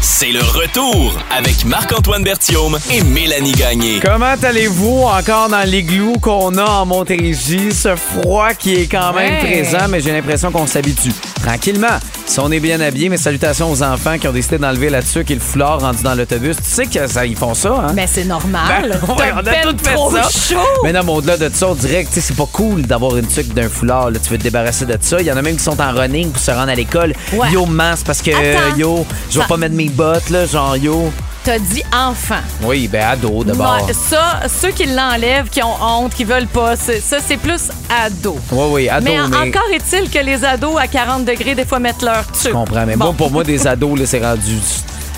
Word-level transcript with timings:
C'est 0.00 0.30
le 0.32 0.40
retour 0.40 1.18
avec 1.30 1.66
Marc-Antoine 1.66 2.22
Berthiaume 2.24 2.78
et 2.90 3.02
Mélanie 3.02 3.52
Gagné. 3.52 4.00
Comment 4.02 4.34
allez-vous 4.42 5.02
encore 5.02 5.50
dans 5.50 5.68
l'igloo 5.68 6.14
qu'on 6.18 6.56
a 6.56 6.64
en 6.64 6.86
Montérégie? 6.86 7.70
Ce 7.70 7.94
froid 7.94 8.54
qui 8.54 8.74
est 8.76 8.86
quand 8.86 9.12
même 9.12 9.34
Ouais. 9.34 9.50
présent, 9.62 9.86
mais 9.90 10.00
j'ai 10.00 10.12
l'impression 10.12 10.50
qu'on 10.50 10.66
s'habitue. 10.66 11.12
Tranquillement. 11.42 11.98
Si 12.26 12.38
on 12.38 12.50
est 12.52 12.60
bien 12.60 12.80
habillé, 12.80 13.08
mes 13.08 13.16
salutations 13.16 13.70
aux 13.72 13.82
enfants 13.82 14.18
qui 14.18 14.28
ont 14.28 14.32
décidé 14.32 14.58
d'enlever 14.58 14.88
là-dessus 14.90 15.24
et 15.28 15.34
le 15.34 15.40
foulard 15.40 15.80
rendu 15.80 16.02
dans 16.02 16.14
l'autobus. 16.14 16.56
Tu 16.56 16.62
sais 16.64 16.86
que 16.86 17.06
ça, 17.06 17.24
ils 17.26 17.36
font 17.36 17.54
ça, 17.54 17.70
hein? 17.88 17.92
Mais 17.94 18.06
c'est 18.06 18.24
normal. 18.24 19.00
Ben, 19.06 19.14
ouais, 19.14 19.32
on 19.34 19.38
a 19.38 19.42
ben 19.42 19.54
tout 19.64 19.76
fait 19.84 19.94
trop 19.94 20.10
ça. 20.14 20.22
chaud. 20.28 20.58
Mais 20.84 20.92
non, 20.92 21.00
mais 21.04 21.12
au-delà 21.12 21.36
de 21.38 21.50
ça, 21.52 21.68
on 21.68 21.74
dirait 21.74 22.04
que 22.04 22.20
c'est 22.20 22.36
pas 22.36 22.46
cool 22.52 22.82
d'avoir 22.82 23.16
une 23.16 23.26
tuque 23.26 23.52
d'un 23.54 23.68
foulard. 23.68 24.10
là. 24.10 24.18
Tu 24.22 24.30
veux 24.30 24.38
te 24.38 24.42
débarrasser 24.44 24.84
de 24.86 24.96
ça. 25.00 25.16
Il 25.20 25.26
y 25.26 25.32
en 25.32 25.36
a 25.36 25.42
même 25.42 25.56
qui 25.56 25.64
sont 25.64 25.80
en 25.80 25.92
running 25.92 26.30
pour 26.30 26.40
se 26.42 26.50
rendre 26.50 26.68
à 26.70 26.74
l'école. 26.74 27.14
Ouais. 27.32 27.50
Yo, 27.50 27.66
mince, 27.66 28.02
parce 28.04 28.22
que 28.22 28.30
Attends. 28.30 28.76
yo, 28.76 29.04
je 29.30 29.40
vais 29.40 29.46
pas 29.46 29.56
mettre 29.56 29.74
mes 29.74 29.88
bottes, 29.88 30.30
là, 30.30 30.46
genre 30.46 30.76
yo. 30.76 31.10
T'as 31.42 31.58
dit 31.58 31.82
enfant. 31.94 32.40
Oui, 32.62 32.86
ben 32.86 33.02
ado 33.02 33.42
d'abord. 33.44 33.86
Ouais, 33.86 33.92
ça, 33.94 34.40
ceux 34.46 34.72
qui 34.72 34.84
l'enlèvent, 34.84 35.48
qui 35.48 35.62
ont 35.62 35.74
honte, 35.80 36.12
qui 36.14 36.24
veulent 36.24 36.46
pas, 36.46 36.76
ça, 36.76 36.92
c'est 37.26 37.38
plus 37.38 37.70
ado. 37.88 38.36
Oui, 38.52 38.64
oui, 38.70 38.88
ado, 38.90 39.04
mais, 39.04 39.12
mais. 39.26 39.36
en- 39.36 39.48
encore 39.48 39.70
est-il 39.72 40.10
que 40.10 40.18
les 40.18 40.44
ados 40.44 40.76
à 40.78 40.86
40 40.86 41.24
degrés, 41.24 41.54
des 41.54 41.64
fois, 41.64 41.78
mettent 41.78 42.02
leur 42.02 42.26
tuque. 42.26 42.48
Je 42.48 42.50
comprends, 42.50 42.84
mais 42.84 42.94
Bon. 42.96 43.06
moi, 43.06 43.14
pour 43.14 43.30
moi, 43.30 43.42
des 43.42 43.66
ados, 43.66 43.98
là, 43.98 44.04
c'est 44.04 44.22
rendu 44.22 44.58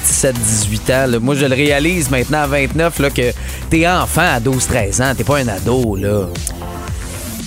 17-18 0.07 0.93
ans. 0.93 1.07
là. 1.11 1.19
Moi, 1.19 1.35
je 1.35 1.45
le 1.47 1.57
réalise 1.57 2.09
maintenant 2.09 2.43
à 2.43 2.47
29 2.47 3.01
là, 3.01 3.11
que 3.11 3.33
t'es 3.69 3.89
enfant 3.89 4.23
à 4.23 4.39
12-13 4.39 5.03
ans. 5.03 5.15
T'es 5.17 5.25
pas 5.25 5.39
un 5.39 5.49
ado, 5.49 5.97
là. 5.97 6.27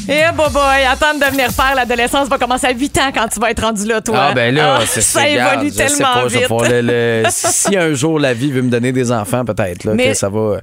Eh, 0.08 0.32
boy, 0.36 0.50
boy, 0.54 0.84
attends 0.88 1.16
de 1.16 1.20
devenir 1.26 1.52
père, 1.54 1.73
l'adolescence 1.76 2.27
va 2.27 2.38
commencer 2.38 2.68
à 2.68 2.72
8 2.73 2.98
ans 2.99 3.10
quand 3.12 3.27
tu 3.27 3.40
vas 3.40 3.49
être 3.49 3.63
rendu 3.63 3.85
là, 3.88 4.02
toi. 4.02 4.16
Ah, 4.29 4.34
ben 4.35 4.54
là, 4.54 4.77
Ah, 4.79 4.84
c'est 4.85 5.02
Ça 5.02 5.27
évolue 5.27 5.71
je 5.71 5.76
tellement 5.77 6.13
pas, 6.13 6.27
vite. 6.27 6.41
pouvoir 6.48 6.70
le- 6.70 6.82
le- 6.82 7.24
si 7.29 7.76
un 7.76 7.91
jour 7.93 8.20
la 8.20 8.35
vie 8.35 8.52
veut 8.52 8.62
me 8.62 8.70
donner 8.70 8.91
des 8.91 9.12
enfants, 9.12 9.44
peut-être, 9.44 9.84
là, 9.84 9.94
Mais- 9.96 10.10
que 10.10 10.13
ça 10.13 10.29
va. 10.29 10.57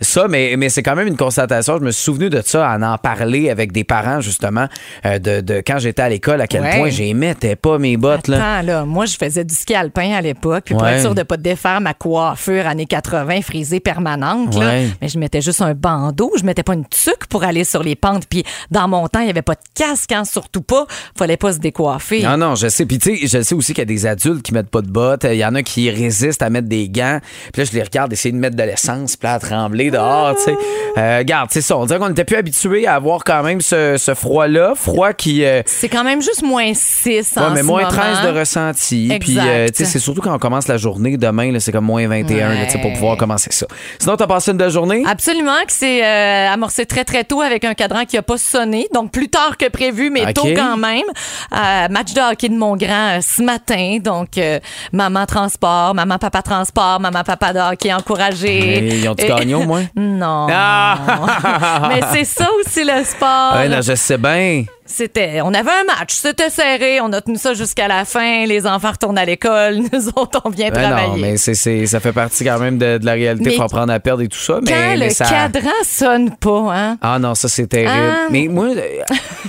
Ça, 0.00 0.26
mais, 0.28 0.54
mais 0.56 0.68
c'est 0.68 0.82
quand 0.82 0.96
même 0.96 1.06
une 1.08 1.16
constatation. 1.16 1.76
Je 1.78 1.84
me 1.84 1.90
suis 1.92 2.02
souvenu 2.02 2.28
de 2.28 2.40
ça, 2.44 2.68
en 2.70 2.82
en 2.82 2.98
parler 2.98 3.50
avec 3.50 3.70
des 3.72 3.84
parents, 3.84 4.20
justement, 4.20 4.66
euh, 5.06 5.18
de, 5.20 5.40
de 5.42 5.62
quand 5.64 5.78
j'étais 5.78 6.02
à 6.02 6.08
l'école, 6.08 6.40
à 6.40 6.46
quel 6.48 6.62
Ouais. 6.62 6.76
point 6.78 6.88
j'émettais 6.90 7.54
pas 7.56 7.78
mes 7.78 7.96
bottes. 7.96 8.28
Attends, 8.28 8.62
là, 8.62 8.84
moi, 8.84 9.06
je 9.06 9.16
faisais 9.16 9.44
du 9.44 9.54
ski 9.54 9.74
alpin 9.76 10.12
à 10.14 10.20
l'époque, 10.20 10.64
puis 10.66 10.74
pour 10.74 10.82
Ouais. 10.84 10.94
être 10.94 11.02
sûr 11.02 11.14
de 11.14 11.22
pas 11.22 11.36
défaire 11.36 11.80
ma 11.80 11.94
coiffure 11.94 12.66
années 12.66 12.86
80 12.86 13.42
frisée 13.42 13.78
permanente, 13.80 14.56
là, 14.56 14.72
mais 15.00 15.08
je 15.08 15.18
mettais 15.20 15.40
juste 15.40 15.62
un 15.62 15.74
bandeau, 15.74 16.32
je 16.38 16.44
mettais 16.44 16.62
pas 16.64 16.74
une 16.74 16.86
tuque 16.86 17.26
pour 17.28 17.44
aller 17.44 17.62
sur 17.64 17.82
les 17.84 17.94
pentes, 17.94 18.24
puis 18.28 18.42
dans 18.70 18.87
mon 18.88 19.06
temps, 19.08 19.20
il 19.20 19.26
y 19.26 19.30
avait 19.30 19.42
pas 19.42 19.54
de 19.54 19.60
casque, 19.74 20.12
hein, 20.12 20.24
surtout 20.24 20.62
pas, 20.62 20.86
fallait 21.16 21.36
pas 21.36 21.52
se 21.52 21.58
décoiffer. 21.58 22.22
Non, 22.22 22.36
non, 22.36 22.54
je 22.54 22.68
sais. 22.68 22.86
Puis, 22.86 22.98
tu 22.98 23.16
sais, 23.16 23.26
je 23.26 23.42
sais 23.42 23.54
aussi 23.54 23.72
qu'il 23.74 23.82
y 23.82 23.82
a 23.82 23.84
des 23.86 24.06
adultes 24.06 24.42
qui 24.42 24.52
mettent 24.54 24.70
pas 24.70 24.82
de 24.82 24.88
bottes. 24.90 25.24
Il 25.24 25.36
y 25.36 25.44
en 25.44 25.54
a 25.54 25.62
qui 25.62 25.90
résistent 25.90 26.42
à 26.42 26.50
mettre 26.50 26.68
des 26.68 26.88
gants. 26.88 27.20
Puis 27.52 27.62
là, 27.62 27.68
je 27.70 27.76
les 27.76 27.82
regarde 27.82 28.12
essayer 28.12 28.32
de 28.32 28.38
mettre 28.38 28.56
de 28.56 28.62
l'essence, 28.62 29.16
puis 29.16 29.26
là, 29.28 29.34
à 29.34 29.38
trembler 29.38 29.90
dehors, 29.90 30.34
tu 30.36 30.44
sais. 30.44 30.54
Euh, 30.96 31.18
regarde, 31.18 31.48
c'est 31.52 31.60
ça. 31.60 31.76
On 31.76 31.86
dirait 31.86 31.98
qu'on 31.98 32.08
n'était 32.08 32.24
plus 32.24 32.36
habitué 32.36 32.86
à 32.86 32.94
avoir 32.94 33.22
quand 33.24 33.42
même 33.42 33.60
ce, 33.60 33.96
ce 33.98 34.14
froid-là. 34.14 34.72
Froid 34.74 35.12
qui. 35.12 35.44
euh, 35.44 35.62
C'est 35.66 35.88
quand 35.88 36.04
même 36.04 36.22
juste 36.22 36.42
moins 36.42 36.72
6 36.74 37.34
Ouais, 37.36 37.42
en 37.42 37.50
mais 37.50 37.60
ce 37.60 37.64
moins 37.64 37.82
moment. 37.84 37.92
13 37.96 38.22
de 38.32 38.38
ressenti. 38.38 39.06
Puis, 39.20 39.32
Exact. 39.32 39.46
euh, 39.46 39.66
tu 39.68 39.74
sais, 39.76 39.84
c'est 39.84 39.98
surtout 39.98 40.20
quand 40.20 40.34
on 40.34 40.38
commence 40.38 40.66
la 40.68 40.76
journée. 40.78 41.16
Demain, 41.16 41.52
là, 41.52 41.60
c'est 41.60 41.72
comme 41.72 41.84
moins 41.84 42.06
21, 42.08 42.54
là, 42.54 42.64
tu 42.66 42.72
sais, 42.72 42.78
pour 42.78 42.88
Ouais. 42.90 42.94
pouvoir 42.94 43.16
commencer 43.16 43.50
ça. 43.52 43.66
Sinon, 44.00 44.16
t'as 44.16 44.26
passé 44.26 44.50
une 44.50 44.56
belle 44.56 44.70
journée? 44.70 45.02
Absolument, 45.06 45.58
que 45.66 45.72
c'est 45.72 46.04
euh, 46.04 46.48
amorcé 46.52 46.86
très 46.86 47.04
très 47.04 47.24
tôt 47.24 47.40
avec 47.40 47.64
un 47.64 47.74
cadran 47.74 48.04
qui 48.04 48.16
a 48.16 48.22
pas 48.22 48.38
sonné, 48.38 48.77
donc 48.92 49.12
plus 49.12 49.28
tard 49.28 49.56
que 49.56 49.68
prévu, 49.68 50.10
mais 50.10 50.32
tôt 50.32 50.46
quand 50.56 50.76
même. 50.76 51.02
Euh, 51.52 51.88
match 51.88 52.12
de 52.14 52.20
hockey 52.32 52.48
de 52.48 52.56
mon 52.56 52.76
grand 52.76 53.16
euh, 53.16 53.20
ce 53.20 53.42
matin, 53.42 53.98
donc 54.02 54.38
euh, 54.38 54.58
maman 54.92 55.26
transport, 55.26 55.94
maman 55.94 56.18
papa 56.18 56.42
transport, 56.42 57.00
maman 57.00 57.22
papa 57.24 57.52
de 57.52 57.58
hockey 57.58 57.92
encouragé. 57.92 58.80
Mais 58.82 58.98
ils 58.98 59.08
ont-tu 59.08 59.24
Et- 59.24 59.28
gagné 59.28 59.54
au 59.54 59.62
moins? 59.64 59.84
Non. 59.96 60.46
Ah! 60.50 61.88
mais 61.88 62.00
c'est 62.12 62.24
ça 62.24 62.48
aussi 62.60 62.84
le 62.84 63.04
sport. 63.04 63.54
Ouais, 63.54 63.68
non, 63.68 63.80
je 63.82 63.94
sais 63.94 64.18
bien. 64.18 64.64
C'était, 64.90 65.42
on 65.42 65.52
avait 65.52 65.70
un 65.70 65.84
match, 65.84 66.14
c'était 66.14 66.48
serré, 66.48 67.00
on 67.02 67.12
a 67.12 67.20
tenu 67.20 67.36
ça 67.36 67.52
jusqu'à 67.52 67.88
la 67.88 68.06
fin. 68.06 68.46
Les 68.46 68.66
enfants 68.66 68.92
retournent 68.92 69.18
à 69.18 69.26
l'école, 69.26 69.80
nous 69.92 70.08
autres 70.16 70.40
on 70.46 70.48
vient 70.48 70.70
Ben 70.70 70.80
travailler. 70.82 71.08
non, 71.08 71.16
mais 71.18 71.36
c'est, 71.36 71.54
c'est- 71.54 71.84
ça 71.86 72.00
fait 72.00 72.12
partie 72.14 72.42
quand 72.44 72.58
même 72.58 72.78
de, 72.78 72.96
de 72.96 73.04
la 73.04 73.12
réalité. 73.12 73.50
Faut 73.50 73.62
apprendre 73.64 73.92
à 73.92 74.00
perdre 74.00 74.22
et 74.22 74.28
tout 74.28 74.38
ça. 74.38 74.54
Quand 74.54 74.60
Mais, 74.64 74.96
mais 74.96 75.08
le 75.08 75.10
ça... 75.10 75.26
cadran 75.26 75.70
sonne 75.84 76.34
pas, 76.36 76.72
hein, 76.74 76.96
Ah 77.02 77.18
non, 77.18 77.34
ça 77.34 77.48
c'est 77.48 77.66
terrible. 77.66 77.90
Ah. 77.94 78.28
Mais 78.30 78.48
moi, 78.48 78.68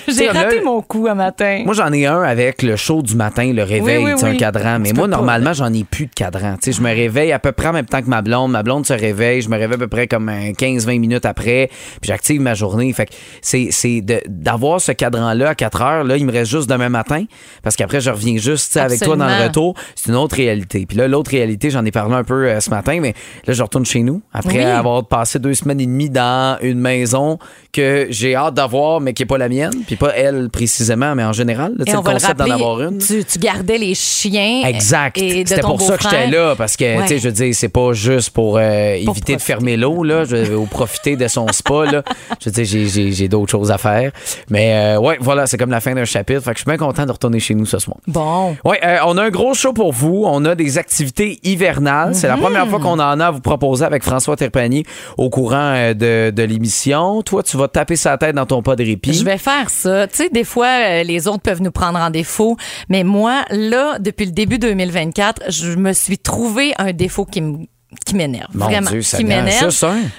j'ai 0.08 0.30
raté 0.30 0.62
mon 0.62 0.82
coup 0.82 1.08
un 1.10 1.16
matin. 1.16 1.64
Moi, 1.66 1.74
j'en 1.74 1.92
ai 1.92 2.06
un 2.06 2.22
avec 2.22 2.62
le 2.62 2.76
show 2.76 3.02
du 3.02 3.16
matin, 3.16 3.52
le 3.54 3.64
réveil, 3.64 4.04
Oui, 4.04 4.12
un 4.22 4.36
cadran. 4.36 4.80
Mais 4.80 4.94
moi, 4.94 5.08
normalement, 5.08 5.54
j'en 5.54 5.74
ai 5.74 5.84
plus 5.84 6.08
de 6.08 6.14
cadran. 6.14 6.56
Tu 6.56 6.72
sais, 6.72 6.78
je 6.78 6.82
me 6.82 6.90
réveille 6.90 7.32
à 7.32 7.40
peu 7.40 7.52
près 7.52 7.68
en 7.68 7.74
même 7.74 7.86
temps 7.86 8.02
que 8.02 8.10
ma 8.10 8.22
blonde. 8.22 8.52
Ma 8.52 8.64
blonde 8.64 8.86
se 8.86 8.94
réveille. 8.94 9.42
Je 9.42 9.50
me 9.50 9.58
réveille 9.58 9.76
à 9.76 9.80
peu 9.80 9.88
près 9.88 10.08
comme 10.08 10.30
un 10.30 10.52
15-20 10.52 11.00
minutes 11.00 11.26
après. 11.26 11.70
Puis 12.02 12.08
j'active 12.08 12.42
ma 12.42 12.54
journée. 12.54 12.92
Fait 12.94 13.06
que 13.06 13.14
c'est, 13.42 14.02
d'avoir 14.28 14.82
ce 14.82 14.92
cadran-là 14.92 15.50
à 15.50 15.56
4 15.56 15.82
heures. 15.82 16.04
Là, 16.04 16.18
il 16.18 16.26
me 16.26 16.32
reste 16.32 16.52
juste 16.52 16.70
demain 16.70 16.90
matin. 16.90 17.26
Parce 17.64 17.76
qu'après, 17.76 18.02
je 18.02 18.10
reviens 18.10 18.38
juste 18.38 18.78
avec 18.78 19.00
toi 19.00 19.16
dans 19.16 19.28
le 19.28 19.44
retour. 19.44 19.76
C'est 19.96 20.10
une 20.10 20.18
autre 20.18 20.36
réalité. 20.36 20.86
Puis 20.86 20.98
là, 20.98 21.08
l'autre 21.08 21.32
réalité, 21.32 21.70
j'en 21.70 21.86
ai 21.86 21.92
parlé 21.92 22.16
un 22.16 22.24
peu 22.24 22.46
euh, 22.46 22.60
ce 22.60 22.70
matin. 22.70 23.00
Mais 23.02 23.14
là, 23.46 23.54
je 23.54 23.64
retourne 23.64 23.86
chez 23.86 24.04
nous. 24.04 24.22
Après 24.34 24.64
avoir 24.64 25.08
passé 25.08 25.40
deux 25.40 25.54
semaines 25.54 25.80
et 25.82 25.86
demie 25.86 26.10
dans 26.10 26.58
une 26.62 26.80
maison 26.80 27.40
que 27.72 28.08
j'ai 28.10 28.36
hâte 28.36 28.54
d'avoir, 28.54 29.02
mais 29.02 29.14
qui 29.14 29.24
n'est 29.24 29.28
pas 29.28 29.38
la 29.38 29.50
mienne. 29.50 29.72
Puis 29.90 29.96
pas 29.96 30.16
elle 30.16 30.50
précisément, 30.52 31.16
mais 31.16 31.24
en 31.24 31.34
général. 31.34 31.72
là, 31.76 31.84
tu 31.84 31.90
Et 31.90 31.92
sais, 31.94 31.98
on 31.98 32.02
le 32.02 32.06
va 32.06 32.14
concept 32.14 32.38
d'en 32.38 32.52
avoir 32.52 32.80
une. 32.84 33.00
Tu, 33.00 33.26
tu 33.26 33.40
gardais 33.40 33.80
les 33.80 33.96
chiens. 33.96 34.62
Exact. 34.68 35.18
C'était 35.18 35.62
pour 35.62 35.82
ça 35.82 35.98
que 35.98 36.04
j'étais 36.04 36.28
là, 36.28 36.54
parce 36.56 36.78
que, 36.78 36.84
Ouais. 36.98 37.02
tu 37.02 37.08
sais, 37.08 37.18
je 37.18 37.24
veux 37.28 37.32
dire, 37.34 37.56
c'est 37.56 37.70
pas 37.70 37.94
juste 37.94 38.30
pour, 38.30 38.58
euh, 38.60 38.94
éviter 38.94 39.36
de 39.36 39.42
fermer 39.42 39.78
l'eau, 39.78 40.04
là, 40.04 40.26
je, 40.26 40.54
ou 40.54 40.66
profiter 40.68 41.16
de 41.16 41.28
son 41.28 41.48
spa, 41.48 41.86
là. 41.92 42.04
Je 42.40 42.52
veux 42.52 42.64
dire, 42.64 43.12
j'ai- 43.12 43.28
d'autres 43.28 43.50
choses 43.50 43.72
à 43.72 43.80
faire. 43.80 44.12
Mais, 44.52 44.76
euh, 44.96 45.00
ouais, 45.00 45.18
voilà, 45.20 45.48
c'est 45.48 45.58
comme 45.58 45.72
la 45.72 45.80
fin 45.82 45.96
d'un 45.96 46.06
chapitre. 46.06 46.42
Fait 46.44 46.52
que 46.52 46.58
je 46.58 46.62
suis 46.62 46.70
bien 46.70 46.78
content 46.78 47.08
de 47.08 47.12
retourner 47.12 47.40
chez 47.40 47.56
nous 47.56 47.66
ce 47.66 47.80
soir. 47.80 47.98
Bon. 48.06 48.56
Oui, 48.64 48.76
on 49.08 49.18
a 49.18 49.24
un 49.24 49.30
gros 49.32 49.56
show 49.56 49.74
pour 49.74 49.92
vous. 49.92 50.22
On 50.28 50.46
a 50.46 50.54
des 50.54 50.78
activités 50.78 51.40
hivernales. 51.44 52.14
C'est 52.14 52.28
la 52.28 52.36
Mhm. 52.36 52.42
première 52.44 52.68
fois 52.68 52.80
qu'on 52.80 53.00
en 53.00 53.20
a 53.20 53.26
à 53.26 53.32
vous 53.32 53.40
proposer 53.42 53.86
avec 53.86 54.04
François 54.04 54.36
Terpagny 54.36 54.84
au 55.18 55.32
courant 55.32 55.74
euh, 55.76 55.94
de, 55.96 56.30
de 56.32 56.44
l'émission. 56.44 57.22
Toi, 57.24 57.42
tu 57.42 57.58
vas 57.58 57.68
te 57.68 57.74
taper 57.74 57.96
sa 57.96 58.18
tête 58.20 58.36
dans 58.36 58.46
ton 58.46 58.62
pas 58.62 58.76
de 58.76 58.84
répit. 58.84 59.14
Je 59.14 59.24
vais 59.26 59.38
faire 59.40 59.69
ça. 59.70 60.08
Tu 60.08 60.18
sais, 60.18 60.30
des 60.30 60.44
fois, 60.44 60.68
euh, 60.68 61.04
les 61.04 61.28
autres 61.28 61.42
peuvent 61.42 61.62
nous 61.62 61.72
prendre 61.72 62.00
en 62.00 62.10
défaut. 62.10 62.58
Mais 62.90 63.04
moi, 63.04 63.46
là, 63.50 63.98
depuis 64.00 64.26
le 64.26 64.32
début 64.32 64.60
2024, 64.60 65.52
je 65.52 65.76
me 65.76 65.94
suis 65.94 66.18
trouvé 66.18 66.74
un 66.78 66.92
défaut 66.92 67.26
qui 67.26 67.42
me 67.42 67.58
qui 68.06 68.16
m'énerve. 68.16 68.50
Mon 68.54 68.66
Vraiment. 68.66 68.90
Dieu, 68.92 69.02
ça 69.02 69.18
qui 69.18 69.24
m'énerve. 69.26 69.72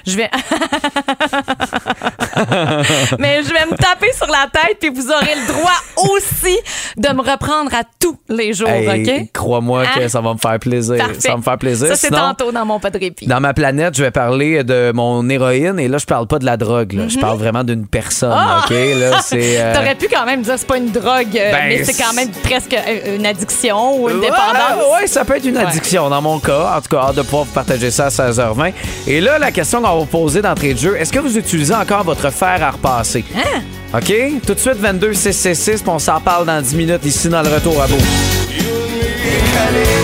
Je 0.07 0.17
vais. 0.17 0.29
Mais 3.19 3.43
je 3.43 3.49
vais 3.53 3.67
me 3.71 3.77
taper 3.77 4.13
sur 4.17 4.27
la 4.27 4.47
tête, 4.53 4.79
puis 4.81 4.91
vous 4.91 5.09
aurez 5.11 5.35
le 5.35 5.53
droit 5.53 6.15
aussi 6.15 6.59
de 6.97 7.09
me 7.15 7.21
reprendre 7.21 7.73
à 7.75 7.83
tous 7.99 8.17
les 8.29 8.53
jours, 8.53 8.69
Hey, 8.69 9.03
OK? 9.23 9.33
Crois-moi 9.33 9.85
que 9.87 10.01
Hein? 10.05 10.09
ça 10.09 10.21
va 10.21 10.33
me 10.35 10.39
faire 10.39 10.59
plaisir. 10.59 10.97
Parfait. 10.97 11.21
Ça 11.21 11.31
va 11.33 11.37
me 11.39 11.43
faire 11.43 11.59
plaisir. 11.59 11.89
Ça, 11.89 11.97
c'est 11.97 12.07
Sinon, 12.09 12.19
tantôt 12.19 12.53
dans 12.53 12.65
mon 12.65 12.79
pas 12.81 12.91
de 12.91 12.99
répit. 12.99 13.27
Dans 13.27 13.41
ma 13.41 13.53
planète, 13.55 13.97
je 13.97 14.03
vais 14.03 14.11
parler 14.11 14.65
de 14.65 14.93
mon 14.95 15.29
héroïne 15.29 15.79
et 15.79 15.89
là, 15.89 15.99
je 15.99 16.07
parle 16.07 16.27
pas 16.27 16.39
de 16.39 16.47
la 16.47 16.57
drogue. 16.57 16.93
là. 16.93 17.09
Je 17.09 17.19
parle 17.19 17.39
vraiment 17.39 17.65
d'une 17.65 17.87
personne. 17.87 18.31
Mhm. 18.31 18.37
Ah! 18.39 18.65
OK? 18.65 18.71
Là, 18.71 19.21
c'est. 19.23 19.61
euh, 19.61 19.75
T'aurais 19.75 19.95
pu 19.95 20.09
quand 20.09 20.25
même 20.27 20.43
dire 20.43 20.55
c'est 20.57 20.67
pas 20.67 20.77
une 20.79 20.91
drogue, 20.91 21.37
euh, 21.37 21.53
Ben, 21.53 21.69
mais 21.69 21.85
c'est 21.85 22.03
quand 22.03 22.13
même 22.15 22.31
presque 22.43 22.75
euh, 22.75 23.17
une 23.17 23.27
addiction 23.27 24.01
ou 24.03 24.09
une 24.09 24.17
Ouais, 24.17 24.23
dépendance. 24.27 25.01
Ouais, 25.01 25.07
ça 25.07 25.25
peut 25.25 25.37
être 25.37 25.45
une 25.47 25.57
addiction 25.57 26.09
dans 26.09 26.23
mon 26.23 26.39
cas. 26.39 26.75
En 26.77 26.81
tout 26.81 26.89
cas, 26.97 27.03
hâte 27.09 27.17
de 27.17 27.23
pouvoir 27.23 27.47
partager 27.47 27.91
ça 27.91 28.07
à 28.07 28.09
16h20. 28.09 28.73
Et 29.07 29.21
là, 29.21 29.39
la 29.39 29.51
question 29.53 29.81
qu'on 29.83 29.89
va 29.89 29.95
vous 29.95 30.05
poser 30.07 30.43
d'entrée 30.43 30.75
de 30.75 30.79
jeu, 30.79 30.97
est-ce 30.97 31.13
que 31.13 31.19
vous 31.19 31.37
utilisez 31.39 31.75
encore 31.75 32.05
votre 32.05 32.30
fer 32.31 32.63
à 32.63 32.71
repasser? 32.71 33.25
Hein? 33.37 33.63
OK? 33.95 34.13
Tout 34.47 34.55
de 34.55 34.59
suite, 34.59 34.77
22 34.77 35.13
666 35.13 35.83
puis 35.83 35.91
on 35.91 35.99
s'en 35.99 36.21
parle 36.21 36.47
dans 36.47 36.61
10 36.61 36.77
minutes 36.77 37.05
ici 37.05 37.29
dans 37.29 37.43
le 37.43 37.49
retour 37.49 37.81
à 37.83 37.87
beau. 37.87 38.80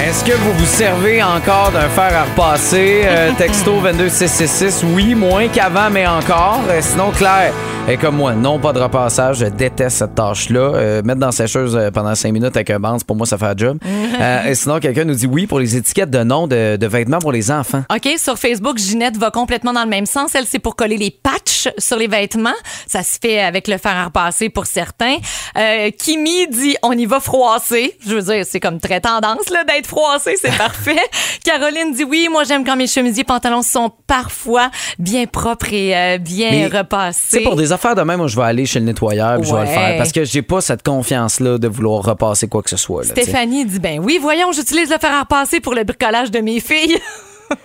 Est-ce 0.02 0.24
que 0.24 0.32
vous 0.32 0.52
vous 0.52 0.64
servez 0.64 1.22
encore 1.22 1.72
d'un 1.72 1.88
fer 1.88 2.16
à 2.16 2.24
repasser? 2.24 3.02
Euh, 3.04 3.32
texto 3.38 3.80
22666, 3.80 4.84
oui, 4.94 5.14
moins 5.14 5.48
qu'avant, 5.48 5.90
mais 5.90 6.06
encore. 6.06 6.60
Euh, 6.70 6.80
sinon, 6.80 7.10
Claire 7.10 7.52
est 7.88 7.96
comme 7.96 8.16
moi, 8.16 8.32
non, 8.32 8.58
pas 8.58 8.72
de 8.72 8.80
repassage. 8.80 9.38
Je 9.38 9.46
déteste 9.46 9.98
cette 9.98 10.14
tâche-là. 10.14 10.72
Euh, 10.74 11.02
mettre 11.02 11.20
dans 11.20 11.26
la 11.26 11.32
sécheuse 11.32 11.78
pendant 11.92 12.14
5 12.14 12.32
minutes 12.32 12.56
avec 12.56 12.70
un 12.70 12.80
band, 12.80 12.98
pour 13.06 13.14
moi, 13.14 13.26
ça 13.26 13.36
fait 13.36 13.46
un 13.46 13.56
job. 13.56 13.78
Et 14.48 14.54
sinon, 14.54 14.80
quelqu'un 14.80 15.04
nous 15.04 15.14
dit 15.14 15.26
oui 15.26 15.46
pour 15.46 15.58
les 15.58 15.76
étiquettes 15.76 16.10
de 16.10 16.22
nom 16.22 16.46
de, 16.46 16.76
de 16.76 16.86
vêtements 16.86 17.18
pour 17.18 17.32
les 17.32 17.50
enfants. 17.50 17.82
OK, 17.94 18.08
sur 18.16 18.38
Facebook, 18.38 18.78
Ginette 18.78 19.16
va 19.16 19.30
complètement 19.30 19.72
dans 19.72 19.84
le 19.84 19.90
même 19.90 20.06
sens. 20.06 20.34
Elle, 20.34 20.46
c'est 20.46 20.58
pour 20.58 20.76
coller 20.76 20.96
les 20.96 21.10
patchs 21.10 21.68
sur 21.78 21.96
les 21.96 22.08
vêtements. 22.08 22.50
Ça 22.86 23.02
se 23.02 23.18
fait 23.20 23.40
avec 23.40 23.68
le 23.68 23.76
fer 23.76 23.92
à 23.94 24.06
repasser 24.06 24.48
pour 24.48 24.66
certains. 24.66 25.16
Kimi 25.98 26.48
dit 26.48 26.76
on 26.82 26.92
y 26.92 27.06
va 27.06 27.20
froisser. 27.20 27.96
Je 28.06 28.14
veux 28.14 28.22
dire, 28.22 28.44
c'est 28.48 28.60
comme 28.60 28.80
très 28.80 29.00
tendance 29.00 29.35
là 29.50 29.64
d'être 29.64 29.86
froissé, 29.86 30.36
c'est 30.40 30.56
parfait. 30.58 30.96
Caroline 31.44 31.92
dit 31.92 32.04
oui, 32.04 32.28
moi 32.30 32.44
j'aime 32.44 32.64
quand 32.64 32.76
mes 32.76 32.86
chemisiers 32.86 33.24
pantalons 33.24 33.62
sont 33.62 33.90
parfois 34.06 34.70
bien 34.98 35.26
propres 35.26 35.72
et 35.72 35.96
euh, 35.96 36.18
bien 36.18 36.50
Mais, 36.50 36.66
repassés. 36.66 37.20
C'est 37.28 37.40
pour 37.40 37.56
des 37.56 37.72
affaires 37.72 37.94
de 37.94 38.02
même, 38.02 38.18
moi, 38.18 38.26
je 38.28 38.36
vais 38.36 38.42
aller 38.44 38.66
chez 38.66 38.78
le 38.80 38.86
nettoyeur 38.86 39.38
puis 39.40 39.48
je 39.48 39.54
vais 39.54 39.62
le 39.62 39.66
Ouais. 39.68 39.74
faire 39.74 39.96
parce 39.98 40.12
que 40.12 40.24
j'ai 40.24 40.42
pas 40.42 40.60
cette 40.60 40.82
confiance-là 40.82 41.58
de 41.58 41.68
vouloir 41.68 42.02
repasser 42.02 42.48
quoi 42.48 42.62
que 42.62 42.70
ce 42.70 42.76
soit. 42.76 43.02
là. 43.04 43.10
Stéphanie 43.10 43.64
dit 43.66 43.78
ben 43.78 43.98
oui, 44.02 44.18
voyons, 44.20 44.52
j'utilise 44.52 44.90
le 44.90 44.98
fer 44.98 45.12
à 45.12 45.20
repasser 45.20 45.60
pour 45.60 45.74
le 45.74 45.84
bricolage 45.84 46.30
de 46.30 46.38
mes 46.40 46.60
filles. 46.60 46.98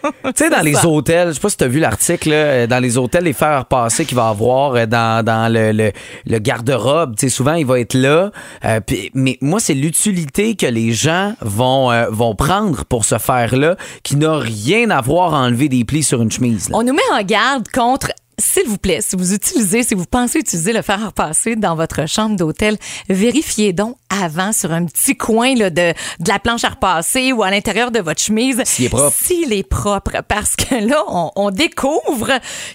Tu 0.04 0.32
sais, 0.36 0.50
dans 0.50 0.62
les 0.62 0.74
ça. 0.74 0.88
hôtels, 0.88 1.30
je 1.30 1.34
sais 1.34 1.40
pas 1.40 1.50
si 1.50 1.58
tu 1.58 1.64
as 1.64 1.68
vu 1.68 1.80
l'article, 1.80 2.30
euh, 2.32 2.68
dans 2.68 2.80
les 2.80 2.98
hôtels, 2.98 3.24
les 3.24 3.34
fers 3.34 3.48
à 3.50 3.60
repasser 3.60 4.06
qu'il 4.06 4.16
va 4.16 4.30
avoir 4.30 4.76
euh, 4.76 4.86
dans, 4.86 5.24
dans 5.26 5.52
le, 5.52 5.72
le, 5.72 5.92
le 6.26 6.40
garde-robe, 6.40 7.16
tu 7.16 7.28
sais, 7.28 7.30
souvent, 7.30 7.54
il 7.54 7.66
va 7.66 7.80
être 7.80 7.94
là. 7.94 8.32
Euh, 8.66 8.80
mais 9.14 9.38
moi, 9.42 9.60
c'est 9.60 9.74
l'utilité 9.74 10.56
que 10.56 10.66
les 10.68 10.92
gens 10.94 11.34
vont, 11.42 11.92
euh, 11.92 12.06
vont 12.10 12.36
prendre 12.36 12.86
pour 12.86 13.06
ce 13.06 13.18
fer-là 13.18 13.76
qui 14.04 14.16
n'a 14.16 14.38
rien 14.38 14.90
à 14.92 15.02
voir 15.02 15.34
à 15.34 15.40
enlever 15.40 15.70
des 15.70 15.84
plis 15.84 16.04
sur 16.04 16.22
une 16.22 16.32
chemise. 16.32 16.70
là. 16.70 16.78
On 16.78 16.84
nous 16.84 16.94
met 16.94 17.02
en 17.14 17.22
garde 17.24 17.68
contre 17.74 18.12
s'il 18.40 18.68
vous 18.68 18.78
plaît, 18.78 19.00
si 19.02 19.16
vous 19.16 19.34
utilisez, 19.34 19.84
si 19.84 19.94
vous 19.96 20.06
pensez 20.06 20.40
utiliser 20.40 20.74
le 20.74 20.82
fer 20.82 21.02
à 21.02 21.08
repasser 21.08 21.56
dans 21.56 21.76
votre 21.76 22.08
chambre 22.08 22.36
d'hôtel, 22.36 22.78
vérifiez 23.10 23.74
donc 23.74 23.98
avant 24.10 24.52
sur 24.52 24.72
un 24.72 24.86
petit 24.86 25.16
coin 25.16 25.56
là, 25.56 25.70
de, 25.70 25.94
de 26.20 26.28
la 26.30 26.40
planche 26.40 26.64
à 26.64 26.70
repasser 26.70 27.32
ou 27.32 27.44
à 27.44 27.52
l'intérieur 27.52 27.92
de 27.92 28.00
votre 28.00 28.22
chemise 28.22 28.62
S'il 28.66 28.86
est 28.86 28.90
propre. 28.90 29.14
s'il 29.16 29.54
est 29.54 29.64
propre. 29.68 30.12
Parce 30.28 30.56
que 30.56 30.76
là, 30.76 31.04
on, 31.08 31.32
on 31.36 31.50
découvre 31.52 32.28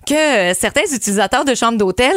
que 0.07 0.55
certains 0.59 0.85
utilisateurs 0.93 1.45
de 1.45 1.55
chambres 1.55 1.79
d'hôtel 1.79 2.15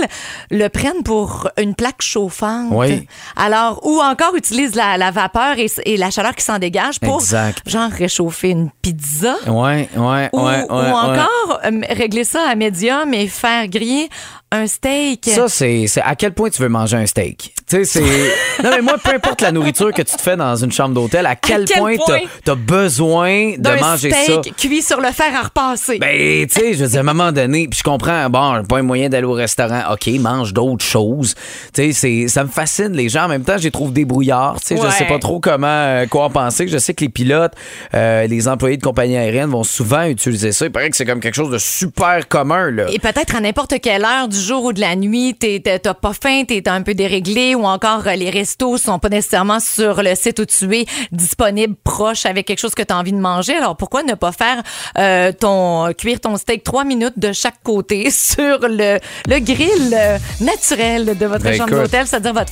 le 0.51 0.67
prennent 0.69 1.03
pour 1.03 1.49
une 1.57 1.75
plaque 1.75 2.01
chauffante. 2.01 2.69
Oui. 2.71 3.07
Alors, 3.35 3.85
ou 3.85 3.99
encore 4.01 4.35
utilisent 4.35 4.75
la, 4.75 4.97
la 4.97 5.11
vapeur 5.11 5.57
et, 5.57 5.67
et 5.85 5.97
la 5.97 6.11
chaleur 6.11 6.35
qui 6.35 6.43
s'en 6.43 6.59
dégage 6.59 6.99
pour 6.99 7.19
Exact. 7.21 7.61
genre 7.67 7.89
réchauffer 7.91 8.49
une 8.49 8.69
pizza. 8.81 9.35
Ouais, 9.47 9.89
ouais, 9.97 10.29
Ou, 10.33 10.41
ouais, 10.45 10.63
ou 10.69 10.73
encore 10.73 11.59
euh, 11.65 11.81
régler 11.89 12.23
ça 12.23 12.41
à 12.49 12.55
médium 12.55 13.13
et 13.13 13.27
faire 13.29 13.67
griller 13.67 14.09
un 14.51 14.65
steak. 14.67 15.25
Ça, 15.25 15.47
c'est 15.47 15.85
c'est 15.87 16.01
à 16.01 16.15
quel 16.15 16.33
point 16.33 16.49
tu 16.49 16.61
veux 16.61 16.69
manger 16.69 16.97
un 16.97 17.05
steak? 17.05 17.53
Tu 17.69 17.77
sais, 17.77 17.85
c'est. 17.85 18.03
Non, 18.63 18.71
mais 18.75 18.81
moi, 18.81 18.95
peu 19.01 19.13
importe 19.15 19.39
la 19.41 19.53
nourriture 19.53 19.93
que 19.93 20.01
tu 20.01 20.17
te 20.17 20.21
fais 20.21 20.35
dans 20.35 20.53
une 20.57 20.71
chambre 20.73 20.93
d'hôtel, 20.93 21.25
à 21.25 21.37
quel, 21.37 21.63
quel 21.63 21.77
point 21.79 21.95
point? 21.95 22.17
t'as 22.43 22.51
as 22.51 22.55
besoin 22.55 23.53
de 23.57 23.79
manger 23.79 24.11
ça? 24.11 24.17
steak 24.41 24.53
cuit 24.57 24.81
sur 24.81 24.99
le 24.99 25.11
fer 25.11 25.27
à 25.33 25.43
repasser. 25.43 25.97
Ben, 25.97 26.45
tu 26.45 26.59
sais, 26.59 26.73
je 26.73 26.83
veux 26.83 26.89
dire, 26.89 26.97
à 26.97 26.99
un 26.99 27.03
moment 27.03 27.31
donné, 27.31 27.69
puis 27.69 27.77
je 27.79 27.83
comprends, 27.83 28.29
bon, 28.29 28.55
j'ai 28.57 28.63
pas 28.67 28.79
un 28.79 28.81
moyen 28.81 29.07
d'aller 29.07 29.25
au 29.27 29.31
restaurant. 29.33 29.83
OK, 29.93 30.07
mange 30.19 30.51
d'autres 30.53 30.83
choses. 30.83 31.35
Tu 31.73 31.93
sais, 31.93 32.27
ça 32.27 32.43
me 32.43 32.49
fascine, 32.49 32.91
les 32.91 33.07
gens. 33.07 33.25
En 33.25 33.27
même 33.29 33.43
temps, 33.43 33.57
je 33.57 33.63
les 33.63 33.71
trouve 33.71 33.93
débrouillards. 33.93 34.59
Tu 34.59 34.67
sais, 34.67 34.77
je 34.77 34.81
Ouais. 34.81 34.91
sais 34.91 35.05
pas 35.05 35.19
trop 35.19 35.39
comment, 35.39 35.67
euh, 35.67 36.05
quoi 36.07 36.25
en 36.25 36.29
penser. 36.29 36.67
Je 36.67 36.77
sais 36.77 36.93
que 36.93 37.05
les 37.05 37.09
pilotes, 37.09 37.53
euh, 37.93 38.27
les 38.27 38.47
employés 38.49 38.75
de 38.75 38.83
compagnies 38.83 39.15
aériennes 39.17 39.51
vont 39.51 39.63
souvent 39.63 40.03
utiliser 40.03 40.51
ça. 40.51 40.65
Il 40.65 40.71
paraît 40.71 40.89
que 40.89 40.97
c'est 40.97 41.05
comme 41.05 41.21
quelque 41.21 41.35
chose 41.35 41.51
de 41.51 41.57
super 41.59 42.27
commun, 42.27 42.71
là. 42.71 42.87
Et 42.91 42.99
peut-être 42.99 43.35
à 43.35 43.39
n'importe 43.39 43.75
quelle 43.81 44.03
heure 44.03 44.27
du 44.27 44.38
jour 44.39 44.63
ou 44.65 44.73
de 44.73 44.79
la 44.79 44.95
nuit, 44.95 45.35
t'as 45.35 45.93
pas 45.93 46.13
faim, 46.13 46.43
t'es 46.47 46.67
un 46.67 46.81
peu 46.81 46.93
déréglé, 46.93 47.55
ou 47.55 47.63
encore 47.65 48.07
euh, 48.07 48.15
les 48.15 48.29
restos 48.29 48.77
sont 48.77 48.99
pas 48.99 49.09
nécessairement 49.09 49.59
sur 49.59 50.01
le 50.01 50.15
site 50.15 50.39
où 50.39 50.45
tu 50.45 50.75
es 50.75 50.85
disponible 51.11 51.75
proche 51.83 52.25
avec 52.25 52.47
quelque 52.47 52.59
chose 52.59 52.75
que 52.75 52.83
tu 52.83 52.93
as 52.93 52.97
envie 52.97 53.11
de 53.13 53.17
manger. 53.19 53.55
Alors 53.55 53.75
pourquoi 53.77 54.03
ne 54.03 54.13
pas 54.13 54.31
faire 54.31 54.61
euh, 54.97 55.31
ton 55.31 55.91
cuire 55.97 56.19
ton 56.19 56.37
steak 56.37 56.63
trois 56.63 56.83
minutes 56.83 57.17
de 57.17 57.31
chaque 57.33 57.61
côté 57.63 58.09
sur 58.11 58.59
le, 58.67 58.99
le 59.27 59.39
grill 59.39 59.93
euh, 59.97 60.17
naturel 60.41 61.17
de 61.17 61.25
votre 61.25 61.43
Ben, 61.43 61.55
chambre 61.57 61.71
d'hôtel, 61.71 62.07
c'est-à-dire 62.07 62.33
votre. 62.33 62.49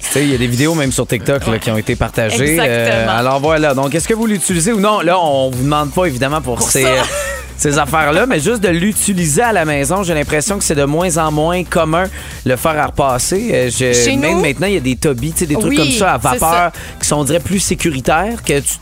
Tu 0.00 0.06
sais, 0.06 0.22
il 0.22 0.30
y 0.30 0.34
a 0.34 0.38
des 0.38 0.46
vidéos 0.46 0.74
même 0.74 0.92
sur 0.92 1.06
TikTok 1.06 1.46
là, 1.46 1.58
qui 1.58 1.70
ont 1.70 1.78
été 1.78 1.96
partagées. 1.96 2.58
Euh, 2.60 3.06
alors 3.08 3.40
voilà. 3.40 3.74
Donc, 3.74 3.94
est-ce 3.94 4.08
que 4.08 4.14
vous 4.14 4.26
l'utilisez 4.26 4.72
ou 4.72 4.80
non? 4.80 5.00
Là, 5.00 5.18
on 5.20 5.50
vous 5.50 5.62
demande 5.62 5.92
pas 5.92 6.06
évidemment 6.06 6.40
pour, 6.40 6.62
ces, 6.62 6.82
ça. 6.82 6.88
euh, 6.88 7.02
ces 7.58 7.76
affaires-là, 7.78 8.24
mais 8.26 8.40
juste 8.40 8.62
de 8.62 8.68
l'utiliser 8.68 9.42
à 9.42 9.52
la 9.52 9.64
maison. 9.64 10.02
J'ai 10.04 10.14
l'impression 10.14 10.56
que 10.58 10.64
c'est 10.64 10.74
de 10.76 10.84
moins 10.84 11.16
en 11.18 11.30
moins 11.32 11.64
commun 11.64 12.04
le 12.46 12.56
faire 12.56 12.78
à 12.78 12.86
repasser. 12.86 13.50
Euh, 13.52 13.68
je- 13.70 13.92
Chez 13.92 14.16
même 14.16 14.36
nous? 14.36 14.40
maintenant, 14.42 14.68
il 14.68 14.74
y 14.74 14.76
a 14.76 14.80
des 14.80 14.96
sais, 15.40 15.46
des 15.46 15.54
trucs 15.54 15.70
Oui, 15.70 15.76
comme 15.76 15.90
ça 15.90 16.14
à 16.14 16.18
c'est 16.18 16.28
vapeur 16.38 16.40
ça. 16.40 16.72
qui 17.00 17.06
sont, 17.08 17.16
on 17.16 17.24
dirait, 17.24 17.40
plus 17.40 17.58
sécuritaires 17.58 18.42
que 18.44 18.60
tu, 18.60 18.74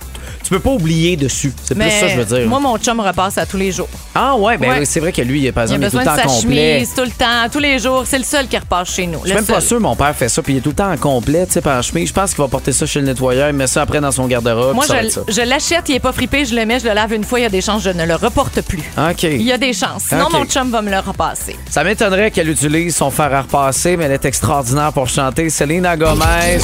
tu 0.49 0.55
peux 0.55 0.61
pas 0.61 0.71
oublier 0.71 1.17
dessus. 1.17 1.53
C'est 1.65 1.75
plus 1.75 1.91
ça, 1.91 2.09
je 2.09 2.17
veux 2.21 2.25
dire. 2.39 2.49
moi, 2.49 2.61
mon 2.61 2.77
chum 2.79 3.01
repasse 3.01 3.39
à 3.39 3.47
tous 3.47 3.57
les 3.57 3.73
jours. 3.73 3.89
ah 4.15 4.37
ouais, 4.37 4.57
ben 4.59 4.71
Ouais. 4.71 4.85
c'est 4.85 5.01
vrai 5.01 5.13
que 5.13 5.23
lui, 5.23 5.41
il 5.41 5.47
est, 5.47 5.53
par 5.53 5.65
Il 5.67 5.73
a 5.73 5.77
exemple, 5.77 5.83
il 5.83 5.87
est 5.87 5.91
tout 5.91 5.97
besoin 5.99 6.15
le 6.15 6.19
de 6.19 6.23
temps 6.23 6.29
sa 6.31 6.43
complet. 6.43 6.75
chemise 6.79 6.95
tout 6.95 7.03
le 7.03 7.11
temps, 7.11 7.49
tous 7.53 7.59
les 7.59 7.79
jours. 7.79 8.05
C'est 8.07 8.19
le 8.19 8.25
seul 8.25 8.47
qui 8.49 8.57
repasse 8.59 8.91
chez 8.95 9.07
nous. 9.07 9.21
Je 9.23 9.27
suis 9.29 9.35
même 9.35 9.45
pas 9.45 9.61
sûr, 9.61 9.81
mon 9.81 9.97
père 9.97 10.15
fait 10.15 10.29
ça, 10.29 10.43
puis 10.43 10.55
il 10.55 10.57
est 10.59 10.61
tout 10.61 10.71
le 10.71 10.75
temps 10.75 10.91
en 10.93 10.97
complet, 10.97 11.47
tu 11.47 11.53
sais, 11.53 11.61
par 11.61 11.83
chemise. 11.83 12.09
Je 12.09 12.13
pense 12.15 12.31
qu'il 12.35 12.43
va 12.43 12.49
porter 12.49 12.73
ça 12.73 12.87
chez 12.87 13.01
le 13.01 13.07
nettoyeur, 13.07 13.49
il 13.49 13.55
met 13.57 13.67
ça 13.67 13.83
après 13.83 14.01
dans 14.01 14.13
son 14.13 14.27
garde-robe. 14.27 14.75
Moi, 14.75 14.85
ça 14.87 15.03
je, 15.03 15.09
je 15.33 15.41
l'achète, 15.43 15.89
il 15.89 15.97
est 15.97 16.01
pas 16.01 16.13
fripé, 16.13 16.45
je 16.45 16.55
le 16.55 16.65
mets, 16.67 16.79
je 16.81 16.87
le 16.87 16.93
lave 16.95 17.13
une 17.13 17.25
fois, 17.25 17.41
il 17.41 17.43
y 17.43 17.47
a 17.47 17.51
des 17.51 17.61
chances, 17.61 17.83
je 17.83 17.91
ne 17.91 18.05
le 18.07 18.15
reporte 18.15 18.61
plus. 18.63 18.83
OK. 18.99 19.23
Il 19.25 19.43
y 19.43 19.53
a 19.53 19.59
des 19.59 19.73
chances. 19.73 20.05
Sinon, 20.09 20.29
mon 20.33 20.45
chum 20.45 20.71
va 20.71 20.83
me 20.83 20.91
le 20.91 20.99
repasser. 20.99 21.57
Ça 21.71 21.83
m'étonnerait 21.85 22.31
qu'elle 22.31 22.49
utilise 22.49 22.95
son 22.97 23.11
fer 23.11 23.33
à 23.35 23.43
repasser, 23.43 23.97
mais 23.97 24.05
elle 24.05 24.13
est 24.13 24.25
extraordinaire 24.25 24.93
pour 24.93 25.09
chanter. 25.09 25.51
Selena 25.51 25.97
Gomez, 25.97 26.59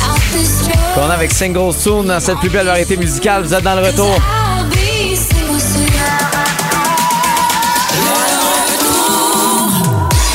qu'on 0.94 1.08
a 1.08 1.14
avec 1.14 1.32
Single 1.32 1.72
Soon 1.72 2.04
dans 2.04 2.20
cette 2.20 2.38
plus 2.38 2.48
belle 2.50 2.66
variété 2.66 2.96
musicale. 2.96 3.42
Vous 3.44 3.54
êtes 3.54 3.62
dans 3.62 3.71
le 3.74 3.86
retour. 3.86 4.14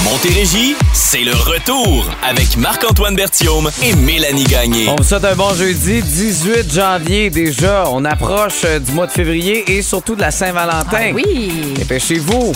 Montérégie, 0.04 0.76
c'est 0.94 1.24
le 1.24 1.34
retour 1.34 2.10
avec 2.28 2.58
Marc-Antoine 2.58 3.16
Berthiaume 3.16 3.70
et 3.84 3.94
Mélanie 3.96 4.46
Gagné. 4.46 4.88
On 4.90 4.96
vous 4.96 5.04
souhaite 5.04 5.26
un 5.26 5.36
bon 5.36 5.54
jeudi, 5.54 6.02
18 6.02 6.74
janvier 6.74 7.30
déjà. 7.30 7.86
On 7.92 8.06
approche 8.06 8.64
euh, 8.66 8.80
du 8.80 8.92
mois 8.94 9.06
de 9.08 9.12
février 9.12 9.78
et 9.78 9.82
surtout 9.82 10.16
de 10.16 10.22
la 10.22 10.32
Saint-Valentin. 10.32 10.98
Ah 11.10 11.14
oui. 11.14 11.74
Dépêchez-vous 11.76 12.54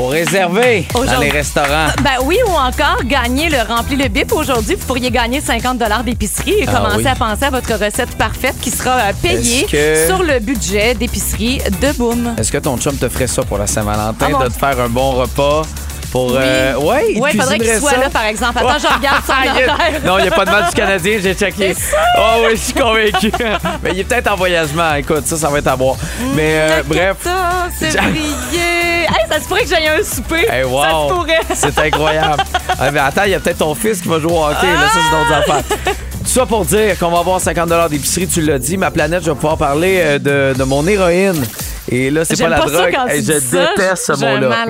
pour 0.00 0.12
réserver 0.12 0.86
dans 0.94 1.18
les 1.20 1.28
restaurants. 1.28 1.88
Ben 2.02 2.24
oui, 2.24 2.38
ou 2.46 2.52
encore 2.52 3.04
gagner 3.04 3.50
le 3.50 3.58
rempli 3.68 3.96
le 3.96 4.08
bip. 4.08 4.32
Aujourd'hui, 4.32 4.74
vous 4.74 4.86
pourriez 4.86 5.10
gagner 5.10 5.42
50 5.42 5.76
d'épicerie 6.06 6.52
et 6.60 6.64
Ah 6.66 6.72
commencer 6.72 6.96
oui. 6.96 7.06
à 7.06 7.14
penser 7.14 7.44
à 7.44 7.50
votre 7.50 7.74
recette 7.74 8.16
parfaite 8.16 8.54
qui 8.62 8.70
sera 8.70 8.92
euh, 8.96 9.12
payée 9.20 9.64
Est-ce 9.64 9.70
que- 9.70 10.06
sur 10.06 10.22
le 10.22 10.38
budget 10.38 10.94
d'épicerie 10.94 11.58
de 11.82 11.92
Boom. 11.98 12.34
Est-ce 12.38 12.50
que 12.50 12.56
ton 12.56 12.78
chum 12.78 12.96
te 12.96 13.10
ferait 13.10 13.26
ça 13.26 13.42
pour 13.42 13.58
la 13.58 13.66
Saint-Valentin, 13.66 14.28
Ah 14.40 14.44
de 14.44 14.48
te 14.48 14.58
faire 14.58 14.80
un 14.80 14.88
bon 14.88 15.10
repas? 15.12 15.62
Pour... 16.10 16.32
euh, 16.34 16.74
ouais, 16.76 17.12
il 17.14 17.20
Ouais, 17.20 17.32
faudrait 17.32 17.58
qu'il 17.58 17.74
soit 17.78 17.90
ça? 17.92 17.96
là, 17.98 18.10
par 18.10 18.24
exemple. 18.24 18.58
Attends, 18.58 18.78
je 18.78 18.94
regarde 18.94 19.22
son 19.26 19.32
Ah, 19.32 19.42
il 19.54 19.60
y 19.60 19.62
a- 19.64 19.72
horaire. 19.74 20.00
Non, 20.04 20.18
il 20.18 20.22
n'y 20.22 20.28
a 20.28 20.32
pas 20.32 20.44
de 20.44 20.50
match 20.50 20.68
du 20.70 20.74
Canadien, 20.74 21.18
j'ai 21.22 21.34
checké. 21.34 21.74
Oh 22.18 22.22
oui, 22.44 22.50
je 22.52 22.60
suis 22.60 22.72
convaincu. 22.74 23.32
Mais 23.82 23.90
il 23.92 24.00
est 24.00 24.04
peut-être 24.04 24.30
en 24.32 24.36
voyagement. 24.36 24.94
Écoute, 24.94 25.26
ça, 25.26 25.36
ça 25.36 25.48
va 25.48 25.58
être 25.58 25.66
à 25.68 25.76
voir. 25.76 25.96
Mais 26.34 26.54
euh, 26.56 26.82
bref. 26.86 27.16
14 27.24 27.72
février. 27.78 28.24
Hey, 29.10 29.26
ça 29.28 29.40
se 29.40 29.48
pourrait 29.48 29.62
que 29.64 29.68
j'aille 29.68 29.88
à 29.88 29.94
un 29.94 30.04
souper. 30.04 30.46
Hey, 30.48 30.62
wow. 30.62 30.82
Ça 30.84 30.90
se 30.90 31.12
pourrait. 31.12 31.40
C'est 31.54 31.78
incroyable. 31.80 32.42
Ah, 32.78 32.90
mais 32.92 33.00
attends, 33.00 33.22
il 33.24 33.32
y 33.32 33.34
a 33.34 33.40
peut-être 33.40 33.58
ton 33.58 33.74
fils 33.74 34.00
qui 34.02 34.08
va 34.08 34.20
jouer 34.20 34.30
au 34.32 34.44
hockey. 34.44 34.66
Là, 34.66 34.88
ça, 34.92 35.00
c'est 35.02 35.16
d'autres 35.16 35.32
affaires. 35.52 35.94
Tout 36.20 36.26
ça 36.26 36.46
pour 36.46 36.64
dire 36.64 36.96
qu'on 36.96 37.08
va 37.10 37.18
avoir 37.18 37.40
50 37.40 37.90
d'épicerie, 37.90 38.28
tu 38.28 38.40
l'as 38.42 38.58
dit. 38.60 38.76
Ma 38.76 38.92
planète, 38.92 39.24
je 39.24 39.30
vais 39.30 39.34
pouvoir 39.34 39.56
parler 39.56 39.98
euh, 40.00 40.18
de, 40.52 40.56
de 40.56 40.62
mon 40.64 40.86
héroïne. 40.86 41.42
Et 41.90 42.10
là, 42.10 42.24
c'est 42.24 42.40
pas 42.40 42.48
la 42.48 42.58
pas 42.60 42.68
ça 42.68 42.72
drogue. 42.72 42.92
quand 42.94 43.06
tu 43.06 43.12
Hey, 43.12 43.24
je 43.24 43.32
dis 43.32 43.40
ça. 43.40 43.66
déteste 43.74 44.06
ce 44.06 44.12
mot-là. 44.12 44.66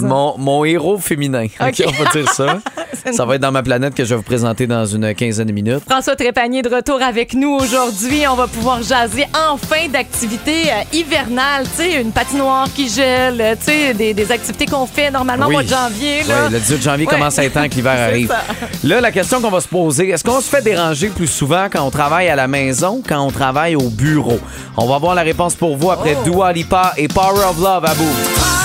Mon, 0.00 0.38
mon 0.38 0.64
héros 0.64 0.98
féminin. 0.98 1.46
On 1.60 1.64
va 1.64 2.10
dire 2.10 2.28
ça. 2.32 2.58
ça 3.12 3.24
va 3.24 3.34
être 3.36 3.40
dans 3.42 3.52
ma 3.52 3.62
planète 3.62 3.94
que 3.94 4.04
je 4.04 4.10
vais 4.10 4.16
vous 4.16 4.22
présenter 4.22 4.66
dans 4.66 4.84
une 4.86 5.14
quinzaine 5.14 5.46
de 5.48 5.52
minutes. 5.52 5.82
François 5.88 6.16
Trépanier 6.16 6.62
de 6.62 6.68
retour 6.74 7.00
avec 7.02 7.34
nous 7.34 7.50
aujourd'hui. 7.60 8.26
On 8.30 8.34
va 8.34 8.46
pouvoir 8.46 8.82
jaser 8.82 9.26
enfin 9.50 9.88
d'activités 9.92 10.70
euh, 10.70 10.82
hivernales. 10.96 11.64
Tu 11.76 11.82
sais, 11.82 12.00
une 12.00 12.12
patinoire 12.12 12.68
qui 12.74 12.88
gèle, 12.88 13.40
euh, 13.40 13.54
tu 13.56 13.64
sais, 13.72 13.94
des, 13.94 14.14
des 14.14 14.30
activités 14.32 14.66
qu'on 14.66 14.86
fait 14.86 15.10
normalement 15.10 15.46
Oui. 15.46 15.52
au 15.54 15.56
mois 15.58 15.62
de 15.62 15.68
janvier. 15.68 16.20
Oui, 16.26 16.32
le 16.52 16.58
18 16.58 16.82
janvier 16.82 17.06
Ouais. 17.06 17.12
commence 17.12 17.38
à 17.38 17.44
être 17.44 17.52
temps 17.54 17.68
que 17.68 17.74
l'hiver 17.74 17.92
arrive. 18.08 18.28
ça. 18.28 18.42
Là, 18.84 19.00
la 19.00 19.12
question 19.12 19.40
qu'on 19.40 19.50
va 19.50 19.60
se 19.60 19.68
poser, 19.68 20.08
est-ce 20.10 20.24
qu'on 20.24 20.40
se 20.40 20.48
fait 20.48 20.62
déranger 20.62 21.08
plus 21.08 21.26
souvent 21.26 21.66
quand 21.70 21.82
on 21.82 21.90
travaille 21.90 22.28
à 22.28 22.36
la 22.36 22.46
maison 22.48 23.02
quand 23.06 23.20
on 23.20 23.30
travaille 23.30 23.76
au 23.76 23.88
bureau? 23.90 24.38
On 24.76 24.86
va 24.86 24.98
voir 24.98 25.14
la 25.14 25.22
réponse 25.22 25.54
pour 25.54 25.76
vous 25.76 25.90
après 25.90 26.16
Oh. 26.20 26.30
Dua 26.30 26.52
Lipa 26.52 26.92
et 26.96 27.08
Power 27.08 27.44
of 27.50 27.58
Love 27.58 27.84
à 27.84 27.94
bout. 27.94 28.63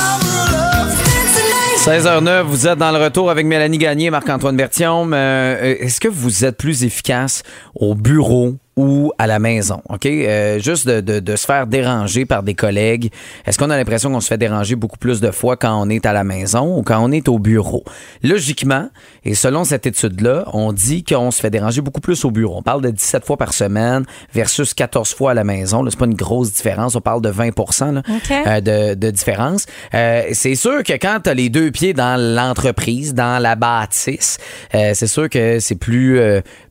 16h09, 1.90 2.44
vous 2.44 2.68
êtes 2.68 2.78
dans 2.78 2.92
le 2.92 3.04
retour 3.04 3.32
avec 3.32 3.48
Mélanie 3.48 3.80
Gagné, 3.80 4.12
Marc-Antoine 4.12 4.56
Bertium. 4.56 5.12
Euh, 5.12 5.76
est-ce 5.80 6.00
que 6.00 6.08
vous 6.08 6.46
êtes 6.46 6.56
plus 6.56 6.84
efficace 6.84 7.42
au 7.74 7.96
bureau 7.96 8.58
ou 8.80 9.12
à 9.18 9.28
la 9.28 9.40
maison, 9.40 9.82
OK? 9.90 10.06
Euh, 10.06 10.58
juste 10.60 10.88
de, 10.88 11.02
de- 11.02 11.20
de 11.20 11.36
se 11.36 11.46
faire 11.46 11.68
déranger 11.68 12.26
par 12.26 12.44
des 12.44 12.54
collègues. 12.54 13.12
Est-ce 13.46 13.60
qu'on 13.60 13.70
a 13.72 13.76
l'impression 13.76 14.10
qu'on 14.10 14.22
se 14.22 14.30
fait 14.30 14.38
déranger 14.38 14.76
beaucoup 14.78 14.98
plus 14.98 15.20
de 15.20 15.32
fois 15.32 15.58
quand 15.58 15.82
on 15.86 15.90
est 15.90 16.06
à 16.06 16.14
la 16.14 16.24
maison 16.24 16.78
ou 16.78 16.82
quand 16.82 16.98
on 17.04 17.12
est 17.12 17.28
au 17.28 17.40
bureau? 17.40 17.84
Logiquement, 18.24 18.90
et 19.26 19.36
selon 19.36 19.66
cette 19.66 19.86
étude-là, 19.86 20.46
on 20.54 20.72
dit 20.72 21.04
qu'on 21.04 21.30
se 21.30 21.42
fait 21.42 21.50
déranger 21.50 21.82
beaucoup 21.82 22.00
plus 22.00 22.24
au 22.24 22.32
bureau. 22.32 22.56
On 22.58 22.62
parle 22.64 22.82
de 22.82 22.90
17 22.90 23.26
fois 23.26 23.36
par 23.36 23.54
semaine 23.54 24.06
versus 24.34 24.74
14 24.74 25.14
fois 25.14 25.32
à 25.32 25.34
la 25.34 25.44
maison. 25.44 25.84
Là, 25.84 25.92
c'est 25.92 26.00
pas 26.00 26.06
une 26.06 26.14
grosse 26.16 26.54
différence. 26.54 26.96
On 26.96 27.02
parle 27.02 27.22
de 27.22 27.30
20 27.30 27.48
là, 27.92 28.02
OK. 28.08 28.32
euh, 28.32 28.62
de, 28.62 28.94
de 28.94 29.12
différence. 29.12 29.66
Euh, 29.94 30.24
c'est 30.32 30.56
sûr 30.56 30.84
que 30.84 30.94
quand 30.94 31.20
tu 31.24 31.30
as 31.30 31.34
les 31.34 31.50
deux 31.50 31.72
pieds 31.72 31.94
dans 31.94 32.16
l'entreprise, 32.18 33.14
dans 33.14 33.42
la 33.42 33.56
bâtisse, 33.56 34.38
euh, 34.74 34.92
c'est 34.94 35.08
sûr 35.08 35.28
que 35.30 35.60
c'est 35.60 35.76
plus, 35.76 36.20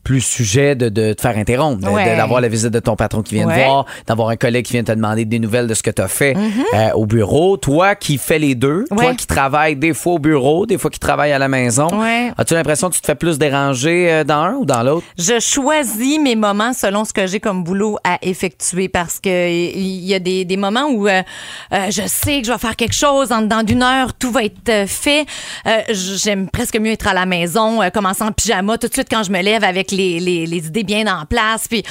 plus 0.09 0.21
sujet 0.23 0.75
de, 0.75 0.89
de 0.89 1.13
te 1.13 1.21
faire 1.21 1.37
interrompre. 1.37 1.87
Ouais. 1.93 2.13
de- 2.13 2.17
d'avoir 2.17 2.41
la 2.41 2.49
visite 2.49 2.71
de 2.71 2.81
ton 2.81 2.97
patron 2.97 3.21
qui 3.23 3.35
vient 3.35 3.47
Ouais. 3.47 3.61
te 3.61 3.65
voir, 3.67 3.85
d'avoir 4.07 4.29
un 4.31 4.37
collègue 4.37 4.65
qui 4.65 4.73
vient 4.73 4.83
te 4.85 4.93
demander 4.93 5.27
des 5.27 5.39
nouvelles 5.39 5.67
de 5.67 5.75
ce 5.75 5.83
que 5.83 5.91
tu 5.91 6.01
as 6.01 6.09
fait 6.09 6.33
Mm-hmm. 6.33 6.63
euh, 6.75 6.91
au 6.95 7.05
bureau. 7.05 7.57
Toi 7.59 7.95
qui 7.95 8.17
fais 8.17 8.39
les 8.39 8.55
deux, 8.55 8.85
toi 8.89 8.97
Ouais. 9.09 9.17
qui 9.17 9.27
travailles 9.27 9.77
des 9.77 9.93
fois 9.93 10.15
au 10.15 10.19
bureau, 10.19 10.65
des 10.65 10.79
fois 10.79 10.91
qui 10.91 10.99
travailles 10.99 11.33
à 11.33 11.39
la 11.39 11.49
maison, 11.49 11.89
Ouais. 12.01 12.33
as-tu 12.39 12.55
l'impression 12.55 12.89
que 12.89 12.95
tu 12.95 13.01
te 13.03 13.07
fais 13.07 13.15
plus 13.17 13.37
déranger 13.39 14.11
euh, 14.11 14.25
dans 14.25 14.37
un 14.51 14.55
ou 14.55 14.65
dans 14.65 14.83
l'autre? 14.83 15.05
Je 15.19 15.39
choisis 15.41 16.19
mes 16.19 16.37
moments 16.37 16.73
selon 16.73 17.05
ce 17.05 17.13
que 17.13 17.27
j'ai 17.27 17.41
comme 17.41 17.63
boulot 17.63 17.99
à 18.03 18.17
effectuer 18.23 18.89
parce 18.89 19.21
que 19.21 19.29
il 19.51 20.05
y 20.07 20.15
a 20.15 20.19
des, 20.21 20.45
des 20.47 20.57
moments 20.57 20.87
où 20.91 21.07
euh, 21.07 21.21
euh, 21.73 21.87
je 21.91 22.03
sais 22.07 22.41
que 22.41 22.47
je 22.47 22.53
vais 22.53 22.59
faire 22.59 22.77
quelque 22.77 22.95
chose 22.95 23.31
en 23.31 23.43
dedans 23.43 23.63
d'une 23.63 23.83
heure, 23.83 24.15
tout 24.15 24.31
va 24.31 24.45
être 24.45 24.69
euh, 24.71 24.87
fait. 24.87 25.27
Euh, 25.67 25.81
J'aime 25.93 26.49
presque 26.49 26.77
mieux 26.79 26.93
être 26.93 27.09
à 27.09 27.15
la 27.15 27.27
maison, 27.27 27.83
euh, 27.83 27.91
commencer 27.91 28.23
en 28.25 28.33
pyjama 28.33 28.79
tout 28.79 28.89
de 28.89 28.93
suite 28.95 29.09
quand 29.11 29.23
je 29.23 29.31
me 29.31 29.43
lève 29.43 29.65
avec 29.65 29.91
les, 29.91 29.98
les, 29.99 30.47
les 30.47 30.67
idées 30.67 30.85
bien 30.85 31.07
en 31.07 31.27
place. 31.27 31.67
Puis 31.69 31.83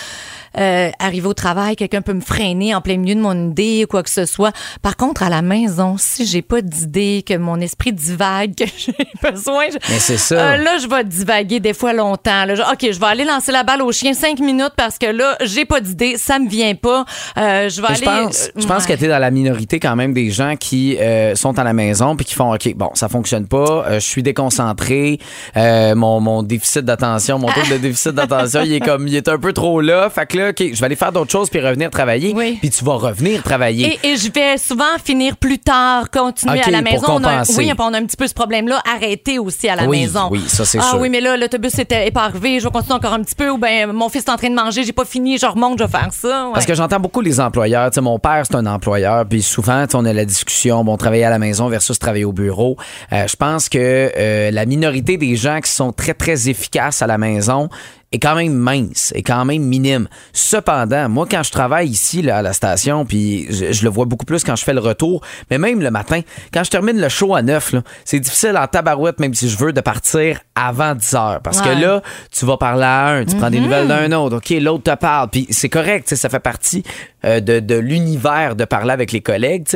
euh, 0.57 0.89
arriver 0.99 1.27
au 1.27 1.33
travail, 1.33 1.75
quelqu'un 1.75 2.01
peut 2.01 2.13
me 2.13 2.21
freiner 2.21 2.73
en 2.73 2.81
plein 2.81 2.97
milieu 2.97 3.13
de 3.13 3.19
mon 3.19 3.51
idée 3.51 3.83
ou 3.83 3.87
quoi 3.87 4.01
que 4.01 4.09
ce 4.09 4.25
soit. 4.25 4.51
Par 4.81 4.95
contre, 4.97 5.21
à 5.21 5.29
la 5.29 5.41
maison, 5.43 5.95
si 5.99 6.25
j'ai 6.25 6.41
pas 6.41 6.61
d'idée, 6.61 7.23
que 7.27 7.37
mon 7.37 7.59
esprit 7.61 7.93
divague, 7.93 8.55
que 8.57 8.65
j'ai 8.77 8.95
besoin, 9.21 9.65
je- 9.69 9.77
Mais 9.91 9.99
c'est 9.99 10.17
ça. 10.17 10.35
Euh, 10.53 10.57
là, 10.57 10.77
je 10.79 10.87
vais 10.87 11.03
divaguer 11.03 11.59
des 11.59 11.73
fois 11.75 11.93
longtemps. 11.93 12.45
Là. 12.45 12.55
Je- 12.55 12.61
OK, 12.61 12.91
je 12.91 12.99
vais 12.99 13.05
aller 13.05 13.25
lancer 13.25 13.51
la 13.51 13.63
balle 13.63 13.81
au 13.83 13.91
chien 13.91 14.13
cinq 14.13 14.39
minutes 14.39 14.73
parce 14.75 14.97
que 14.97 15.05
là, 15.07 15.37
j'ai 15.43 15.65
pas 15.65 15.79
d'idée, 15.79 16.17
ça 16.17 16.39
me 16.39 16.49
vient 16.49 16.73
pas. 16.75 17.05
Euh, 17.37 17.69
je 17.69 17.79
vais 17.81 17.87
aller. 17.87 17.97
je 17.97 18.03
pense, 18.03 18.43
euh, 18.45 18.51
je 18.61 18.65
pense 18.65 18.85
ouais. 18.87 18.93
que 18.95 18.99
tu 18.99 19.05
es 19.05 19.09
dans 19.09 19.19
la 19.19 19.29
minorité 19.31 19.79
quand 19.79 19.95
même 19.95 20.13
des 20.13 20.31
gens 20.31 20.55
qui 20.55 20.97
euh, 20.97 21.35
sont 21.35 21.59
à 21.59 21.63
la 21.63 21.73
maison 21.73 22.15
puis 22.15 22.25
qui 22.25 22.33
font 22.33 22.53
OK, 22.53 22.73
bon, 22.75 22.89
ça 22.95 23.09
fonctionne 23.09 23.47
pas, 23.47 23.85
euh, 23.87 23.93
je 23.95 24.05
suis 24.05 24.23
déconcentré, 24.23 25.19
euh, 25.55 25.93
mon, 25.93 26.19
mon 26.19 26.41
déficit 26.41 26.81
d'attention, 26.85 27.37
mon 27.37 27.49
taux 27.49 27.61
de 27.69 27.77
déficit 27.77 27.96
d'attention, 28.05 28.61
il 28.63 28.73
est 28.73 28.79
comme 28.79 29.07
il 29.07 29.15
est 29.15 29.27
un 29.27 29.37
peu 29.37 29.53
trop 29.53 29.81
là, 29.81 30.09
fait 30.09 30.25
que 30.25 30.37
là 30.37 30.49
OK, 30.49 30.59
je 30.59 30.79
vais 30.79 30.85
aller 30.85 30.95
faire 30.95 31.11
d'autres 31.11 31.31
choses 31.31 31.49
puis 31.49 31.59
revenir 31.59 31.89
travailler, 31.89 32.33
Oui. 32.35 32.57
puis 32.59 32.69
tu 32.69 32.83
vas 32.83 32.93
revenir 32.95 33.43
travailler. 33.43 33.97
Et, 34.03 34.09
et 34.13 34.17
je 34.17 34.31
vais 34.31 34.57
souvent 34.57 34.83
finir 35.03 35.37
plus 35.37 35.59
tard, 35.59 36.09
continuer 36.09 36.61
à 36.61 36.69
la 36.71 36.81
pour 36.81 36.91
maison. 36.91 37.05
On 37.09 37.23
a, 37.23 37.43
oui, 37.57 37.71
on 37.77 37.93
a 37.93 37.97
un 37.97 38.05
petit 38.05 38.17
peu 38.17 38.27
ce 38.27 38.33
problème-là. 38.33 38.81
Arrêter 38.91 39.39
aussi 39.39 39.67
à 39.69 39.75
la 39.75 39.85
Oui, 39.85 40.01
maison. 40.01 40.27
oui, 40.31 40.43
ça, 40.47 40.65
c'est 40.65 40.79
ah, 40.79 40.89
sûr. 40.91 40.99
oui, 40.99 41.09
mais 41.09 41.21
là, 41.21 41.37
l'autobus 41.37 41.77
était 41.79 42.07
est 42.07 42.11
pas 42.11 42.23
arrivé. 42.23 42.59
Je 42.59 42.65
vais 42.65 42.71
continuer 42.71 42.95
encore 42.95 43.13
un 43.13 43.21
petit 43.21 43.35
peu. 43.35 43.49
Ou 43.49 43.57
ben 43.57 43.91
mon 43.91 44.09
fils 44.09 44.23
est 44.23 44.29
en 44.29 44.37
train 44.37 44.49
de 44.49 44.55
manger, 44.55 44.83
j'ai 44.83 44.93
pas 44.93 45.05
fini, 45.05 45.37
je 45.37 45.45
remonte, 45.45 45.79
je 45.79 45.83
vais 45.83 45.89
faire 45.89 46.09
ça. 46.11 46.47
Ouais. 46.47 46.53
Parce 46.53 46.65
que 46.65 46.73
j'entends 46.75 46.99
beaucoup 46.99 47.21
les 47.21 47.39
employeurs. 47.39 47.89
Tu 47.91 47.95
sais, 47.95 48.01
mon 48.01 48.19
père, 48.19 48.43
c'est 48.45 48.55
un 48.55 48.65
employeur. 48.65 49.25
Puis 49.27 49.41
souvent, 49.41 49.85
on 49.93 50.05
a 50.05 50.13
la 50.13 50.25
discussion, 50.25 50.83
bon, 50.83 50.97
travailler 50.97 51.23
à 51.25 51.29
la 51.29 51.39
maison 51.39 51.67
versus 51.67 51.97
travailler 51.99 52.25
au 52.25 52.33
bureau. 52.33 52.77
Euh, 53.13 53.27
je 53.27 53.35
pense 53.35 53.69
que 53.69 54.11
euh, 54.17 54.51
la 54.51 54.65
minorité 54.65 55.17
des 55.17 55.35
gens 55.35 55.59
qui 55.61 55.71
sont 55.71 55.91
très, 55.91 56.13
très 56.13 56.49
efficaces 56.49 57.01
à 57.01 57.07
la 57.07 57.17
maison 57.17 57.69
est 58.11 58.19
quand 58.19 58.35
même 58.35 58.53
mince, 58.53 59.11
est 59.15 59.23
quand 59.23 59.43
même 59.43 59.63
minime. 59.63 60.07
Cependant, 60.33 61.09
moi, 61.09 61.27
quand 61.29 61.43
je 61.43 61.51
travaille 61.51 61.89
ici 61.89 62.21
là, 62.21 62.37
à 62.37 62.41
la 62.41 62.53
station, 62.53 63.05
puis 63.05 63.47
je, 63.49 63.73
je 63.73 63.83
le 63.83 63.89
vois 63.89 64.05
beaucoup 64.05 64.25
plus 64.25 64.43
quand 64.43 64.55
je 64.55 64.63
fais 64.63 64.73
le 64.73 64.79
retour, 64.79 65.21
mais 65.49 65.57
même 65.57 65.81
le 65.81 65.91
matin, 65.91 66.21
quand 66.53 66.63
je 66.63 66.69
termine 66.69 66.99
le 66.99 67.09
show 67.09 67.35
à 67.35 67.41
9, 67.41 67.73
là, 67.73 67.81
c'est 68.05 68.19
difficile 68.19 68.57
en 68.57 68.67
tabarouette, 68.67 69.19
même 69.19 69.33
si 69.33 69.49
je 69.49 69.57
veux, 69.57 69.73
de 69.73 69.81
partir 69.81 70.39
avant 70.55 70.95
10 70.95 71.15
heures. 71.15 71.41
Parce 71.43 71.61
que 71.61 71.69
là, 71.69 72.01
tu 72.31 72.45
vas 72.45 72.57
parler 72.57 72.83
à 72.83 73.07
un, 73.07 73.25
tu 73.25 73.35
prends 73.35 73.49
des 73.49 73.59
nouvelles 73.59 73.87
d'un 73.87 74.11
autre, 74.13 74.37
OK, 74.37 74.49
l'autre 74.61 74.83
te 74.83 74.95
parle, 74.97 75.29
puis 75.29 75.47
c'est 75.49 75.69
correct, 75.69 76.13
ça 76.15 76.29
fait 76.29 76.39
partie 76.39 76.83
euh, 77.27 77.39
de, 77.39 77.59
de 77.59 77.75
l'univers 77.75 78.55
de 78.55 78.65
parler 78.65 78.91
avec 78.91 79.11
les 79.11 79.21
collègues, 79.21 79.67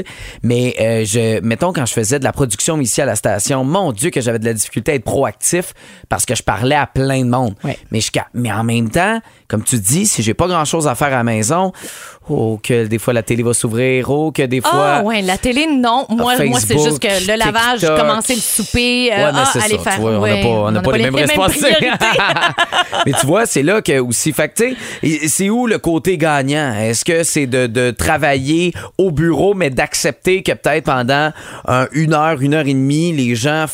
mais 0.41 0.75
euh, 0.79 1.05
je, 1.05 1.39
mettons, 1.41 1.74
quand 1.74 1.86
je 1.86 1.93
faisais 1.93 2.17
de 2.17 2.24
la 2.24 2.31
production 2.31 2.79
ici 2.79 3.01
à 3.01 3.05
la 3.05 3.15
station, 3.15 3.63
mon 3.63 3.91
Dieu 3.91 4.10
que 4.10 4.22
j'avais 4.22 4.39
de 4.39 4.46
la 4.46 4.53
difficulté 4.53 4.93
à 4.93 4.96
être 4.96 5.03
proactif 5.03 5.74
parce 6.10 6.25
que 6.25 6.36
je 6.36 6.43
parlais 6.43 6.75
à 6.75 6.88
plein 6.88 7.24
de 7.24 7.29
monde. 7.29 7.55
Ouais. 7.63 7.77
Mais, 7.91 8.00
je, 8.01 8.10
mais 8.34 8.51
en 8.51 8.63
même 8.63 8.89
temps, 8.89 9.20
comme 9.51 9.63
tu 9.63 9.77
dis, 9.77 10.08
si 10.08 10.24
j'ai 10.24 10.34
pas 10.34 10.48
grand-chose 10.48 10.88
à 10.88 10.96
faire 10.96 11.08
à 11.10 11.17
la 11.17 11.24
maison, 11.25 11.74
oh, 12.29 12.58
que 12.63 12.86
des 12.86 13.00
fois 13.00 13.13
la 13.13 13.22
télé 13.22 13.43
va 13.43 13.53
s'ouvrir, 13.53 14.10
oh, 14.10 14.31
que 14.31 14.43
des 14.43 14.62
fois... 14.62 14.72
Ah, 15.00 15.03
ouais, 15.03 15.22
la 15.22 15.38
télé, 15.38 15.67
non. 15.67 16.05
Moi, 16.08 16.38
moi 16.46 16.60
c'est 16.62 16.79
juste 16.81 17.00
que 17.00 17.08
le 17.29 17.38
lavage, 17.38 17.79
TikTok. 17.79 18.00
commencer 18.00 18.36
le 18.36 18.39
souper, 18.39 19.12
euh, 19.12 19.17
Ouais, 19.17 19.31
ah, 19.36 19.51
aller 19.62 19.75
ça, 19.77 19.91
faire. 19.91 20.00
vois, 20.00 20.12
on 20.12 20.13
n'a 20.13 20.20
ouais, 20.22 20.41
pas, 20.41 20.48
on 20.48 20.72
n'a 20.72 20.81
pas 20.81 20.98
les 20.98 21.03
mêmes 21.03 21.15
responsabilités. 21.15 22.05
Mais 23.05 23.12
tu 23.12 23.25
vois, 23.25 23.46
c'est 23.46 23.63
là 23.63 23.81
que 23.81 24.00
aussi. 24.00 24.31
Fait 24.31 24.63
c'est 25.27 25.50
où 25.50 25.67
le 25.67 25.79
côté 25.79 26.17
gagnant? 26.17 26.74
Est-ce 26.79 27.03
que 27.03 27.24
c'est 27.24 27.46
de, 27.48 27.67
de 27.67 27.91
travailler 27.91 28.74
au 28.98 29.12
bureau, 29.12 29.53
mais 29.53 29.70
d'accepter 29.70 30.43
que 30.43 30.53
peut-être 30.53 30.86
pendant 30.86 31.31
un- 31.67 31.88
une 31.91 32.13
heure, 32.13 32.41
une 32.41 32.53
heure 32.53 32.65
et 32.67 32.74
demie, 32.74 33.12
les 33.12 33.36
gens 33.36 33.65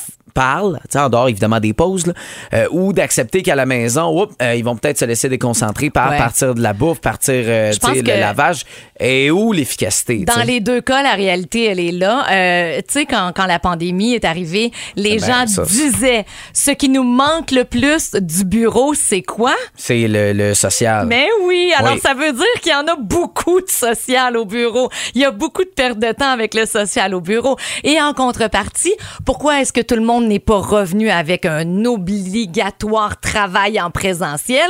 sais, 0.90 1.00
en 1.00 1.10
dehors 1.10 1.30
évidemment 1.30 1.60
des 1.60 1.74
pauses, 1.74 2.08
là, 2.08 2.14
euh, 2.54 2.68
ou 2.72 2.94
d'accepter 2.94 3.42
qu'à 3.44 3.56
la 3.56 3.66
maison, 3.66 4.22
oups, 4.22 4.34
euh, 4.42 4.56
ils 4.56 4.64
vont 4.64 4.76
peut-être 4.76 4.98
se 4.98 5.06
laisser 5.06 5.30
déconcentrer 5.30 5.90
par 5.90 6.12
Ouais. 6.12 6.18
partir 6.18 6.56
de 6.56 6.62
la 6.62 6.74
bouffe, 6.74 7.02
partir 7.02 7.34
euh, 7.48 7.72
le 7.84 8.20
lavage. 8.20 8.64
Et 9.00 9.30
où 9.30 9.52
l'efficacité? 9.54 10.26
Dans 10.26 10.44
les 10.44 10.60
deux 10.60 10.82
cas, 10.82 11.04
la 11.04 11.14
réalité, 11.14 11.66
elle 11.66 11.80
est 11.80 11.92
là. 11.92 12.26
Euh, 12.32 12.78
tu 12.80 12.94
sais, 12.94 13.06
quand, 13.06 13.32
quand 13.36 13.46
la 13.46 13.60
pandémie 13.60 14.14
est 14.14 14.26
arrivée, 14.26 14.72
les 14.96 15.18
Ben, 15.18 15.26
gens 15.26 15.48
ça, 15.48 15.64
disaient 15.64 16.26
ce 16.54 16.72
qui 16.72 16.90
nous 16.90 17.04
manque 17.04 17.52
le 17.52 17.64
plus 17.64 18.12
du 18.14 18.44
bureau, 18.46 18.94
c'est 18.94 19.22
quoi? 19.22 19.54
C'est 19.76 20.08
le, 20.08 20.34
le 20.34 20.54
social. 20.54 21.06
Mais 21.08 21.28
oui, 21.44 21.72
alors 21.78 21.94
Oui. 21.94 22.00
ça 22.02 22.14
veut 22.14 22.32
dire 22.34 22.62
qu'il 22.62 22.72
y 22.72 22.76
en 22.76 22.88
a 22.88 22.96
beaucoup 22.96 23.62
de 23.62 23.70
social 23.70 24.36
au 24.38 24.46
bureau. 24.46 24.90
Il 25.14 25.22
y 25.22 25.26
a 25.26 25.32
beaucoup 25.32 25.64
de 25.64 25.70
perte 25.70 26.00
de 26.00 26.12
temps 26.12 26.32
avec 26.32 26.54
le 26.54 26.66
social 26.66 27.14
au 27.14 27.22
bureau. 27.22 27.56
Et 27.84 28.02
en 28.02 28.14
contrepartie, 28.14 28.94
pourquoi 29.26 29.62
est-ce 29.62 29.74
que 29.74 29.82
tout 29.82 29.96
le 29.96 30.02
monde 30.02 30.27
n'est 30.28 30.40
pas 30.40 30.58
revenu 30.58 31.10
avec 31.10 31.46
un 31.46 31.86
obligatoire 31.86 33.20
travail 33.20 33.80
en 33.82 33.90
présentiel? 33.90 34.70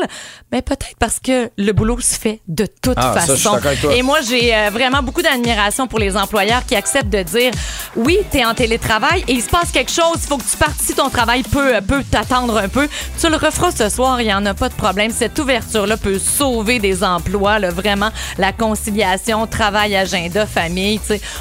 Mais 0.51 0.61
peut-être 0.61 0.95
parce 0.99 1.19
que 1.19 1.49
le 1.57 1.71
boulot 1.73 1.99
se 1.99 2.15
fait 2.17 2.41
de 2.47 2.65
toute 2.65 2.97
Ah, 2.97 3.13
ça, 3.19 3.33
je 3.33 3.39
suis 3.39 3.49
façon. 3.49 3.91
Et 3.91 4.01
moi, 4.01 4.19
j'ai 4.27 4.55
euh, 4.55 4.69
vraiment 4.71 5.01
beaucoup 5.03 5.21
d'admiration 5.21 5.87
pour 5.87 5.99
les 5.99 6.15
employeurs 6.15 6.65
qui 6.65 6.75
acceptent 6.75 7.09
de 7.09 7.23
dire 7.23 7.51
oui, 7.95 8.17
tu 8.31 8.37
es 8.37 8.45
en 8.45 8.53
télétravail 8.53 9.23
et 9.27 9.33
il 9.33 9.41
se 9.41 9.49
passe 9.49 9.71
quelque 9.71 9.91
chose, 9.91 10.15
il 10.15 10.27
faut 10.27 10.37
que 10.37 10.49
tu 10.49 10.57
partes 10.57 10.79
si 10.79 10.93
ton 10.93 11.09
travail 11.09 11.43
peut, 11.43 11.73
peut 11.87 12.03
t'attendre 12.09 12.57
un 12.57 12.69
peu. 12.69 12.87
Tu 13.19 13.29
le 13.29 13.35
referas 13.35 13.71
ce 13.71 13.89
soir, 13.89 14.21
il 14.21 14.25
n'y 14.27 14.33
en 14.33 14.45
a 14.45 14.53
pas 14.53 14.69
de 14.69 14.73
problème. 14.75 15.11
Cette 15.11 15.37
ouverture-là 15.39 15.97
peut 15.97 16.19
sauver 16.19 16.79
des 16.79 17.03
emplois, 17.03 17.59
là, 17.59 17.69
vraiment 17.69 18.09
la 18.37 18.51
conciliation, 18.51 19.47
travail, 19.47 19.95
agenda, 19.95 20.45
famille. 20.45 20.99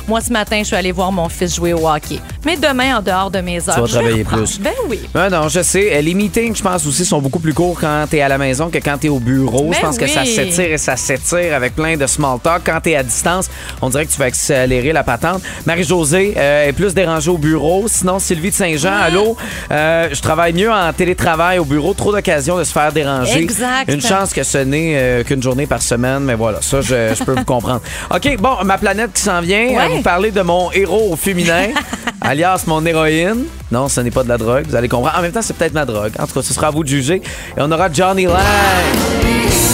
Moi, 0.09 0.21
ce 0.21 0.33
matin, 0.33 0.59
je 0.61 0.65
suis 0.65 0.77
allée 0.77 0.93
voir 0.93 1.13
mon 1.13 1.29
fils 1.29 1.55
jouer 1.57 1.73
au 1.73 1.89
hockey. 1.89 2.21
Mais 2.45 2.57
demain, 2.57 2.99
en 2.99 3.03
dehors 3.03 3.31
de 3.31 3.41
mes 3.41 3.69
heures, 3.69 3.87
je 3.87 3.96
travailler 4.01 4.23
reprendre. 4.23 4.43
plus. 4.45 4.61
Ben 4.61 4.73
oui. 4.89 5.01
Ouais, 5.15 5.29
non, 5.31 5.49
je 5.49 5.63
sais. 5.63 6.01
Les 6.03 6.15
meetings, 6.15 6.57
je 6.57 6.63
pense 6.63 6.87
aussi, 6.87 7.05
sont 7.05 7.21
beaucoup 7.21 7.39
plus 7.41 7.55
courts 7.55 7.79
quand 7.81 8.07
t'es 8.09 8.21
à 8.21 8.29
la 8.29 8.39
maison 8.39 8.69
que 8.71 8.79
quand 8.79 8.99
t'es 8.99 9.09
au 9.09 9.19
bureau. 9.19 9.67
je 9.73 9.79
Ben 9.81 9.87
pense 9.87 9.99
que 9.99 10.07
ça 10.07 10.25
s'étire 10.25 10.73
et 10.73 10.79
ça 10.79 10.97
s'étire 10.97 11.55
avec 11.55 11.75
plein 11.75 11.97
de 11.97 12.07
small 12.07 12.39
talk. 12.41 12.63
Quand 12.65 12.81
t'es 12.81 12.97
à 12.97 13.03
distance, 13.03 13.49
on 13.83 13.89
dirait 13.91 14.07
que 14.07 14.13
tu 14.13 14.19
vas 14.19 14.27
accélérer 14.27 14.93
la 14.93 15.03
patente. 15.03 15.43
Marie-Josée 15.67 16.35
euh, 16.37 16.69
est 16.69 16.73
plus 16.73 16.95
dérangée 16.95 17.31
au 17.31 17.39
bureau. 17.39 17.87
Sinon, 17.89 18.19
Sylvie 18.19 18.51
de 18.51 18.55
Saint-Jean, 18.55 18.93
allô? 19.03 19.37
Euh, 19.71 20.09
je 20.13 20.21
travaille 20.21 20.53
mieux 20.53 20.71
en 20.71 20.93
télétravail 20.93 21.59
au 21.59 21.65
bureau. 21.65 21.95
Trop 21.95 22.13
d'occasions 22.13 22.59
de 22.59 22.65
se 22.65 22.73
faire 22.73 22.93
déranger. 22.93 23.39
Exact. 23.41 23.91
Une 23.93 24.01
chance 24.03 24.33
que 24.33 24.43
ce 24.43 24.59
n'est 24.59 24.93
euh, 24.97 25.25
qu'une 25.25 25.43
journée 25.43 25.67
par 25.67 25.83
semaine, 25.83 26.21
mais 26.21 26.35
voilà, 26.35 26.61
ça, 26.63 26.81
je, 26.81 27.15
je 27.15 27.25
peux 27.25 27.35
vous 27.35 27.45
comprendre. 27.45 27.81
OK, 28.15 28.37
bon, 28.39 28.57
ma 28.65 28.79
planète 28.79 29.13
qui 29.15 29.23
s'en 29.23 29.41
vient. 29.41 29.69
Ouais. 29.69 29.77
À 29.79 29.89
vous 29.89 30.03
parler 30.03 30.31
de 30.31 30.43
mon 30.43 30.71
héros 30.73 31.09
au 31.13 31.17
féminin, 31.17 31.69
alias 32.21 32.65
mon 32.67 32.85
héroïne. 32.85 33.45
Non, 33.73 33.89
ce 33.89 34.01
n'est 34.01 34.13
pas 34.13 34.23
de 34.23 34.29
la 34.29 34.39
drogue, 34.39 34.65
vous 34.69 34.77
allez 34.77 34.89
comprendre. 34.89 35.19
En 35.19 35.23
même 35.23 35.33
temps, 35.33 35.43
c'est 35.43 35.57
peut-être 35.57 35.75
ma 35.75 35.85
drogue. 35.85 36.13
En 36.19 36.27
tout 36.27 36.35
cas, 36.35 36.43
ce 36.43 36.55
sera 36.55 36.69
à 36.69 36.71
vous 36.71 36.85
de 36.85 36.89
juger. 36.89 37.17
Et 37.57 37.59
on 37.59 37.71
aura 37.73 37.93
Johnny 37.93 38.25
Lang 38.25 38.37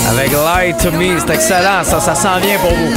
avec 0.09 0.31
Lie 0.31 0.75
to 0.83 0.91
Me. 0.93 1.19
C'est 1.21 1.35
excellent, 1.35 1.85
ça, 1.85 2.01
ça 2.01 2.15
s'en 2.15 2.39
vient 2.41 2.59
pour 2.59 2.71
vous. 2.71 2.95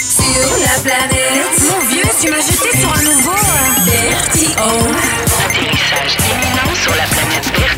Sur 0.00 0.48
la 0.60 0.80
planète. 0.82 1.60
Mon 1.60 1.80
vieux, 1.88 2.02
tu 2.20 2.30
m'as 2.30 2.40
jeté 2.40 2.78
sur 2.78 2.90
un 2.90 3.02
nouveau. 3.02 3.36
Bertillon. 3.84 4.94
Atterrissage 5.44 6.16
imminent 6.30 6.74
sur 6.74 6.92
la 6.92 7.04
planète 7.04 7.52
Bertillon. 7.52 7.77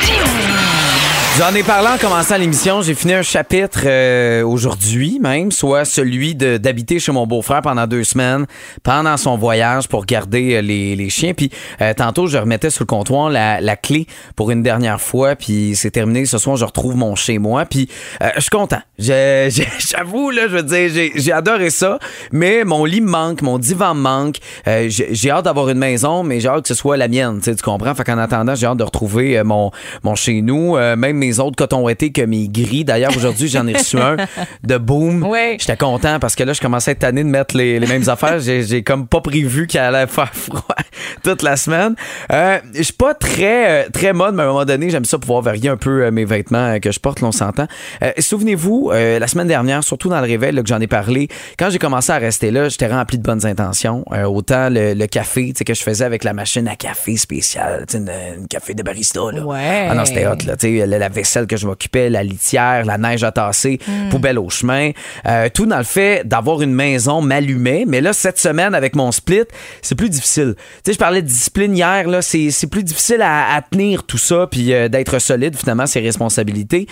J'en 1.41 1.55
ai 1.55 1.63
parlé 1.63 1.89
en 1.89 1.97
commençant 1.97 2.37
l'émission. 2.37 2.83
J'ai 2.83 2.95
fini 2.95 3.15
un 3.15 3.23
chapitre 3.23 3.85
euh, 3.87 4.45
aujourd'hui 4.45 5.19
même, 5.23 5.51
soit 5.51 5.87
celui 5.87 6.35
d'habiter 6.35 6.99
chez 6.99 7.13
mon 7.13 7.27
beau-frère 7.27 7.63
pendant 7.63 7.87
deux 7.87 8.05
semaines, 8.05 8.45
pendant 8.83 9.17
son 9.17 9.39
voyage 9.39 9.89
pour 9.89 10.05
garder 10.05 10.57
euh, 10.57 10.61
les, 10.61 10.95
les 10.97 11.09
chiens. 11.09 11.33
Puis 11.33 11.51
euh, 11.81 11.95
tantôt, 11.95 12.27
je 12.27 12.37
remettais 12.37 12.69
sur 12.69 12.83
le 12.83 12.89
comptoir 12.89 13.31
la, 13.31 13.59
la 13.63 13.75
clé 13.77 14.07
pour 14.37 14.51
une 14.51 14.63
dernière 14.63 15.01
fois. 15.01 15.35
Puis 15.35 15.73
c'est 15.77 15.91
terminé. 15.91 16.27
Ce 16.27 16.37
soir, 16.37 16.57
je 16.57 16.65
retrouve 16.67 16.95
mon 16.95 17.15
chez 17.15 17.39
moi. 17.39 17.65
Puis 17.65 17.89
euh, 18.23 18.29
je 18.35 18.41
suis 18.41 18.51
content. 18.51 18.83
J'avoue, 18.99 20.29
là, 20.31 20.43
je 20.43 20.57
veux 20.57 20.63
dire, 20.63 21.11
j'ai- 21.15 21.33
adoré 21.33 21.71
ça. 21.71 21.99
Mais 22.33 22.65
mon 22.65 22.85
lit 22.85 23.01
me 23.01 23.09
manque, 23.09 23.41
mon 23.41 23.57
divan 23.57 23.95
me 23.95 24.03
manque. 24.03 24.37
Euh, 24.67 24.89
j'ai 24.91 25.31
hâte 25.31 25.47
d'avoir 25.47 25.71
une 25.71 25.79
maison, 25.79 26.23
mais 26.23 26.39
j'ai 26.41 26.49
hâte 26.49 26.63
que 26.63 26.69
ce 26.69 26.75
soit 26.75 26.99
la 26.99 27.09
mienne. 27.09 27.41
Tu 27.43 27.55
comprends? 27.57 27.95
Fait 27.95 28.05
qu'en 28.05 28.19
attendant, 28.19 28.55
j'ai 28.55 28.67
hâte 28.67 28.77
de 28.77 28.85
retrouver 28.85 29.43
mon, 29.43 29.71
mon 30.03 30.15
chez 30.15 30.43
nous. 30.43 30.77
Même 30.77 31.17
mes 31.17 31.30
mes 31.31 31.39
autres 31.39 31.57
cotons 31.57 31.83
ouettés 31.83 32.11
que 32.11 32.23
mes 32.23 32.49
gris. 32.49 32.85
D'ailleurs, 32.85 33.17
aujourd'hui, 33.17 33.49
j'en 33.49 33.67
ai 33.69 33.75
reçu 33.75 33.97
un 33.99 34.17
de 34.65 34.77
Boom. 34.79 35.23
Oui. 35.31 35.57
J'étais 35.61 35.77
content 35.77 36.19
parce 36.19 36.35
que 36.35 36.43
là, 36.43 36.53
je 36.55 36.61
commençais 36.61 36.91
à 36.91 36.93
être 36.93 36.99
tanné 37.01 37.23
de 37.23 37.29
mettre 37.29 37.57
les, 37.57 37.79
les 37.79 37.87
mêmes 37.87 38.09
affaires. 38.09 38.41
J'ai 38.41 38.83
comme 38.83 39.07
pas 39.07 39.21
prévu 39.21 39.67
qu'il 39.69 39.79
allait 39.79 40.07
faire 40.09 40.35
froid 40.35 40.75
toute 41.23 41.43
la 41.43 41.57
semaine. 41.57 41.95
Euh, 42.33 42.59
je 42.75 42.83
suis 42.83 42.93
pas 42.93 43.15
très, 43.15 43.85
euh, 43.85 43.89
très 43.93 44.13
mode, 44.13 44.35
mais 44.35 44.43
à 44.43 44.47
un 44.47 44.49
moment 44.49 44.65
donné, 44.65 44.91
j'aime 44.91 45.05
ça 45.05 45.19
pouvoir 45.19 45.43
varier 45.43 45.69
un 45.69 45.77
peu 45.77 46.05
euh, 46.05 46.11
mes 46.11 46.25
vêtements 46.25 46.81
que 46.81 46.91
je 46.91 46.99
porte, 46.99 47.21
l'on 47.21 47.31
s'entend. 47.31 47.67
Euh, 48.03 48.11
Souvenez-vous, 48.19 48.91
euh, 48.93 49.19
la 49.21 49.27
semaine 49.29 49.47
dernière, 49.47 49.85
surtout 49.85 50.09
dans 50.09 50.21
le 50.21 50.27
réveil, 50.27 50.53
là, 50.53 50.63
que 50.63 50.69
j'en 50.69 50.81
ai 50.81 50.89
parlé, 50.89 51.29
quand 51.59 51.71
j'ai 51.71 51.79
commencé 51.79 52.11
à 52.11 52.19
rester 52.19 52.51
là, 52.51 52.69
j'étais 52.69 52.89
rempli 52.89 53.19
de 53.19 53.23
bonnes 53.23 53.47
intentions. 53.47 54.05
Autant 54.27 54.69
le, 54.69 54.95
le 54.95 55.07
café 55.07 55.49
tu 55.53 55.59
sais, 55.59 55.65
que 55.65 55.75
je 55.75 55.83
faisais 55.83 56.05
avec 56.05 56.25
la 56.25 56.33
machine 56.33 56.67
à 56.67 56.75
café 56.75 57.17
spéciale, 57.17 57.85
une, 57.95 58.11
une 58.39 58.49
café 58.49 58.75
de 58.75 58.83
barista. 58.83 59.21
Là. 59.33 59.45
Ouais. 59.45 59.87
Ah 59.91 59.95
non, 59.95 60.05
c'était 60.05 60.27
hot. 60.27 60.37
Là, 60.47 60.57
tu 60.57 60.79
sais, 60.79 60.87
la, 60.87 60.99
la 60.99 61.09
vaisselle 61.21 61.47
que 61.47 61.57
je 61.57 61.67
m'occupais, 61.67 62.09
la 62.09 62.23
litière, 62.23 62.85
la 62.85 62.97
neige 62.99 63.23
à 63.25 63.31
tasser, 63.33 63.79
poubelle 64.11 64.39
au 64.39 64.49
chemin. 64.49 64.91
Euh, 65.27 65.49
tout 65.53 65.67
dans 65.67 65.79
le 65.79 65.85
fait 65.85 66.27
d'avoir 66.27 66.63
une 66.63 66.73
maison 66.73 67.21
m'allumait. 67.21 67.85
Mais 67.87 68.01
là, 68.01 68.13
cette 68.13 68.39
semaine, 68.39 68.75
avec 68.75 68.97
mon 68.97 69.13
split, 69.13 69.45
c'est 69.83 69.95
plus 69.95 70.09
difficile. 70.11 70.55
Tu 70.57 70.63
sais, 70.87 70.93
je 70.95 70.99
parlais 70.99 71.23
de 71.23 71.27
discipline 71.27 71.77
hier. 71.77 72.09
là, 72.09 72.23
C'est 72.23 72.51
c'est 72.51 72.67
plus 72.69 72.83
difficile 72.85 73.23
à, 73.23 73.55
à 73.55 73.63
tenir 73.63 74.05
tout 74.05 74.19
ça 74.19 74.47
puis 74.51 74.73
euh, 74.73 74.89
d'être 74.89 75.19
solide, 75.19 75.57
finalement, 75.57 75.87
ses 75.87 76.01
responsabilités. 76.01 76.87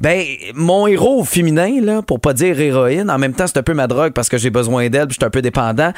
Ben, 0.00 0.24
mon 0.54 0.86
héros 0.86 1.24
féminin, 1.24 1.80
là, 1.82 2.02
pour 2.02 2.20
pas 2.20 2.32
dire 2.32 2.58
héroïne, 2.58 3.10
en 3.10 3.18
même 3.18 3.34
temps, 3.34 3.46
c'est 3.46 3.58
un 3.58 3.62
peu 3.62 3.74
ma 3.74 3.86
drogue 3.86 4.12
parce 4.12 4.28
que 4.28 4.38
j'ai 4.38 4.50
besoin 4.50 4.88
d'elle 4.88 5.06
puis 5.08 5.14
je 5.14 5.20
suis 5.20 5.26
un 5.26 5.30
peu 5.30 5.42
dépendant. 5.42 5.92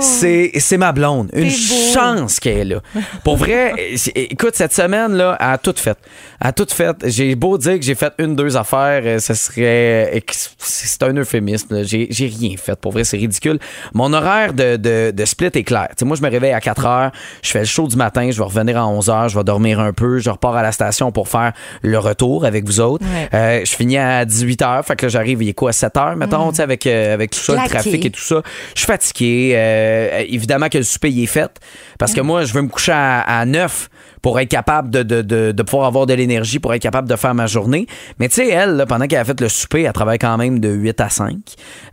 C'est 0.00 0.50
c'est 0.58 0.76
ma 0.78 0.92
blonde. 0.92 1.30
Une 1.32 1.50
chance 1.50 2.40
qu'elle 2.40 2.58
est 2.58 2.64
là. 2.64 2.80
Pour 3.22 3.36
vrai, 3.36 3.74
écoute, 4.14 4.54
cette 4.54 4.72
semaine, 4.72 5.12
là, 5.14 5.36
elle 5.40 5.46
a 5.46 5.58
tout 5.58 5.74
fait. 5.76 5.96
Elle 6.40 6.48
a 6.48 6.52
tout 6.52 6.66
fait. 6.70 6.96
J'ai 7.04 7.34
beau 7.34 7.58
dire 7.58 7.78
que 7.78 7.84
j'ai 7.84 7.94
fait 7.94 8.12
une, 8.18 8.36
deux 8.36 8.56
affaires, 8.56 9.02
euh, 9.04 9.18
ce 9.18 9.34
serait. 9.34 10.10
ex- 10.16 10.54
C'est 10.58 11.02
un 11.02 11.14
euphémisme. 11.16 11.84
J'ai 11.84 12.06
j'ai 12.10 12.26
rien 12.26 12.56
fait. 12.56 12.78
Pour 12.78 12.92
vrai, 12.92 13.04
c'est 13.04 13.16
ridicule. 13.16 13.58
Mon 13.94 14.12
horaire 14.12 14.52
de, 14.52 14.76
de, 14.76 15.10
de 15.14 15.24
split 15.24 15.50
est 15.54 15.64
clair. 15.64 15.88
Moi, 16.02 16.16
je 16.16 16.22
me 16.22 16.30
réveille 16.30 16.52
à 16.52 16.60
4 16.60 16.86
heures, 16.86 17.12
je 17.42 17.50
fais 17.50 17.60
le 17.60 17.64
show 17.64 17.86
du 17.88 17.96
matin, 17.96 18.30
je 18.30 18.36
vais 18.38 18.44
revenir 18.44 18.76
à 18.78 18.86
11 18.86 19.08
heures, 19.10 19.28
je 19.28 19.38
vais 19.38 19.44
dormir 19.44 19.80
un 19.80 19.92
peu, 19.92 20.18
je 20.18 20.28
repars 20.30 20.54
à 20.56 20.62
la 20.62 20.72
station 20.72 21.12
pour 21.12 21.28
faire 21.28 21.52
le 21.82 21.98
retour 21.98 22.44
avec 22.44 22.64
vous 22.66 22.80
autres. 22.80 23.04
Ouais. 23.04 23.28
Euh, 23.32 23.64
je 23.64 23.74
finis 23.74 23.98
à 23.98 24.24
18 24.24 24.62
heures, 24.62 24.84
fait 24.84 24.96
que 24.96 25.06
là, 25.06 25.08
j'arrive, 25.10 25.42
il 25.42 25.48
est 25.48 25.54
quoi, 25.54 25.70
à 25.70 25.72
7 25.72 25.96
heures, 25.96 26.16
mettons, 26.16 26.52
sais, 26.52 26.62
avec, 26.62 26.86
euh, 26.86 27.14
avec 27.14 27.30
tout 27.30 27.38
ça, 27.38 27.52
le 27.52 27.58
trafic 27.68 28.04
et 28.06 28.10
tout 28.10 28.20
ça. 28.20 28.42
Je 28.74 28.80
suis 28.80 28.86
fatigué. 28.86 29.52
euh, 29.54 29.83
évidemment 30.28 30.68
que 30.68 30.78
le 30.78 30.84
souper 30.84 31.10
il 31.10 31.22
est 31.22 31.26
fait. 31.26 31.50
Parce 31.98 32.12
que 32.12 32.20
moi, 32.20 32.44
je 32.44 32.52
veux 32.52 32.62
me 32.62 32.68
coucher 32.68 32.92
à, 32.92 33.20
à 33.20 33.44
9 33.44 33.88
pour 34.24 34.40
être 34.40 34.48
capable 34.48 34.88
de, 34.88 35.62
pouvoir 35.64 35.88
avoir 35.88 36.06
de 36.06 36.14
l'énergie, 36.14 36.58
pour 36.58 36.72
être 36.72 36.80
capable 36.80 37.06
de 37.06 37.14
faire 37.14 37.34
ma 37.34 37.46
journée. 37.46 37.86
Mais 38.18 38.30
tu 38.30 38.36
sais, 38.36 38.48
elle, 38.48 38.86
pendant 38.88 39.06
qu'elle 39.06 39.18
a 39.18 39.24
fait 39.26 39.38
le 39.38 39.50
souper, 39.50 39.82
elle 39.82 39.92
travaille 39.92 40.18
quand 40.18 40.38
même 40.38 40.60
de 40.60 40.70
8 40.70 40.98
à 41.02 41.10
5. 41.10 41.34
Euh, 41.34 41.40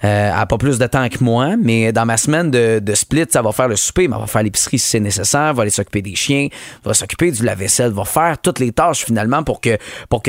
elle 0.04 0.34
a 0.34 0.46
pas 0.46 0.58
plus 0.58 0.80
de 0.80 0.88
temps 0.88 1.10
que 1.10 1.22
moi, 1.22 1.58
mais 1.62 1.92
dans 1.92 2.06
ma 2.06 2.16
semaine 2.16 2.50
de, 2.50 2.94
split, 2.94 3.26
ça 3.30 3.42
va 3.42 3.52
faire 3.52 3.68
le 3.68 3.76
souper, 3.76 4.08
mais 4.08 4.16
elle 4.16 4.22
va 4.22 4.28
faire 4.28 4.44
l'épicerie 4.44 4.80
si 4.80 4.88
c'est 4.88 5.02
nécessaire, 5.02 5.54
va 5.54 5.64
aller 5.64 5.72
s'occuper 5.72 6.02
des 6.02 6.16
chiens, 6.16 6.48
va 6.86 6.94
s'occuper 6.94 7.32
du 7.32 7.44
lave-vaisselle, 7.44 7.92
va 7.92 8.06
faire 8.06 8.38
toutes 8.42 8.60
les 8.60 8.72
tâches 8.72 9.04
finalement 9.04 9.44
pour 9.44 9.60
que, 9.60 9.78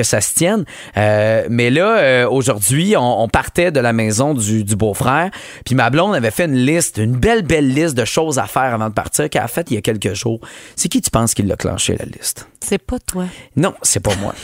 ça 0.02 0.20
se 0.20 0.34
tienne. 0.34 0.64
Euh, 0.96 1.46
mais 1.50 1.70
là, 1.70 1.98
euh, 1.98 2.28
aujourd'hui, 2.28 2.96
on, 2.98 3.28
partait 3.28 3.70
de 3.70 3.78
la 3.78 3.92
maison 3.92 4.34
du, 4.34 4.64
beau-frère, 4.74 5.30
puis 5.64 5.76
ma 5.76 5.88
blonde 5.88 6.16
avait 6.16 6.32
fait 6.32 6.46
une 6.46 6.56
liste, 6.56 6.96
une 6.96 7.14
belle, 7.14 7.42
belle 7.42 7.72
liste 7.72 7.96
de 7.96 8.04
choses 8.04 8.40
à 8.40 8.46
faire 8.46 8.74
avant 8.74 8.88
de 8.88 8.94
partir 8.94 9.30
qu'elle 9.30 9.42
a 9.42 9.46
fait 9.46 9.70
il 9.70 9.74
y 9.74 9.78
a 9.78 9.82
quelques 9.82 10.14
jours. 10.14 10.40
C'est 10.74 10.88
qui 10.88 11.00
tu 11.00 11.12
penses 11.12 11.34
qui 11.34 11.44
l'a 11.44 11.54
clenché, 11.54 11.91
la 11.96 12.04
liste? 12.04 12.51
C'est 12.64 12.78
pas 12.78 12.98
toi. 13.00 13.24
Non, 13.56 13.74
c'est 13.82 14.00
pas 14.00 14.12
moi. 14.20 14.34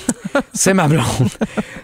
c'est 0.53 0.75
ma 0.75 0.89
blonde. 0.89 1.05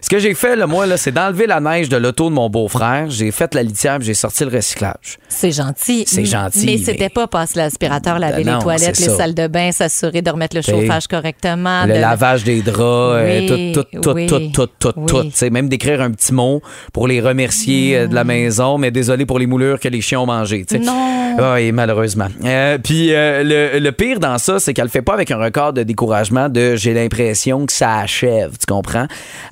Ce 0.00 0.08
que 0.10 0.18
j'ai 0.18 0.34
fait, 0.34 0.56
là, 0.56 0.66
moi, 0.66 0.84
là, 0.86 0.96
c'est 0.96 1.12
d'enlever 1.12 1.46
la 1.46 1.60
neige 1.60 1.88
de 1.88 1.96
l'auto 1.96 2.28
de 2.28 2.34
mon 2.34 2.50
beau-frère. 2.50 3.06
J'ai 3.08 3.30
fait 3.30 3.54
la 3.54 3.62
litière, 3.62 3.98
j'ai 4.00 4.14
sorti 4.14 4.44
le 4.44 4.50
recyclage. 4.54 5.18
C'est 5.28 5.52
gentil. 5.52 6.04
C'est 6.06 6.24
gentil, 6.24 6.66
Mais 6.66 6.72
mais- 6.72 6.78
c'était 6.84 7.08
pas 7.08 7.26
passer 7.26 7.58
l'aspirateur, 7.58 8.18
laver 8.18 8.42
Ben 8.44 8.52
non, 8.52 8.58
les 8.58 8.62
toilettes, 8.64 8.98
les 8.98 9.04
ça. 9.06 9.16
salles 9.16 9.34
de 9.34 9.46
bain, 9.46 9.70
s'assurer 9.72 10.22
de 10.22 10.30
remettre 10.30 10.56
le 10.56 10.62
T'sais, 10.62 10.72
chauffage 10.72 11.06
correctement. 11.06 11.84
le 11.86 11.94
de- 11.94 11.98
lavage 12.00 12.44
des 12.44 12.60
draps, 12.62 12.78
euh, 12.80 13.40
Oui, 13.40 13.46
tout, 13.72 13.82
tout, 13.84 14.00
tout, 14.00 14.10
oui, 14.10 14.26
tout, 14.26 14.38
tout, 14.52 14.66
tout, 14.78 14.92
oui. 14.96 15.06
tout. 15.06 15.30
Sais, 15.32 15.50
même 15.50 15.68
d'écrire 15.68 16.00
un 16.02 16.10
petit 16.10 16.34
mot 16.34 16.60
pour 16.92 17.06
les 17.08 17.20
remercier 17.20 17.96
euh, 17.96 18.06
de 18.08 18.14
la 18.14 18.24
maison, 18.24 18.76
mais 18.78 18.90
désolé 18.90 19.24
pour 19.24 19.38
les 19.38 19.46
moulures 19.46 19.78
que 19.78 19.88
les 19.88 20.00
chiens 20.00 20.20
ont 20.20 20.26
mangées. 20.26 20.64
tu 20.64 20.76
sais. 20.78 20.82
Non. 20.84 21.12
Oui, 21.54 21.72
malheureusement. 21.72 22.28
Euh, 22.44 22.78
puis 22.78 23.12
euh, 23.12 23.42
le, 23.72 23.80
le 23.80 23.92
pire 23.92 24.20
dans 24.20 24.38
ça, 24.38 24.60
c'est 24.60 24.72
qu'elle 24.72 24.84
le 24.84 24.90
fait 24.90 25.02
pas 25.02 25.14
avec 25.14 25.30
un 25.32 25.36
record 25.38 25.72
de 25.72 25.82
découragement 25.82 26.24
de 26.31 26.76
j'ai 26.76 26.95
l'impression 26.95 27.66
que 27.66 27.73
ça 27.73 27.99
achève, 27.99 28.52
tu 28.59 28.66
comprends? 28.66 29.06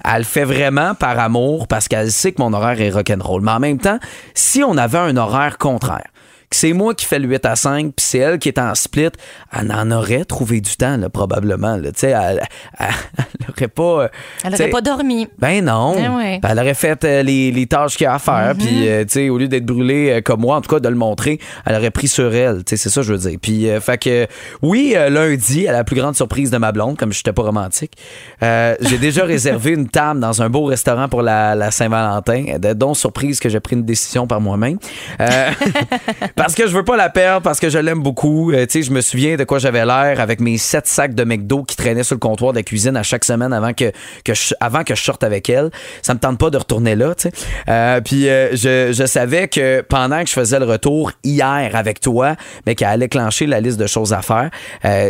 Elle 0.04 0.18
le 0.18 0.24
fait 0.24 0.44
vraiment 0.44 0.94
par 0.94 1.18
amour 1.18 1.66
parce 1.68 1.88
qu'elle 1.88 2.10
sait 2.10 2.32
que 2.32 2.42
mon 2.42 2.52
horaire 2.52 2.80
est 2.80 2.90
rock'n'roll. 2.90 3.42
Mais 3.42 3.52
en 3.52 3.60
même 3.60 3.78
temps, 3.78 3.98
si 4.34 4.62
on 4.62 4.76
avait 4.76 4.98
un 4.98 5.16
horaire 5.16 5.58
contraire, 5.58 6.08
que 6.52 6.56
c'est 6.58 6.72
moi 6.72 6.94
qui 6.94 7.04
fais 7.06 7.18
le 7.18 7.28
8 7.28 7.44
à 7.46 7.56
5, 7.56 7.86
puis 7.96 8.04
c'est 8.06 8.18
elle 8.18 8.38
qui 8.38 8.48
est 8.48 8.58
en 8.58 8.74
split, 8.74 9.08
elle 9.58 9.72
en 9.72 9.90
aurait 9.90 10.24
trouvé 10.24 10.60
du 10.60 10.76
temps, 10.76 10.96
là, 10.96 11.08
probablement. 11.08 11.76
là. 11.76 11.90
Tu 11.92 12.00
sais, 12.00 12.10
elle, 12.10 12.42
elle, 12.78 12.86
elle 13.40 13.46
aurait 13.50 13.68
pas... 13.68 13.82
euh, 14.04 14.08
Elle 14.44 14.50
n'aurait 14.52 14.68
pas 14.70 14.80
dormi. 14.80 15.28
ben 15.38 15.64
non. 15.64 15.94
Ouais. 16.16 16.38
Ben, 16.40 16.50
elle 16.50 16.58
aurait 16.60 16.74
fait 16.74 17.04
euh, 17.04 17.22
les, 17.22 17.50
les 17.50 17.66
tâches 17.66 17.96
qu'il 17.96 18.04
y 18.04 18.06
a 18.06 18.14
à 18.14 18.18
faire. 18.18 18.54
Puis, 18.58 18.88
euh, 18.88 19.02
tu 19.04 19.10
sais, 19.10 19.28
au 19.28 19.38
lieu 19.38 19.48
d'être 19.48 19.66
brûlée 19.66 20.10
euh, 20.10 20.20
comme 20.20 20.40
moi, 20.40 20.56
en 20.56 20.60
tout 20.60 20.70
cas, 20.70 20.80
de 20.80 20.88
le 20.88 20.94
montrer, 20.94 21.38
elle 21.66 21.74
aurait 21.76 21.90
pris 21.90 22.08
sur 22.08 22.34
elle. 22.34 22.64
Tu 22.64 22.70
sais, 22.70 22.76
c'est 22.76 22.88
ça, 22.90 23.00
que 23.00 23.06
je 23.06 23.12
veux 23.14 23.18
dire. 23.30 23.38
Puis, 23.40 23.68
fait 23.80 23.98
que, 23.98 24.26
oui, 24.62 24.94
lundi, 25.10 25.66
à 25.66 25.72
la 25.72 25.84
plus 25.84 25.96
grande 25.96 26.14
surprise 26.16 26.50
de 26.50 26.58
ma 26.58 26.70
blonde, 26.72 26.96
comme 26.96 27.12
je 27.12 27.18
n'étais 27.18 27.32
pas 27.32 27.42
romantique, 27.42 27.92
j'ai 28.40 28.98
déjà 28.98 29.24
réservé 29.24 29.70
une 29.72 29.88
table 29.88 30.20
dans 30.20 30.42
un 30.42 30.48
beau 30.50 30.64
restaurant 30.64 31.08
pour 31.08 31.22
la, 31.22 31.54
la 31.54 31.70
Saint-Valentin. 31.70 32.44
Dont 32.76 32.94
surprise 32.94 33.40
que 33.40 33.48
j'ai 33.48 33.60
pris 33.60 33.76
une 33.76 33.84
décision 33.84 34.26
par 34.26 34.40
moi-même. 34.40 34.78
Parce 36.42 36.56
que 36.56 36.66
je 36.66 36.74
veux 36.74 36.82
pas 36.82 36.96
la 36.96 37.08
perdre, 37.08 37.42
parce 37.42 37.60
que 37.60 37.70
je 37.70 37.78
l'aime 37.78 38.02
beaucoup. 38.02 38.50
Euh, 38.50 38.66
tu 38.66 38.72
sais, 38.72 38.82
je 38.82 38.90
me 38.90 39.00
souviens 39.00 39.36
de 39.36 39.44
quoi 39.44 39.60
j'avais 39.60 39.86
l'air 39.86 40.18
avec 40.18 40.40
mes 40.40 40.58
sept 40.58 40.88
sacs 40.88 41.14
de 41.14 41.22
McDo 41.22 41.62
qui 41.62 41.76
traînaient 41.76 42.02
sur 42.02 42.16
le 42.16 42.18
comptoir 42.18 42.52
de 42.52 42.58
la 42.58 42.64
cuisine 42.64 42.96
à 42.96 43.04
chaque 43.04 43.24
semaine 43.24 43.52
avant 43.52 43.72
que, 43.72 43.92
que 44.24 44.34
je, 44.34 44.52
avant 44.58 44.82
que 44.82 44.96
je 44.96 45.00
sorte 45.00 45.22
avec 45.22 45.48
elle. 45.48 45.70
Ça 46.02 46.14
me 46.14 46.18
tente 46.18 46.38
pas 46.38 46.50
de 46.50 46.58
retourner 46.58 46.96
là, 46.96 47.14
tu 47.14 47.28
sais. 47.28 47.32
Euh, 47.68 48.00
puis 48.00 48.28
euh, 48.28 48.56
je, 48.56 48.92
je 48.92 49.06
savais 49.06 49.46
que 49.46 49.82
pendant 49.82 50.20
que 50.22 50.26
je 50.26 50.32
faisais 50.32 50.58
le 50.58 50.64
retour 50.64 51.12
hier 51.22 51.76
avec 51.76 52.00
toi, 52.00 52.34
mais 52.66 52.74
qu'elle 52.74 52.88
allait 52.88 53.08
clencher 53.08 53.46
la 53.46 53.60
liste 53.60 53.78
de 53.78 53.86
choses 53.86 54.12
à 54.12 54.20
faire, 54.22 54.50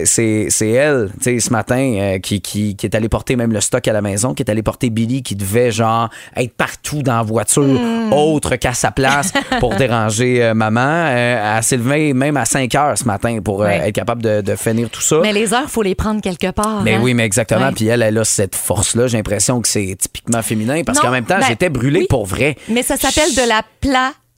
c'est 0.04 0.48
c'est 0.50 0.68
elle, 0.68 1.12
tu 1.16 1.24
sais, 1.24 1.40
ce 1.40 1.50
matin, 1.50 2.18
qui, 2.22 2.42
qui, 2.42 2.76
qui 2.76 2.84
est 2.84 2.94
allée 2.94 3.08
porter 3.08 3.36
même 3.36 3.54
le 3.54 3.62
stock 3.62 3.88
à 3.88 3.94
la 3.94 4.02
maison, 4.02 4.34
qui 4.34 4.42
est 4.42 4.50
allée 4.50 4.62
porter 4.62 4.90
Billy, 4.90 5.22
qui 5.22 5.34
devait 5.34 5.70
genre 5.70 6.10
être 6.36 6.52
partout 6.52 7.02
dans 7.02 7.16
la 7.16 7.22
voiture, 7.22 7.80
autre 8.10 8.56
qu'à 8.56 8.74
sa 8.74 8.90
place 8.90 9.32
pour 9.60 9.74
déranger 9.76 10.52
maman. 10.54 11.21
Euh, 11.22 11.62
s'est 11.62 11.76
levée 11.76 12.12
même 12.12 12.36
à 12.36 12.44
5 12.44 12.74
heures 12.74 12.98
ce 12.98 13.04
matin 13.04 13.38
pour 13.42 13.62
euh, 13.62 13.68
être 13.68 13.94
capable 13.94 14.22
de, 14.22 14.40
de 14.40 14.56
finir 14.56 14.90
tout 14.90 15.00
ça. 15.00 15.18
Mais 15.22 15.32
les 15.32 15.54
heures, 15.54 15.70
faut 15.70 15.82
les 15.82 15.94
prendre 15.94 16.20
quelque 16.20 16.50
part. 16.50 16.82
Mais 16.82 16.94
hein? 16.94 17.00
oui, 17.02 17.14
mais 17.14 17.24
exactement. 17.24 17.72
Puis 17.72 17.86
elle, 17.86 18.02
elle 18.02 18.18
a 18.18 18.24
cette 18.24 18.54
force-là. 18.54 19.06
J'ai 19.06 19.16
l'impression 19.16 19.60
que 19.60 19.68
c'est 19.68 19.96
typiquement 19.98 20.42
féminin 20.42 20.82
parce 20.84 20.98
qu'en 21.00 21.10
même 21.10 21.24
temps, 21.24 21.38
ben, 21.38 21.46
j'étais 21.48 21.68
brûlé 21.70 22.00
oui. 22.00 22.06
pour 22.08 22.26
vrai. 22.26 22.56
Mais 22.68 22.82
ça 22.82 22.96
s'appelle 22.96 23.34
de 23.34 23.48
la 23.48 23.62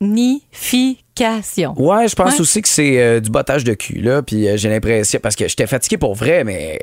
planification. 0.01 1.75
Ouais, 1.77 2.09
je 2.09 2.15
pense 2.15 2.35
Ouais. 2.35 2.41
aussi 2.41 2.63
que 2.63 2.69
c'est 2.69 3.01
euh, 3.01 3.21
du 3.21 3.31
bottage 3.31 3.65
de 3.65 3.75
cul, 3.75 4.01
là. 4.01 4.23
Puis 4.23 4.49
euh, 4.49 4.57
j'ai 4.57 4.69
l'impression, 4.69 5.21
parce 5.23 5.37
que 5.37 5.47
j'étais 5.49 5.67
fatigué 5.67 5.97
pour 5.99 6.15
vrai, 6.15 6.45
mais 6.45 6.81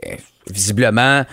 visiblement, 0.50 1.24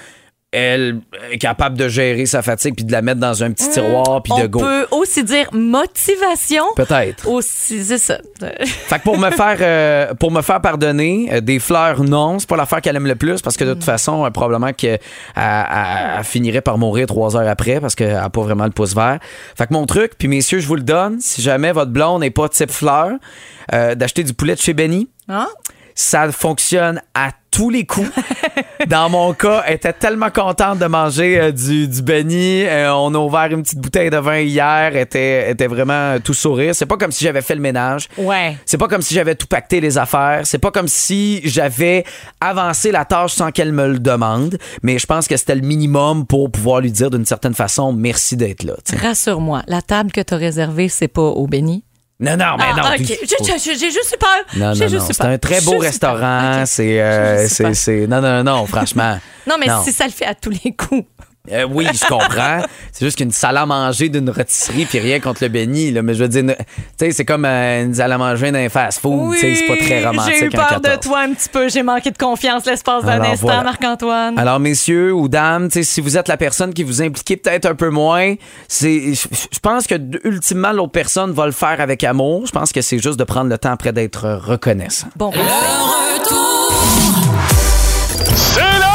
elle 0.50 1.00
est 1.30 1.36
capable 1.38 1.76
de 1.76 1.88
gérer 1.88 2.24
sa 2.24 2.40
fatigue 2.40 2.74
puis 2.74 2.84
de 2.84 2.92
la 2.92 3.02
mettre 3.02 3.20
dans 3.20 3.42
un 3.44 3.52
petit 3.52 3.68
tiroir 3.68 4.22
puis 4.22 4.32
de 4.32 4.38
Mmh. 4.38 4.44
On 4.44 4.48
go. 4.48 4.58
peut 4.60 4.86
aussi 4.92 5.22
dire 5.24 5.48
motivation. 5.52 6.64
Peut-être. 6.74 7.28
Aussi, 7.28 7.84
c'est 7.84 7.98
ça. 7.98 8.18
Fait 8.64 8.98
que 8.98 9.02
pour 9.04 9.18
me 9.18 9.30
faire 9.30 9.56
euh, 9.60 10.14
pour 10.14 10.30
me 10.30 10.40
faire 10.42 10.60
pardonner, 10.60 11.28
euh, 11.32 11.40
des 11.40 11.58
fleurs 11.58 12.02
non, 12.02 12.38
c'est 12.38 12.48
pas 12.48 12.56
l'affaire 12.56 12.80
qu'elle 12.80 12.96
aime 12.96 13.06
le 13.06 13.14
plus 13.16 13.42
parce 13.42 13.56
que 13.56 13.64
de 13.64 13.74
toute 13.74 13.84
façon, 13.84 14.24
euh, 14.24 14.30
probablement 14.30 14.72
qu'elle 14.72 15.00
elle- 15.36 15.64
elle 16.18 16.24
finirait 16.24 16.62
par 16.62 16.78
mourir 16.78 17.06
trois 17.06 17.36
heures 17.36 17.48
après 17.48 17.80
parce 17.80 17.94
qu'elle 17.94 18.16
a 18.16 18.30
pas 18.30 18.40
vraiment 18.42 18.64
le 18.64 18.70
pouce 18.70 18.94
vert. 18.94 19.18
Fait 19.56 19.66
que 19.66 19.72
mon 19.74 19.84
truc, 19.86 20.12
puis 20.18 20.28
messieurs, 20.28 20.60
je 20.60 20.66
vous 20.66 20.76
le 20.76 20.82
donne, 20.82 21.20
si 21.20 21.42
jamais 21.42 21.72
votre 21.72 21.90
blonde 21.90 22.20
n'est 22.22 22.30
pas 22.30 22.48
type 22.48 22.70
fleur, 22.70 23.10
euh, 23.74 23.94
d'acheter 23.94 24.24
du 24.24 24.32
poulet 24.32 24.54
de 24.54 24.60
chez 24.60 24.72
Benny. 24.72 25.08
Hein? 25.28 25.46
Ça 25.94 26.30
fonctionne 26.32 27.02
à 27.14 27.30
tous 27.58 27.70
les 27.70 27.84
coups. 27.84 28.08
Dans 28.86 29.10
mon 29.10 29.34
cas, 29.34 29.64
elle 29.66 29.74
était 29.74 29.92
tellement 29.92 30.30
contente 30.30 30.78
de 30.78 30.86
manger 30.86 31.40
euh, 31.40 31.50
du, 31.50 31.88
du 31.88 32.02
Benny. 32.02 32.62
Euh, 32.62 32.94
on 32.94 33.12
a 33.12 33.18
ouvert 33.18 33.46
une 33.46 33.64
petite 33.64 33.80
bouteille 33.80 34.10
de 34.10 34.16
vin 34.16 34.38
hier. 34.38 34.92
Elle 34.92 34.98
était, 34.98 35.20
elle 35.20 35.54
était 35.54 35.66
vraiment 35.66 35.92
euh, 35.92 36.18
tout 36.22 36.34
sourire. 36.34 36.72
C'est 36.76 36.86
pas 36.86 36.96
comme 36.96 37.10
si 37.10 37.24
j'avais 37.24 37.42
fait 37.42 37.56
le 37.56 37.60
ménage. 37.60 38.08
Ouais. 38.16 38.56
C'est 38.64 38.78
pas 38.78 38.86
comme 38.86 39.02
si 39.02 39.12
j'avais 39.12 39.34
tout 39.34 39.48
pacté 39.48 39.80
les 39.80 39.98
affaires. 39.98 40.42
C'est 40.44 40.58
pas 40.58 40.70
comme 40.70 40.86
si 40.86 41.40
j'avais 41.42 42.04
avancé 42.40 42.92
la 42.92 43.04
tâche 43.04 43.32
sans 43.32 43.50
qu'elle 43.50 43.72
me 43.72 43.88
le 43.88 43.98
demande. 43.98 44.56
Mais 44.84 45.00
je 45.00 45.06
pense 45.06 45.26
que 45.26 45.36
c'était 45.36 45.56
le 45.56 45.62
minimum 45.62 46.26
pour 46.26 46.52
pouvoir 46.52 46.80
lui 46.80 46.92
dire 46.92 47.10
d'une 47.10 47.26
certaine 47.26 47.54
façon 47.54 47.92
merci 47.92 48.36
d'être 48.36 48.62
là. 48.62 48.74
Rassure-moi, 49.02 49.62
la 49.66 49.82
table 49.82 50.12
que 50.12 50.20
tu 50.20 50.32
as 50.32 50.36
réservée, 50.36 50.88
c'est 50.88 51.08
pas 51.08 51.22
au 51.22 51.48
béni. 51.48 51.82
Non, 52.20 52.36
non, 52.36 52.56
mais 52.58 52.72
non. 52.72 52.82
Ah, 52.84 52.94
ok. 52.94 52.96
puis- 53.06 53.76
J'ai 53.78 53.90
juste 53.92 54.14
eu 54.14 54.18
peur. 54.18 54.28
Non, 54.56 54.74
non, 54.74 54.90
non. 54.98 55.06
C'est 55.08 55.24
un 55.24 55.38
très 55.38 55.60
beau 55.60 55.78
restaurant. 55.78 56.64
C'est, 56.66 57.00
euh, 57.00 57.46
non, 58.08 58.20
non, 58.20 58.42
non, 58.42 58.66
franchement. 58.66 59.18
Non, 59.46 59.54
mais 59.58 59.66
si 59.84 59.92
ça 59.92 60.04
le 60.04 60.10
fait 60.12 60.26
à 60.26 60.34
tous 60.34 60.50
les 60.50 60.74
coups. 60.74 61.04
Euh, 61.50 61.66
oui, 61.68 61.86
je 61.92 62.06
comprends. 62.06 62.62
c'est 62.92 63.04
juste 63.04 63.18
qu'une 63.18 63.30
salle 63.30 63.56
à 63.56 63.66
manger 63.66 64.08
d'une 64.08 64.30
rôtisserie 64.30 64.86
puis 64.86 64.98
rien 64.98 65.20
contre 65.20 65.42
le 65.42 65.48
béni. 65.48 65.90
Là. 65.90 66.02
Mais 66.02 66.14
je 66.14 66.22
veux 66.22 66.28
dire, 66.28 66.44
tu 66.46 66.64
sais, 66.98 67.10
c'est 67.12 67.24
comme 67.24 67.44
euh, 67.44 67.84
une 67.84 67.94
salle 67.94 68.12
à 68.12 68.18
manger 68.18 68.50
d'un 68.52 68.68
fast-food. 68.68 69.34
tu 69.34 69.40
sais, 69.40 69.54
c'est 69.54 69.66
pas 69.66 69.76
très 69.76 70.04
romantique. 70.06 70.34
J'ai 70.38 70.44
eu 70.44 70.48
en 70.48 70.50
peur 70.50 70.80
de 70.80 70.88
14. 70.88 71.00
toi 71.00 71.20
un 71.20 71.32
petit 71.32 71.48
peu. 71.48 71.68
J'ai 71.68 71.82
manqué 71.82 72.10
de 72.10 72.18
confiance 72.18 72.66
l'espace 72.66 73.04
d'un 73.04 73.20
instant, 73.22 73.46
voilà. 73.46 73.62
Marc-Antoine. 73.62 74.38
Alors, 74.38 74.60
messieurs 74.60 75.12
ou 75.12 75.28
dames, 75.28 75.68
tu 75.68 75.74
sais, 75.74 75.82
si 75.82 76.00
vous 76.00 76.16
êtes 76.16 76.28
la 76.28 76.36
personne 76.36 76.72
qui 76.72 76.82
vous 76.82 77.02
impliquez 77.02 77.36
peut-être 77.36 77.66
un 77.66 77.74
peu 77.74 77.90
moins, 77.90 78.34
c'est, 78.66 79.14
je 79.14 79.58
pense 79.60 79.86
que 79.86 79.94
ultimement 80.24 80.72
l'autre 80.72 80.92
personne 80.92 81.32
va 81.32 81.46
le 81.46 81.52
faire 81.52 81.80
avec 81.80 82.04
amour. 82.04 82.46
Je 82.46 82.52
pense 82.52 82.72
que 82.72 82.80
c'est 82.80 82.98
juste 82.98 83.18
de 83.18 83.24
prendre 83.24 83.50
le 83.50 83.58
temps 83.58 83.72
après 83.72 83.92
d'être 83.92 84.28
reconnaissant. 84.44 85.08
Bon, 85.16 85.32
C'est 88.36 88.60
l'heure 88.60 88.87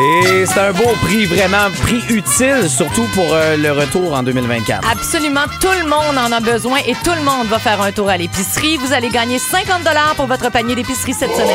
Et 0.00 0.46
c'est 0.46 0.60
un 0.60 0.72
beau 0.72 0.94
prix, 1.02 1.26
vraiment 1.26 1.70
prix 1.82 2.00
utile, 2.08 2.68
surtout 2.68 3.02
pour 3.14 3.34
euh, 3.34 3.56
le 3.56 3.72
retour 3.72 4.14
en 4.14 4.22
2024. 4.22 4.88
Absolument 4.88 5.46
tout 5.60 5.72
le 5.82 5.88
monde 5.88 6.16
en 6.16 6.30
a 6.30 6.38
besoin 6.38 6.78
et 6.86 6.94
tout 7.02 7.10
le 7.16 7.22
monde 7.22 7.48
va 7.48 7.58
faire 7.58 7.82
un 7.82 7.90
tour 7.90 8.08
à 8.08 8.16
l'épicerie. 8.16 8.76
Vous 8.76 8.92
allez 8.92 9.08
gagner 9.08 9.40
50 9.40 9.82
pour 10.14 10.26
votre 10.26 10.52
panier 10.52 10.76
d'épicerie 10.76 11.14
cette 11.14 11.32
semaine. 11.32 11.48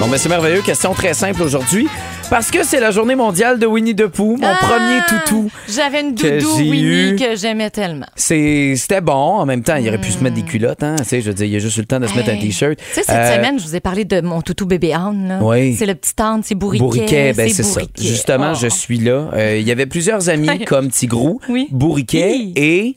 Bon, 0.00 0.06
ben 0.06 0.18
c'est 0.18 0.28
merveilleux. 0.28 0.60
Question 0.60 0.92
très 0.92 1.14
simple 1.14 1.42
aujourd'hui. 1.42 1.88
Parce 2.30 2.50
que 2.50 2.62
c'est 2.62 2.78
la 2.80 2.90
journée 2.90 3.14
mondiale 3.16 3.58
de 3.58 3.64
Winnie 3.66 3.96
the 3.96 4.06
Pooh, 4.06 4.36
mon 4.36 4.46
Ah! 4.46 4.58
premier 4.60 5.00
toutou. 5.08 5.50
J'avais 5.66 6.02
une 6.02 6.14
doudou 6.14 6.56
Winnie 6.58 7.12
eu. 7.12 7.16
que 7.16 7.36
j'aimais 7.36 7.70
tellement. 7.70 8.04
C'était 8.16 9.00
bon. 9.00 9.12
En 9.14 9.46
même 9.46 9.62
temps, 9.62 9.76
il 9.76 9.88
aurait 9.88 9.96
pu 9.98 10.10
se 10.10 10.22
mettre 10.22 10.36
des 10.36 10.42
culottes. 10.42 10.82
Hein? 10.82 10.96
Tu 10.98 11.04
sais, 11.04 11.20
je 11.22 11.28
veux 11.28 11.34
dire, 11.34 11.46
il 11.46 11.56
a 11.56 11.58
juste 11.58 11.78
eu 11.78 11.80
le 11.80 11.86
temps 11.86 11.98
de 12.00 12.06
se 12.06 12.14
mettre 12.14 12.28
un 12.28 12.34
Hmm. 12.36 12.40
T-shirt. 12.40 12.76
Tu 12.76 12.84
sais, 12.92 13.02
cette 13.02 13.16
Euh, 13.16 13.34
semaine, 13.36 13.58
je 13.58 13.64
vous 13.64 13.74
ai 13.76 13.80
parlé 13.80 14.04
de 14.04 14.20
mon 14.20 14.42
toutou 14.42 14.66
bébé 14.66 14.92
Anne. 14.92 15.26
là. 15.26 15.38
Oui. 15.40 15.74
C'est 15.76 15.86
le 15.86 15.94
petit 15.94 16.12
Anne, 16.18 16.42
c'est 16.44 16.54
bourriquet. 16.54 16.84
Bourriquet, 16.84 17.32
ben 17.32 17.48
c'est 17.50 17.62
ça. 17.62 17.80
Justement, 17.98 18.52
Oh. 18.52 18.58
je 18.60 18.68
suis 18.68 18.98
là. 18.98 19.30
Euh, 19.32 19.56
Il 19.58 19.66
y 19.66 19.72
avait 19.72 19.86
plusieurs 19.86 20.28
amis 20.28 20.58
comme 20.66 20.90
Tigrou, 20.90 21.40
Oui. 21.48 21.68
Bourriquet 21.70 22.28
Oui. 22.32 22.52
et... 22.56 22.96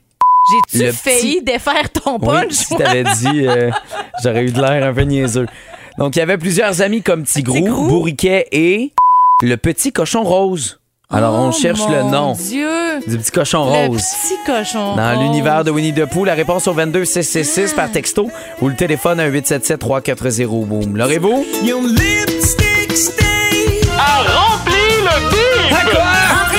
J'ai-tu 0.73 0.91
failli 0.91 1.41
défaire 1.41 1.89
ton 1.91 2.17
Oui, 2.19 2.27
punch? 2.27 2.51
si 2.51 2.75
t'avais 2.75 3.03
dit, 3.03 3.47
euh, 3.47 3.69
j'aurais 4.23 4.43
eu 4.43 4.51
de 4.51 4.59
l'air 4.59 4.83
un 4.89 4.93
peu 4.93 5.01
niaiseux. 5.03 5.45
Donc, 5.97 6.15
il 6.15 6.19
y 6.19 6.21
avait 6.21 6.37
plusieurs 6.37 6.81
amis 6.81 7.01
comme 7.01 7.23
Tigrou, 7.23 7.55
Tigrou. 7.57 7.87
Bourriquet 7.87 8.47
et 8.51 8.91
le 9.41 9.57
petit 9.57 9.91
cochon 9.91 10.23
rose. 10.23 10.79
Alors, 11.13 11.33
on 11.33 11.49
Oh, 11.49 11.51
cherche 11.51 11.81
le 11.89 12.03
mon 12.03 12.09
nom 12.09 12.31
Dieu! 12.33 12.69
du 13.05 13.17
petit 13.17 13.31
cochon 13.31 13.65
Le 13.65 13.87
rose. 13.89 14.01
petit 14.01 14.35
cochon. 14.45 14.95
Dans 14.95 15.09
rose. 15.15 15.19
l'univers 15.23 15.63
de 15.65 15.71
Winnie 15.71 15.93
the 15.93 16.05
Pooh, 16.05 16.23
la 16.23 16.35
réponse 16.35 16.67
au 16.67 16.73
22 16.73 17.03
666 17.03 17.73
par 17.73 17.91
texto 17.91 18.29
ou 18.61 18.69
le 18.69 18.75
téléphone 18.75 19.19
à 19.19 19.25
877 19.27 19.79
340 19.79 20.65
boom. 20.67 20.95
L'aurez-vous? 20.95 21.45
À 23.99 24.23
Remplis 24.23 25.01
le 25.03 25.29
bip! 25.29 25.71
Remplis 25.71 25.89
le 25.93 26.50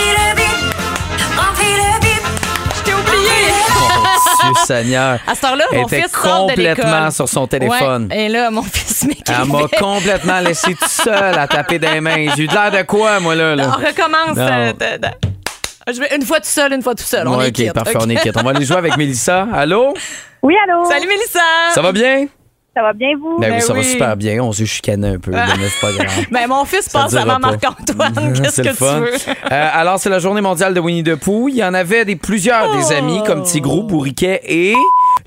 Seigneur. 4.66 5.18
À 5.26 5.34
cette 5.34 5.44
heure-là, 5.44 5.64
mon 5.72 5.86
était 5.86 6.02
fils 6.02 6.12
sort 6.12 6.46
de 6.46 6.52
l'école. 6.54 6.74
complètement 6.76 7.10
sur 7.10 7.28
son 7.28 7.46
téléphone. 7.46 8.08
Ouais, 8.10 8.24
et 8.24 8.28
là, 8.28 8.50
mon 8.50 8.62
fils 8.62 9.04
m'écrivait. 9.06 9.40
Elle 9.42 9.48
m'a 9.48 9.68
complètement 9.78 10.40
laissé 10.40 10.74
tout 10.74 10.88
seul 10.88 11.38
à 11.38 11.46
taper 11.46 11.78
des 11.78 12.00
mains. 12.00 12.26
J'ai 12.36 12.44
eu 12.44 12.46
de 12.46 12.52
l'air 12.54 12.70
de 12.70 12.82
quoi, 12.82 13.20
moi, 13.20 13.34
là? 13.34 13.54
là? 13.56 13.64
On 13.76 13.86
recommence. 13.86 14.36
Non. 14.36 14.48
euh, 14.50 14.72
de- 14.72 14.98
de- 14.98 15.92
Je 15.94 16.00
vais 16.00 16.14
une 16.14 16.24
fois 16.24 16.38
tout 16.38 16.46
seul, 16.48 16.72
une 16.72 16.82
fois 16.82 16.94
tout 16.94 17.02
seul. 17.04 17.26
On 17.28 17.40
est 17.40 17.46
ok, 17.48 17.52
quitte, 17.52 17.72
parfait, 17.72 17.96
ok? 17.96 18.02
on 18.06 18.08
est 18.10 18.16
quitte. 18.16 18.36
On 18.36 18.42
va 18.42 18.50
aller 18.50 18.64
jouer 18.64 18.76
avec 18.78 18.96
Mélissa. 18.98 19.46
Allô? 19.52 19.94
Oui, 20.42 20.54
allô? 20.68 20.84
Salut 20.88 21.06
Mélissa! 21.08 21.40
Ça 21.74 21.82
va 21.82 21.92
bien? 21.92 22.26
Ça 22.74 22.80
va 22.82 22.92
bien, 22.94 23.08
vous? 23.20 23.38
Ben, 23.38 23.48
oui, 23.48 23.56
Ben 23.56 23.60
ça 23.60 23.72
va 23.74 23.80
oui. 23.80 23.84
super 23.84 24.16
bien. 24.16 24.42
On 24.42 24.50
s'est 24.52 24.64
chicané 24.64 25.08
un 25.08 25.18
peu, 25.18 25.30
mais 25.30 25.38
c'est 25.68 25.80
pas 25.80 25.92
grave. 26.04 26.24
Ben, 26.30 26.46
mon 26.48 26.64
fils 26.64 26.86
Ça 26.88 27.00
passe 27.02 27.14
avant. 27.14 27.38
Marc-Antoine. 27.38 28.32
Qu'est-ce 28.42 28.50
C'est 28.56 28.62
que 28.62 28.68
le 28.68 28.74
fun. 28.74 29.02
tu 29.04 29.10
veux? 29.28 29.34
Euh, 29.52 29.68
alors, 29.74 29.98
c'est 29.98 30.08
la 30.08 30.18
journée 30.18 30.40
mondiale 30.40 30.72
de 30.72 30.80
Winnie 30.80 31.02
the 31.04 31.16
Pooh. 31.16 31.48
Il 31.50 31.56
y 31.56 31.64
en 31.64 31.74
avait 31.74 32.04
des, 32.06 32.16
plusieurs 32.16 32.70
Oh. 32.72 32.76
des 32.76 32.92
amis 32.94 33.22
comme 33.26 33.42
Tigrou, 33.42 33.82
Bourriquet 33.82 34.40
et 34.44 34.74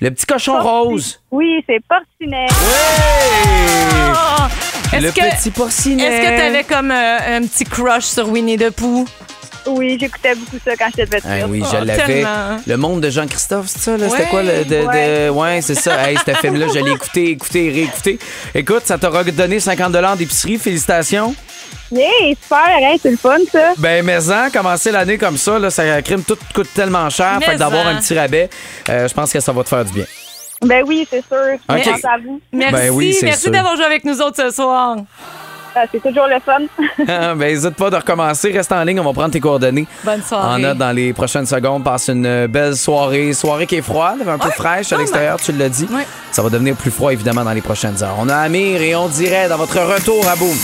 le 0.01 0.09
petit 0.11 0.25
cochon 0.25 0.59
rose. 0.59 1.21
Oui, 1.29 1.63
c'est 1.69 1.79
Porcinet. 1.87 2.47
Ouais! 2.47 4.11
Oh! 4.13 4.43
Le 4.93 4.97
Est-ce 5.07 5.13
que, 5.15 5.35
petit 5.37 5.51
porcinet. 5.51 6.03
est-ce 6.03 6.21
que 6.21 6.37
t'avais 6.37 6.63
comme 6.63 6.89
euh, 6.91 7.37
un 7.37 7.41
petit 7.41 7.65
crush 7.65 8.05
sur 8.05 8.29
Winnie 8.29 8.57
the 8.57 8.69
Pooh? 8.71 9.05
Oui, 9.67 9.97
j'écoutais 9.99 10.35
beaucoup 10.35 10.57
ça 10.63 10.75
quand 10.75 10.87
j'étais 10.95 11.05
petite. 11.07 11.25
Ah 11.29 11.47
oui, 11.47 11.61
je 11.63 11.77
Oh, 11.81 11.83
l'avais. 11.83 12.05
tellement. 12.05 12.57
Le 12.65 12.77
monde 12.77 13.01
de 13.01 13.09
Jean-Christophe, 13.09 13.67
c'est 13.67 13.79
ça? 13.79 13.97
là? 13.97 14.09
C'était 14.09 14.25
quoi? 14.25 14.43
Le, 14.43 14.63
de, 14.63 14.69
de- 14.69 15.29
Ouais. 15.29 15.59
c'est 15.61 15.75
ça. 15.75 16.07
Hey, 16.09 16.17
ce 16.25 16.33
film-là, 16.35 16.67
je 16.73 16.79
l'ai 16.79 16.91
écouté, 16.95 17.29
écouté, 17.31 17.71
réécouté. 17.71 18.19
Écoute, 18.53 18.83
ça 18.85 18.97
t'aura 18.97 19.23
donné 19.23 19.59
50 19.59 19.95
d'épicerie. 20.17 20.57
Félicitations. 20.57 21.35
Yeah, 21.91 22.07
super, 22.41 22.59
hein, 22.81 22.95
c'est 23.01 23.11
le 23.11 23.17
fun, 23.17 23.37
ça. 23.51 23.73
Ben, 23.77 24.03
mais 24.03 24.29
en, 24.31 24.49
commencer 24.51 24.91
l'année 24.91 25.17
comme 25.17 25.37
ça, 25.37 25.59
là, 25.59 25.69
ça 25.69 26.01
crime, 26.01 26.23
tout 26.23 26.37
coûte 26.53 26.69
tellement 26.73 27.09
cher. 27.09 27.37
Mais 27.39 27.45
Fait 27.45 27.57
d'avoir 27.57 27.85
en. 27.85 27.89
un 27.89 27.95
petit 27.97 28.17
rabais, 28.17 28.49
euh, 28.89 29.07
je 29.07 29.13
pense 29.13 29.31
que 29.31 29.39
ça 29.39 29.51
va 29.51 29.63
te 29.63 29.69
faire 29.69 29.85
du 29.85 29.93
bien. 29.93 30.05
Ben 30.63 30.83
oui, 30.87 31.07
c'est 31.09 31.23
sûr. 31.27 31.57
Grâce 31.69 32.05
à 32.05 32.17
vous. 32.23 32.41
Merci, 32.51 32.73
Ben 32.73 32.89
oui, 32.91 33.15
merci 33.21 33.51
d'avoir 33.51 33.75
joué 33.75 33.85
avec 33.85 34.03
nous 34.03 34.19
autres 34.21 34.41
ce 34.41 34.49
soir. 34.55 34.95
Ah, 35.75 35.83
c'est 35.91 36.01
toujours 36.01 36.27
le 36.27 36.39
fun. 36.39 36.59
ben, 37.05 37.37
n'hésite 37.37 37.75
pas 37.75 37.89
de 37.89 37.97
recommencer. 37.97 38.51
Reste 38.51 38.71
en 38.71 38.83
ligne, 38.83 38.99
on 38.99 39.03
va 39.03 39.11
prendre 39.11 39.31
tes 39.31 39.41
coordonnées. 39.41 39.85
Bonne 40.03 40.23
soirée. 40.23 40.55
En 40.55 40.59
note 40.59 40.77
dans 40.77 40.91
les 40.91 41.11
prochaines 41.11 41.45
secondes. 41.45 41.83
Passe 41.83 42.07
une 42.07 42.25
euh, 42.25 42.47
belle 42.47 42.75
soirée. 42.75 43.33
Soirée 43.33 43.67
qui 43.67 43.75
est 43.75 43.81
froide, 43.81 44.19
un 44.25 44.37
peu 44.37 44.51
fraîche 44.51 44.93
à 44.93 44.97
l'extérieur, 44.97 45.37
tu 45.37 45.51
l'as 45.51 45.69
dit. 45.69 45.87
Ouais. 45.91 46.07
Ça 46.31 46.41
va 46.41 46.49
devenir 46.49 46.75
plus 46.75 46.91
froid, 46.91 47.11
évidemment, 47.11 47.43
dans 47.43 47.53
les 47.53 47.61
prochaines 47.61 48.01
heures. 48.01 48.15
On 48.19 48.29
a 48.29 48.35
Amir 48.35 48.81
et 48.81 48.95
on 48.95 49.07
dirait 49.07 49.49
dans 49.49 49.57
votre 49.57 49.79
retour 49.79 50.25
à 50.27 50.35
boum. 50.35 50.55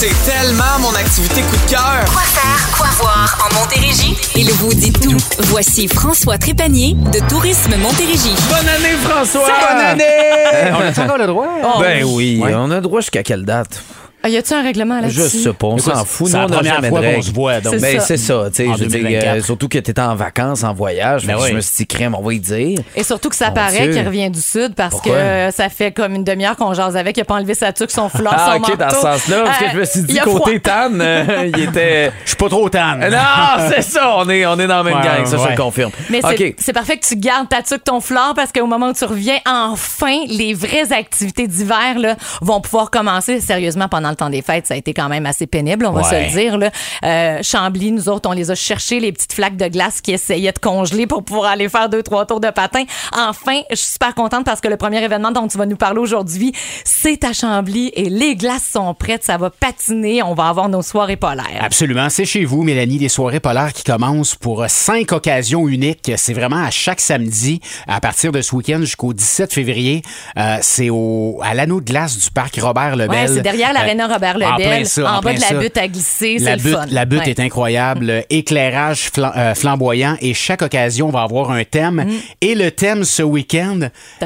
C'est 0.00 0.14
tellement 0.24 0.78
mon 0.80 0.94
activité 0.94 1.42
coup 1.42 1.56
de 1.66 1.70
cœur. 1.70 2.02
Quoi 2.10 2.22
faire, 2.22 2.74
quoi 2.74 2.86
voir 3.00 3.38
en 3.50 3.54
Montérégie? 3.60 4.16
Il 4.34 4.50
vous 4.52 4.72
dit 4.72 4.90
tout. 4.92 5.14
Voici 5.40 5.88
François 5.88 6.38
Trépanier 6.38 6.94
de 7.12 7.18
Tourisme 7.28 7.76
Montérégie. 7.76 8.32
Bonne 8.48 8.66
année, 8.66 8.96
François! 9.02 9.42
Bonne 9.42 9.84
année! 9.84 10.72
On 10.72 10.80
a 10.80 11.04
encore 11.04 11.18
le 11.18 11.26
droit? 11.26 11.48
Oh, 11.62 11.80
ben 11.80 12.02
oui, 12.04 12.40
Ouais. 12.42 12.54
on 12.56 12.70
a 12.70 12.80
droit 12.80 13.00
jusqu'à 13.00 13.22
quelle 13.22 13.44
date? 13.44 13.82
Ah, 14.22 14.28
Y 14.28 14.36
a-tu 14.36 14.52
un 14.54 14.62
règlement 14.62 15.00
là-dessus? 15.00 15.20
Je 15.20 15.26
sais 15.44 15.52
pas, 15.52 15.66
on 15.68 15.78
s'en 15.78 16.04
fout. 16.04 16.28
c'est 16.30 16.36
la 16.38 16.46
première 16.46 16.84
fois 16.84 17.00
qu'on 17.02 17.22
se 17.22 17.32
voit, 17.32 17.60
donc. 17.60 17.74
C'est 17.74 17.80
Ben, 17.80 18.00
ça. 18.00 18.06
c'est 18.06 18.16
ça, 18.18 18.44
tu 18.48 18.56
sais, 18.64 18.68
En 18.68 18.74
je 18.76 18.80
veux 18.84 18.86
dire, 18.88 19.00
2024. 19.00 19.36
euh, 19.38 19.42
surtout 19.42 19.68
que 19.68 19.78
tu 19.78 19.90
étais 19.90 20.00
en 20.00 20.14
vacances, 20.14 20.62
en 20.62 20.74
voyage. 20.74 21.26
Ben 21.26 21.36
que 21.36 21.42
oui. 21.42 21.48
Je 21.50 21.54
me 21.56 21.60
suis 21.60 21.76
dit, 21.78 21.86
crème, 21.86 22.14
on 22.14 22.22
va 22.22 22.34
y 22.34 22.38
dire. 22.40 22.78
Et 22.94 23.02
surtout 23.02 23.28
que 23.30 23.36
ça 23.36 23.48
Mon 23.48 23.54
paraît 23.54 23.88
qu'il 23.90 24.06
revient 24.06 24.30
du 24.30 24.40
Sud 24.40 24.74
parce 24.74 24.90
Pourquoi? 24.92 25.12
que 25.12 25.18
euh, 25.18 25.50
ça 25.50 25.68
fait 25.68 25.92
comme 25.92 26.14
une 26.14 26.24
demi-heure 26.24 26.56
qu'on 26.56 26.74
jase 26.74 26.96
avec. 26.96 27.16
Il 27.16 27.20
a 27.20 27.24
pas 27.24 27.34
enlevé 27.36 27.54
sa 27.54 27.72
tuque, 27.72 27.90
son 27.90 28.08
fleur, 28.08 28.34
Ah, 28.36 28.56
son 28.56 28.62
ok, 28.62 28.76
dans 28.78 28.90
ce 28.90 28.96
sens-là, 28.96 29.42
parce 29.44 29.58
que 29.58 29.64
Euh, 29.64 29.68
je 29.72 29.78
me 29.78 29.84
suis 29.84 30.00
il 30.00 30.06
dit, 30.06 30.18
a 30.18 30.24
côté 30.24 30.60
tan, 30.60 30.90
euh, 31.00 31.50
il 31.56 31.62
était. 31.68 32.12
Je 32.24 32.28
suis 32.28 32.36
pas 32.36 32.48
trop 32.48 32.68
tan. 32.68 32.96
Non, 32.98 33.70
c'est 33.74 33.82
ça, 33.82 34.14
on 34.18 34.28
est, 34.28 34.44
on 34.46 34.58
est 34.58 34.66
dans 34.66 34.78
la 34.78 34.82
même 34.82 34.96
Ouais, 34.98 35.02
gang, 35.04 35.24
ça, 35.26 35.36
je 35.38 35.42
ouais. 35.42 35.50
le 35.50 35.56
confirme. 35.56 35.90
Mais 36.10 36.20
c'est 36.22 36.48
OK. 36.50 36.54
c'est 36.58 36.72
parfait 36.72 36.98
que 36.98 37.06
tu 37.06 37.16
gardes 37.16 37.48
ta 37.48 37.62
tuque, 37.62 37.84
ton 37.84 38.00
fleur, 38.00 38.34
parce 38.36 38.52
qu'au 38.52 38.66
moment 38.66 38.88
où 38.88 38.92
tu 38.92 39.04
reviens, 39.04 39.38
enfin, 39.46 40.18
les 40.28 40.52
vraies 40.54 40.92
activités 40.92 41.46
d'hiver 41.46 41.98
là, 41.98 42.16
vont 42.42 42.60
pouvoir 42.60 42.90
commencer. 42.90 43.40
Sérieusement, 43.40 43.88
pendant 43.88 44.09
le 44.10 44.16
temps 44.16 44.30
des 44.30 44.42
fêtes, 44.42 44.66
ça 44.66 44.74
a 44.74 44.76
été 44.76 44.92
quand 44.94 45.08
même 45.08 45.26
assez 45.26 45.46
pénible, 45.46 45.86
on 45.86 45.92
va 45.92 46.02
Ouais. 46.02 46.28
se 46.30 46.34
le 46.36 46.40
dire. 46.42 46.58
Là. 46.58 46.70
Euh, 47.04 47.38
Chambly, 47.42 47.92
nous 47.92 48.08
autres, 48.08 48.28
on 48.28 48.32
les 48.32 48.50
a 48.50 48.54
cherchés, 48.54 49.00
les 49.00 49.12
petites 49.12 49.32
flaques 49.32 49.56
de 49.56 49.68
glace 49.68 50.00
qui 50.00 50.12
essayaient 50.12 50.52
de 50.52 50.58
congeler 50.58 51.06
pour 51.06 51.22
pouvoir 51.24 51.50
aller 51.52 51.68
faire 51.68 51.88
deux, 51.88 52.02
trois 52.02 52.26
tours 52.26 52.40
de 52.40 52.50
patin. 52.50 52.84
Enfin, 53.16 53.60
je 53.70 53.76
suis 53.76 53.92
super 53.92 54.14
contente 54.14 54.44
parce 54.44 54.60
que 54.60 54.68
le 54.68 54.76
premier 54.76 55.02
événement 55.02 55.30
dont 55.30 55.46
tu 55.48 55.58
vas 55.58 55.66
nous 55.66 55.76
parler 55.76 55.98
aujourd'hui, 56.00 56.52
c'est 56.84 57.24
à 57.24 57.32
Chambly 57.32 57.90
et 57.94 58.08
les 58.10 58.36
glaces 58.36 58.68
sont 58.72 58.92
prêtes, 58.94 59.24
ça 59.24 59.36
va 59.36 59.50
patiner, 59.50 60.22
on 60.22 60.34
va 60.34 60.48
avoir 60.48 60.68
nos 60.68 60.82
soirées 60.82 61.16
polaires. 61.16 61.60
Absolument. 61.60 62.08
C'est 62.10 62.24
chez 62.24 62.44
vous, 62.44 62.62
Mélanie, 62.62 62.98
des 62.98 63.08
soirées 63.08 63.40
polaires 63.40 63.72
qui 63.72 63.84
commencent 63.84 64.34
pour 64.34 64.62
euh, 64.62 64.66
cinq 64.68 65.12
occasions 65.12 65.68
uniques. 65.68 66.10
C'est 66.16 66.32
vraiment 66.34 66.62
à 66.62 66.70
chaque 66.70 67.00
samedi, 67.00 67.60
à 67.86 68.00
partir 68.00 68.32
de 68.32 68.40
ce 68.42 68.54
week-end 68.54 68.78
jusqu'au 68.80 69.12
17 69.12 69.52
février. 69.52 70.02
Euh, 70.36 70.58
c'est 70.62 70.90
au, 70.90 71.40
à 71.42 71.54
l'anneau 71.54 71.80
de 71.80 71.86
glace 71.90 72.16
du 72.18 72.30
parc 72.30 72.56
Robert 72.60 72.96
Lebel. 72.96 73.10
Ouais, 73.10 73.26
c'est 73.28 73.42
derrière 73.42 73.72
l'aréna 73.72 73.99
Robert 74.08 74.38
Lebel, 74.38 74.86
ça, 74.86 75.12
en, 75.14 75.20
bas 75.20 75.32
de 75.34 75.40
la 75.40 75.58
butte 75.58 75.76
à 75.76 75.88
glisser, 75.88 76.36
c'est 76.38 76.44
La 76.44 76.56
le 76.56 76.62
butte, 76.62 76.74
fun. 76.76 76.86
la 76.90 77.04
butte 77.04 77.20
Ouais. 77.20 77.30
est 77.30 77.40
incroyable. 77.40 78.24
Éclairage 78.30 79.10
flam- 79.14 79.32
euh, 79.36 79.54
flamboyant 79.54 80.16
et 80.20 80.34
chaque 80.34 80.62
occasion 80.62 81.10
va 81.10 81.22
avoir 81.22 81.50
un 81.50 81.64
thème. 81.64 82.06
Et 82.40 82.54
le 82.54 82.70
thème 82.70 83.04
ce 83.04 83.22
week-end, 83.22 83.78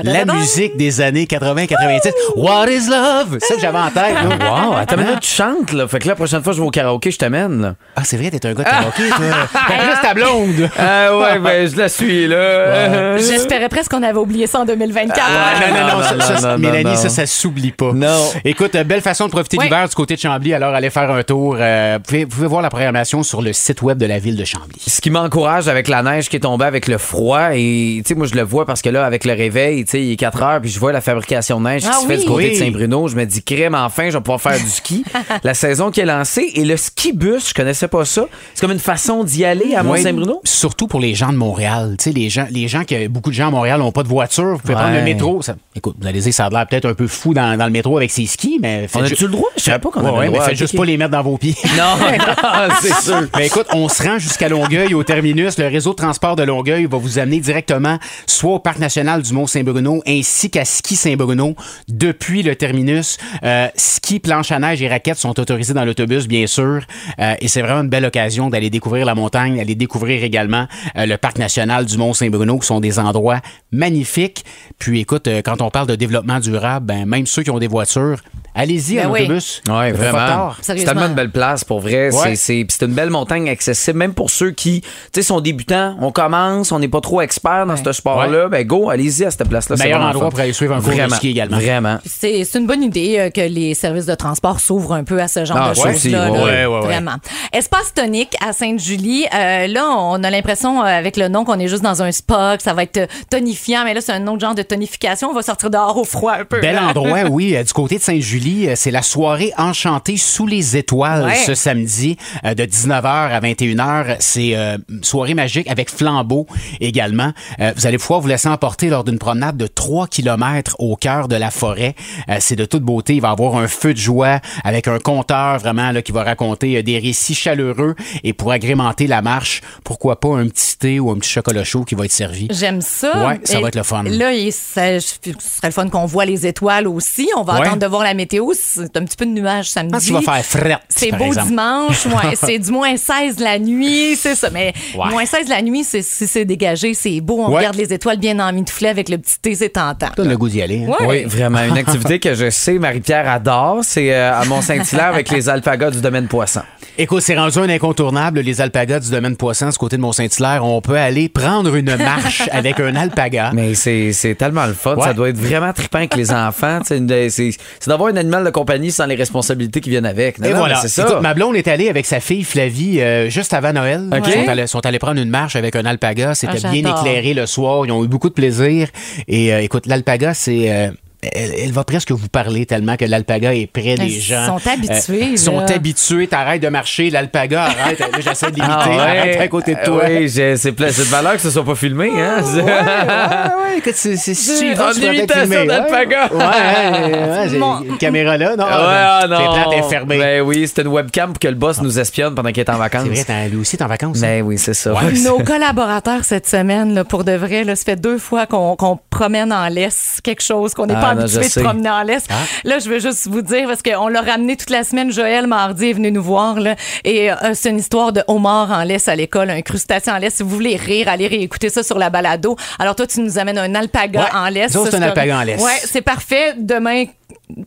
la 0.02 0.24
musique 0.24 0.76
des 0.76 1.00
années 1.00 1.24
80-90. 1.24 2.10
What 2.36 2.68
is 2.70 2.88
love? 2.88 3.38
C'est 3.40 3.46
ça 3.48 3.54
que 3.56 3.60
j'avais 3.60 3.78
en 3.78 3.90
tête. 3.90 4.14
là. 4.14 4.50
Wow, 4.68 4.74
attends, 4.76 4.96
mais 4.96 5.04
là, 5.04 5.18
tu 5.20 5.28
chantes, 5.30 5.72
là. 5.72 5.86
Fait 5.88 5.98
que 5.98 6.08
la 6.08 6.14
prochaine 6.14 6.42
fois 6.42 6.52
que 6.52 6.56
je 6.56 6.62
vais 6.62 6.66
au 6.68 6.70
karaoké, 6.70 7.10
je 7.10 7.18
t'amène. 7.18 7.74
Ah, 7.96 8.02
c'est 8.04 8.16
vrai, 8.16 8.30
t'es 8.30 8.44
un 8.46 8.52
gars 8.54 8.64
de 8.64 8.68
karaoké, 8.68 9.02
toi. 9.08 9.26
Ta 10.02 10.14
blonde. 10.14 10.68
Ah 10.78 11.16
ouais, 11.16 11.38
ben, 11.38 11.68
je 11.68 11.76
la 11.76 11.88
suis, 11.88 12.26
là. 12.26 13.16
J'espérais 13.18 13.68
presque 13.68 13.90
qu'on 13.90 14.02
avait 14.02 14.18
oublié 14.18 14.46
ça 14.46 14.60
en 14.60 14.64
2024. 14.64 15.20
Ah, 15.20 15.54
non, 15.60 15.74
non, 15.74 15.80
non, 15.86 15.96
non, 15.98 16.02
ça, 16.02 16.14
non, 16.34 16.40
ça, 16.40 16.48
non, 16.52 16.58
Mélanie, 16.58 16.84
non. 16.84 16.94
ça, 16.96 17.08
ça 17.08 17.26
s'oublie 17.26 17.72
pas. 17.72 17.92
Non. 17.92 18.30
Écoute, 18.44 18.74
euh, 18.74 18.84
belle 18.84 19.00
façon 19.00 19.26
de 19.26 19.30
profiter. 19.30 19.56
L'hiver 19.64 19.88
du 19.88 19.94
côté 19.94 20.14
de 20.14 20.20
Chambly, 20.20 20.54
alors 20.54 20.74
allez 20.74 20.90
faire 20.90 21.10
un 21.10 21.22
tour. 21.22 21.56
Euh, 21.58 21.98
vous, 21.98 22.02
pouvez, 22.04 22.24
vous 22.24 22.30
pouvez 22.30 22.46
voir 22.46 22.62
la 22.62 22.70
programmation 22.70 23.22
sur 23.22 23.42
le 23.42 23.52
site 23.52 23.82
web 23.82 23.98
de 23.98 24.06
la 24.06 24.18
ville 24.18 24.36
de 24.36 24.44
Chambly. 24.44 24.80
Ce 24.86 25.00
qui 25.00 25.10
m'encourage 25.10 25.68
avec 25.68 25.88
la 25.88 26.02
neige 26.02 26.28
qui 26.28 26.36
est 26.36 26.40
tombée 26.40 26.64
avec 26.66 26.86
le 26.88 26.98
froid 26.98 27.50
et 27.54 28.00
tu 28.04 28.08
sais 28.08 28.14
moi 28.14 28.26
je 28.26 28.34
le 28.34 28.42
vois 28.42 28.66
parce 28.66 28.82
que 28.82 28.88
là 28.88 29.04
avec 29.04 29.24
le 29.24 29.32
réveil, 29.32 29.84
tu 29.84 29.90
sais 29.92 30.02
il 30.02 30.12
est 30.12 30.16
4 30.16 30.42
heures 30.42 30.60
puis 30.60 30.70
je 30.70 30.78
vois 30.78 30.92
la 30.92 31.00
fabrication 31.00 31.60
de 31.60 31.66
neige 31.68 31.82
qui 31.82 31.88
Ah 31.90 32.00
se 32.00 32.06
fait 32.06 32.18
du 32.18 32.24
côté 32.26 32.44
Oui. 32.48 32.50
de 32.52 32.56
Saint-Bruno, 32.64 33.08
je 33.08 33.16
me 33.16 33.24
dis 33.26 33.42
crème 33.42 33.74
enfin, 33.74 34.08
je 34.10 34.16
vais 34.16 34.22
pouvoir 34.22 34.40
faire 34.40 34.58
du 34.58 34.68
ski. 34.68 35.04
la 35.44 35.54
saison 35.54 35.90
qui 35.90 36.00
est 36.00 36.04
lancée 36.06 36.50
et 36.54 36.64
le 36.64 36.76
ski 36.76 37.12
bus, 37.12 37.48
je 37.50 37.54
connaissais 37.54 37.88
pas 37.88 38.04
ça. 38.04 38.26
C'est 38.54 38.60
comme 38.60 38.72
une 38.72 38.78
façon 38.78 39.24
d'y 39.24 39.44
aller 39.44 39.74
à 39.74 39.82
Oui, 39.82 39.88
Mont-Saint-Bruno? 39.98 40.40
Surtout 40.44 40.86
pour 40.86 41.00
les 41.00 41.14
gens 41.14 41.32
de 41.32 41.36
Montréal. 41.36 41.94
Tu 41.98 42.04
sais, 42.04 42.10
les 42.12 42.28
gens, 42.30 42.46
les 42.50 42.68
gens 42.68 42.84
que 42.84 43.08
beaucoup 43.08 43.30
de 43.30 43.34
gens 43.34 43.48
à 43.48 43.50
Montréal 43.50 43.78
n'ont 43.80 43.92
pas 43.92 44.02
de 44.02 44.08
voiture. 44.08 44.44
Vous 44.54 44.58
pouvez 44.58 44.74
prendre 44.74 44.94
le 44.94 45.02
métro. 45.02 45.42
Ça- 45.42 45.56
écoute, 45.76 45.96
vous 46.00 46.06
allez 46.06 46.20
dire, 46.20 46.32
ça 46.34 46.46
a 46.46 46.50
l'air 46.50 46.66
peut-être 46.66 46.86
un 46.86 46.94
peu 46.94 47.06
fou 47.06 47.34
dans, 47.34 47.56
dans 47.58 47.64
le 47.66 47.70
métro 47.70 47.96
avec 47.96 48.10
ses 48.10 48.26
skis, 48.26 48.58
mais 48.60 48.86
On 48.94 49.02
a-tu 49.02 49.24
le 49.24 49.30
droit? 49.30 49.48
Je 49.56 49.62
savais 49.62 49.78
pas 49.78 49.90
qu'on 49.90 50.00
Ouais, 50.02 50.08
avait 50.08 50.18
ouais, 50.18 50.26
le 50.26 50.32
mais 50.32 50.40
faites 50.40 50.56
juste 50.56 50.76
pas 50.76 50.84
les 50.84 50.96
mettre 50.96 51.10
dans 51.10 51.22
vos 51.22 51.36
pieds. 51.38 51.54
Non, 51.76 51.96
non, 51.98 52.74
c'est 52.80 52.94
sûr. 53.02 53.28
Ben 53.32 53.40
écoute, 53.40 53.66
on 53.72 53.88
se 53.88 54.02
rend 54.02 54.18
jusqu'à 54.18 54.48
Longueuil 54.48 54.94
au 54.94 55.02
terminus. 55.02 55.58
Le 55.58 55.66
réseau 55.66 55.90
de 55.90 55.96
transport 55.96 56.36
de 56.36 56.42
Longueuil 56.42 56.86
va 56.86 56.98
vous 56.98 57.18
amener 57.18 57.40
directement 57.40 57.98
soit 58.26 58.54
au 58.54 58.58
parc 58.58 58.78
national 58.78 59.22
du 59.22 59.32
Mont-Saint-Bruno 59.32 60.02
ainsi 60.06 60.50
qu'à 60.50 60.64
Ski 60.64 60.96
Saint-Bruno 60.96 61.54
depuis 61.88 62.42
le 62.42 62.56
terminus. 62.56 63.18
Euh, 63.42 63.68
ski, 63.76 64.20
planche 64.20 64.52
à 64.52 64.58
neige 64.58 64.82
et 64.82 64.88
raquettes 64.88 65.18
sont 65.18 65.38
autorisés 65.38 65.74
dans 65.74 65.84
l'autobus, 65.84 66.26
bien 66.26 66.46
sûr. 66.46 66.82
Euh, 67.18 67.34
et 67.40 67.48
c'est 67.48 67.62
vraiment 67.62 67.82
une 67.82 67.88
belle 67.88 68.04
occasion 68.04 68.50
d'aller 68.50 68.70
découvrir 68.70 69.06
la 69.06 69.14
montagne, 69.14 69.56
d'aller 69.56 69.74
découvrir 69.74 70.22
également 70.24 70.66
euh, 70.96 71.06
le 71.06 71.16
parc 71.16 71.38
national 71.38 71.86
du 71.86 71.96
Mont-Saint-Bruno, 71.98 72.58
qui 72.58 72.66
sont 72.66 72.80
des 72.80 72.98
endroits 72.98 73.40
magnifiques. 73.72 74.44
Puis 74.78 75.00
écoute, 75.00 75.26
euh, 75.28 75.42
quand 75.42 75.60
on 75.62 75.70
parle 75.70 75.86
de 75.86 75.96
développement 75.96 76.40
durable, 76.40 76.86
ben, 76.86 77.06
même 77.06 77.26
ceux 77.26 77.42
qui 77.42 77.50
ont 77.50 77.58
des 77.58 77.66
voitures, 77.68 78.18
allez-y 78.54 78.96
Ben 78.96 79.06
en 79.08 79.10
oui. 79.12 79.22
autobus. 79.24 79.62
Pas 79.64 79.90
vraiment. 79.92 80.52
C'est 80.60 80.74
tellement 80.84 81.06
une 81.06 81.14
belle 81.14 81.30
place 81.30 81.64
pour 81.64 81.80
vrai. 81.80 82.10
C'est- 82.10 82.18
Ouais. 82.24 82.36
C'est 82.36 82.64
puis 82.64 82.76
c'est 82.78 82.86
une 82.86 82.92
belle 82.94 83.10
montagne 83.10 83.48
accessible, 83.48 83.98
même 83.98 84.14
pour 84.14 84.30
ceux 84.30 84.50
qui, 84.52 84.80
tu 84.80 84.88
sais, 85.14 85.22
sont 85.22 85.40
débutants. 85.40 85.96
On 86.00 86.12
commence, 86.12 86.72
on 86.72 86.78
n'est 86.78 86.88
pas 86.88 87.00
trop 87.00 87.20
expert 87.20 87.66
dans 87.66 87.76
ce 87.76 87.92
sport-là. 87.92 88.48
Ben 88.48 88.66
go, 88.66 88.88
allez-y 88.90 89.24
à 89.24 89.30
cette 89.30 89.48
place-là. 89.48 89.76
c'est 89.76 89.84
Meilleur 89.84 90.00
endroit 90.00 90.24
fun. 90.26 90.30
pour 90.30 90.40
aller 90.40 90.52
suivre 90.52 90.74
un 90.74 90.80
cours 90.80 90.90
de 90.90 90.94
Vraiment, 90.94 91.16
ski 91.16 91.30
également. 91.30 91.56
Vraiment. 91.58 91.98
C'est 92.06 92.44
c'est 92.44 92.58
une 92.58 92.66
bonne 92.66 92.82
idée 92.82 93.16
euh, 93.18 93.30
que 93.30 93.40
les 93.40 93.74
services 93.74 94.06
de 94.06 94.14
transport 94.14 94.60
s'ouvrent 94.60 94.92
un 94.94 95.04
peu 95.04 95.20
à 95.20 95.28
ce 95.28 95.44
genre 95.44 95.56
Ah, 95.60 95.72
de 95.74 95.80
ouais, 95.80 95.92
choses-là. 95.92 96.28
là. 96.28 96.32
ouais, 96.32 96.40
ouais, 96.40 96.66
ouais. 96.66 96.80
Vraiment. 96.82 97.14
Espace 97.52 97.92
tonique 97.94 98.34
à 98.46 98.52
Sainte-Julie. 98.52 99.26
euh, 99.34 99.66
là, 99.66 99.86
on 99.98 100.22
a 100.22 100.30
l'impression, 100.30 100.80
euh, 100.82 100.86
avec 100.86 101.16
le 101.16 101.28
nom, 101.28 101.44
qu'on 101.44 101.58
est 101.58 101.68
juste 101.68 101.82
dans 101.82 102.02
un 102.02 102.12
spa, 102.12 102.56
que 102.56 102.62
ça 102.62 102.74
va 102.74 102.82
être 102.84 103.08
tonifiant, 103.30 103.84
mais 103.84 103.94
là, 103.94 104.00
c'est 104.00 104.12
un 104.12 104.26
autre 104.26 104.40
genre 104.40 104.54
de 104.54 104.62
tonification. 104.62 105.30
On 105.30 105.34
va 105.34 105.42
sortir 105.42 105.70
dehors 105.70 105.96
au 105.96 106.04
froid 106.04 106.32
un 106.38 106.44
peu. 106.44 106.60
Bel 106.60 106.78
endroit, 106.78 107.22
oui. 107.30 107.56
Du 107.64 107.72
côté 107.72 107.96
de 107.98 108.02
Sainte-Julie, 108.02 108.43
euh, 108.48 108.72
c'est 108.76 108.90
la 108.90 109.02
soirée 109.02 109.52
enchantée 109.58 110.16
sous 110.16 110.46
les 110.46 110.76
étoiles 110.76 111.24
Ouais. 111.24 111.34
ce 111.36 111.54
samedi 111.54 112.16
euh, 112.44 112.54
de 112.54 112.64
19h 112.64 113.04
à 113.06 113.40
21h. 113.40 114.16
C'est 114.20 114.54
euh, 114.56 114.76
soirée 115.02 115.34
magique 115.34 115.68
avec 115.68 115.90
flambeau 115.90 116.46
également. 116.80 117.32
Euh, 117.60 117.72
vous 117.76 117.86
allez 117.86 117.98
pouvoir 117.98 118.20
vous 118.20 118.28
laisser 118.28 118.48
emporter 118.48 118.88
lors 118.88 119.04
d'une 119.04 119.18
promenade 119.18 119.56
de 119.56 119.66
3 119.66 120.06
km 120.08 120.76
au 120.78 120.96
cœur 120.96 121.28
de 121.28 121.36
la 121.36 121.50
forêt. 121.50 121.94
C'est 122.40 122.56
de 122.56 122.64
toute 122.64 122.82
beauté. 122.82 123.14
Il 123.14 123.20
va 123.20 123.28
y 123.28 123.32
avoir 123.32 123.56
un 123.56 123.68
feu 123.68 123.94
de 123.94 123.98
joie 123.98 124.40
avec 124.64 124.88
un 124.88 124.98
conteur 124.98 125.58
vraiment 125.58 125.90
là, 125.92 126.02
qui 126.02 126.12
va 126.12 126.22
raconter 126.24 126.82
des 126.82 126.98
récits 126.98 127.34
chaleureux 127.34 127.94
et 128.22 128.32
pour 128.32 128.52
agrémenter 128.52 129.06
la 129.06 129.22
marche, 129.22 129.62
pourquoi 129.84 130.20
pas 130.20 130.28
un 130.36 130.48
petit 130.48 130.76
thé 130.78 131.00
ou 131.00 131.10
un 131.10 131.16
petit 131.18 131.30
chocolat 131.30 131.64
chaud 131.64 131.84
qui 131.84 131.94
va 131.94 132.04
être 132.04 132.12
servi. 132.12 132.48
J'aime 132.50 132.80
ça. 132.80 133.26
Ouais, 133.26 133.40
ça 133.44 133.58
Et 133.58 133.62
va 133.62 133.68
être 133.68 133.76
le 133.76 133.82
fun. 133.82 134.02
Là, 134.04 134.32
ce 134.50 134.98
serait 135.00 135.68
le 135.68 135.70
fun 135.70 135.88
qu'on 135.88 136.06
voit 136.06 136.24
les 136.24 136.46
étoiles 136.46 136.86
aussi. 136.88 137.28
On 137.36 137.42
va 137.42 137.54
Ouais. 137.54 137.60
attendre 137.66 137.78
de 137.82 137.86
voir 137.86 138.02
la 138.02 138.14
météo. 138.14 138.33
C'est 138.54 138.96
un 138.96 139.04
petit 139.04 139.16
peu 139.16 139.26
de 139.26 139.30
nuages 139.30 139.70
samedi. 139.70 139.90
Je 139.90 139.94
pense 139.94 140.04
qu'il 140.04 140.14
va 140.14 140.20
faire 140.42 140.44
frette. 140.44 140.78
C'est 140.88 141.12
beau 141.12 141.24
exemple. 141.24 141.48
dimanche, 141.48 142.06
ouais, 142.06 142.34
c'est 142.34 142.58
du 142.58 142.70
moins 142.70 142.96
16 142.96 143.38
la 143.40 143.58
nuit, 143.58 144.16
c'est 144.16 144.34
ça. 144.34 144.50
Mais 144.50 144.72
Ouais. 144.96 145.10
moins 145.10 145.26
16 145.26 145.48
la 145.48 145.62
nuit, 145.62 145.84
c'est, 145.84 146.02
si 146.02 146.26
c'est 146.26 146.44
dégagé, 146.44 146.94
c'est 146.94 147.20
beau. 147.20 147.40
On 147.40 147.50
Ouais. 147.50 147.58
regarde 147.58 147.76
les 147.76 147.92
étoiles 147.92 148.18
bien 148.18 148.38
emmitouflées 148.38 148.88
avec 148.88 149.08
le 149.08 149.18
petit 149.18 149.38
thé, 149.40 149.54
c'est 149.54 149.70
tentant. 149.70 150.08
Donne 150.16 150.28
le 150.28 150.36
goût 150.36 150.48
d'y 150.48 150.62
aller. 150.62 150.84
hein. 150.84 150.94
Ouais. 151.00 151.06
Oui, 151.06 151.24
vraiment. 151.24 151.62
Une 151.64 151.76
activité 151.78 152.18
que 152.18 152.34
je 152.34 152.50
sais, 152.50 152.74
Marie-Pierre 152.78 153.28
adore, 153.28 153.78
c'est 153.82 154.14
euh, 154.14 154.32
à 154.34 154.44
Mont-Saint-Hilaire 154.44 155.08
avec 155.08 155.30
les 155.30 155.48
alpagas 155.48 155.90
du 155.90 156.00
domaine 156.00 156.28
poisson. 156.28 156.62
Écoute, 156.96 157.22
c'est 157.22 157.36
rendu 157.36 157.58
un 157.58 157.68
incontournable, 157.68 158.40
les 158.40 158.60
alpagas 158.60 159.00
du 159.00 159.10
domaine 159.10 159.36
Poisson, 159.36 159.70
ce 159.72 159.78
côté 159.78 159.96
de 159.96 160.02
Mont-Saint-Hilaire. 160.02 160.64
On 160.64 160.80
peut 160.80 160.96
aller 160.96 161.28
prendre 161.28 161.74
une 161.74 161.96
marche 161.96 162.42
avec 162.52 162.78
un 162.78 162.94
alpaga. 162.94 163.50
Mais 163.52 163.74
c'est 163.74 164.12
c'est 164.12 164.36
tellement 164.36 164.66
le 164.66 164.74
fun. 164.74 164.94
Ouais. 164.94 165.02
Ça 165.02 165.12
doit 165.12 165.28
être 165.30 165.36
vraiment 165.38 165.72
trippant 165.72 165.98
avec 165.98 166.14
les 166.14 166.30
enfants. 166.30 166.78
Tu 166.86 166.96
une- 166.96 167.28
C'est 167.30 167.50
d'avoir 167.88 168.10
un 168.14 168.16
animal 168.24 168.44
de 168.44 168.50
compagnie 168.50 168.90
sans 168.90 169.06
les 169.06 169.14
responsabilités 169.14 169.80
qui 169.80 169.90
viennent 169.90 170.06
avec. 170.06 170.38
Non, 170.38 170.48
Et 170.48 170.52
non, 170.52 170.58
voilà. 170.58 170.76
C'est 170.76 170.88
ça. 170.88 171.02
Écoute, 171.02 171.20
ma 171.22 171.34
blonde 171.34 171.56
est 171.56 171.68
allée 171.68 171.88
avec 171.88 172.06
sa 172.06 172.20
fille 172.20 172.44
Flavie 172.44 173.00
euh, 173.00 173.28
juste 173.30 173.54
avant 173.54 173.72
Noël. 173.72 174.08
OK. 174.12 174.24
Ils 174.26 174.32
sont 174.44 174.48
allés, 174.48 174.66
sont 174.66 174.86
allés 174.86 174.98
prendre 174.98 175.20
une 175.20 175.30
marche 175.30 175.56
avec 175.56 175.76
un 175.76 175.84
alpaga. 175.84 176.34
C'était 176.34 176.58
Ah, 176.64 176.70
bien 176.70 176.90
éclairé 176.96 177.34
le 177.34 177.46
soir. 177.46 177.86
Ils 177.86 177.92
ont 177.92 178.04
eu 178.04 178.08
beaucoup 178.08 178.28
de 178.28 178.34
plaisir. 178.34 178.88
Et 179.28 179.52
euh, 179.54 179.60
écoute, 179.62 179.86
l'alpaga, 179.86 180.34
c'est... 180.34 180.90
euh, 181.24 181.28
elle, 181.32 181.54
elle 181.64 181.72
va 181.72 181.84
presque 181.84 182.10
vous 182.12 182.28
parler 182.28 182.66
tellement 182.66 182.96
que 182.96 183.04
l'alpaga 183.04 183.54
est 183.54 183.66
près 183.66 183.94
des 183.96 184.04
Ils 184.06 184.20
gens. 184.20 184.46
sont 184.58 184.68
habitués, 184.68 185.22
Euh, 185.22 185.28
Ils 185.32 185.38
sont 185.38 185.60
là. 185.60 185.66
habitués. 185.74 186.26
T'arrêtes 186.26 186.62
de 186.62 186.68
marcher. 186.68 187.10
L'alpaga 187.10 187.64
arrête. 187.64 187.98
Là, 187.98 188.06
J'essaie 188.20 188.50
de 188.50 188.56
l'imiter. 188.56 188.74
Ah 188.76 188.88
ouais. 188.88 189.18
Arrête 189.18 189.40
à 189.40 189.48
côté 189.48 189.74
de 189.74 189.84
toi. 189.84 190.02
Oui, 190.08 190.28
j'ai- 190.28 190.56
c'est 190.56 190.72
pla- 190.72 190.92
c'est 190.92 191.02
de 191.04 191.08
valeur 191.08 191.34
que 191.34 191.40
ce 191.40 191.50
soit 191.50 191.64
pas 191.64 191.74
filmé. 191.74 192.10
Hein? 192.16 192.42
Ouais, 192.54 192.62
ouais, 192.62 192.72
ouais, 192.72 193.78
écoute, 193.78 193.94
c'est 193.94 194.16
c'est 194.16 194.78
En 194.80 194.92
imitation 194.92 195.64
d'alpaga. 195.66 196.28
Ouais, 196.32 196.38
ouais, 196.38 197.12
ouais, 197.12 197.48
j'ai 197.48 197.56
une 197.88 197.98
caméra 197.98 198.36
là, 198.36 198.56
non? 198.56 198.64
Ouais, 198.64 198.70
ah, 198.72 199.18
C'est 199.22 199.28
non. 199.28 199.52
plate, 199.52 199.66
elle 199.72 199.78
est 199.78 199.88
fermée. 199.88 200.18
Ben 200.18 200.40
oui, 200.42 200.66
c'était 200.68 200.82
une 200.82 200.88
webcam 200.88 201.30
pour 201.32 201.38
que 201.38 201.48
le 201.48 201.54
boss 201.54 201.80
nous 201.80 201.98
espionne 201.98 202.34
pendant 202.34 202.50
qu'il 202.50 202.60
est 202.60 202.70
en 202.70 202.76
vacances. 202.78 203.08
c'est 203.14 203.24
vrai, 203.26 203.48
lui 203.48 203.56
aussi, 203.58 203.76
t'es 203.76 203.84
en 203.84 203.88
vacances. 203.88 204.18
hein? 204.18 204.20
Ben 204.22 204.42
oui, 204.42 204.58
c'est 204.58 204.74
ça. 204.74 204.92
Nos 205.24 205.38
collaborateurs 205.38 206.24
cette 206.24 206.46
semaine, 206.46 206.94
là, 206.94 207.04
pour 207.04 207.24
de 207.24 207.32
vrai, 207.32 207.64
là, 207.64 207.76
ça 207.76 207.84
fait 207.84 207.96
deux 208.00 208.18
fois 208.18 208.46
qu'on 208.46 208.76
qu'on 208.76 208.98
promène 209.10 209.52
en 209.52 209.68
laisse 209.68 210.20
quelque 210.22 210.42
chose, 210.42 210.74
qu'on 210.74 210.86
n'est 210.86 210.94
Ah, 210.96 211.00
pas 211.00 211.13
non, 211.13 211.13
habitué 211.22 211.42
je 211.42 211.46
de 211.48 211.52
sais. 211.52 211.62
promener 211.62 211.90
en 211.90 212.02
laisse. 212.02 212.24
Là, 212.64 212.78
je 212.78 212.88
veux 212.88 212.98
juste 212.98 213.26
vous 213.28 213.42
dire, 213.42 213.66
parce 213.68 213.82
qu'on 213.82 214.08
l'a 214.08 214.20
ramené 214.20 214.56
toute 214.56 214.70
la 214.70 214.84
semaine, 214.84 215.12
Joël 215.12 215.46
mardi 215.46 215.90
est 215.90 215.92
venu 215.94 216.10
nous 216.10 216.22
voir, 216.22 216.60
là, 216.60 216.76
et 217.04 217.30
euh, 217.30 217.34
c'est 217.54 217.70
une 217.70 217.78
histoire 217.78 218.12
de 218.12 218.22
homard 218.28 218.70
en 218.70 218.82
laisse 218.84 219.08
à 219.08 219.16
l'école, 219.16 219.50
un 219.50 219.62
crustacé 219.62 220.10
en 220.10 220.18
laisse. 220.18 220.34
Si 220.34 220.42
vous 220.42 220.48
voulez 220.50 220.76
rire, 220.76 221.08
allez 221.08 221.26
réécouter 221.26 221.68
ça 221.68 221.82
sur 221.82 221.98
la 221.98 222.10
balado. 222.10 222.56
Alors 222.78 222.94
toi, 222.96 223.06
tu 223.06 223.20
nous 223.20 223.38
amènes 223.38 223.58
un 223.58 223.74
alpaga 223.74 224.20
Ouais. 224.20 224.64
en 224.64 224.68
Ça, 224.68 224.90
c'est 224.90 224.96
un 224.96 225.02
alpaga 225.02 225.38
en 225.38 225.42
laisse. 225.42 225.60
Ouais, 225.62 225.80
c'est 225.84 226.02
parfait. 226.02 226.54
Demain, 226.58 227.04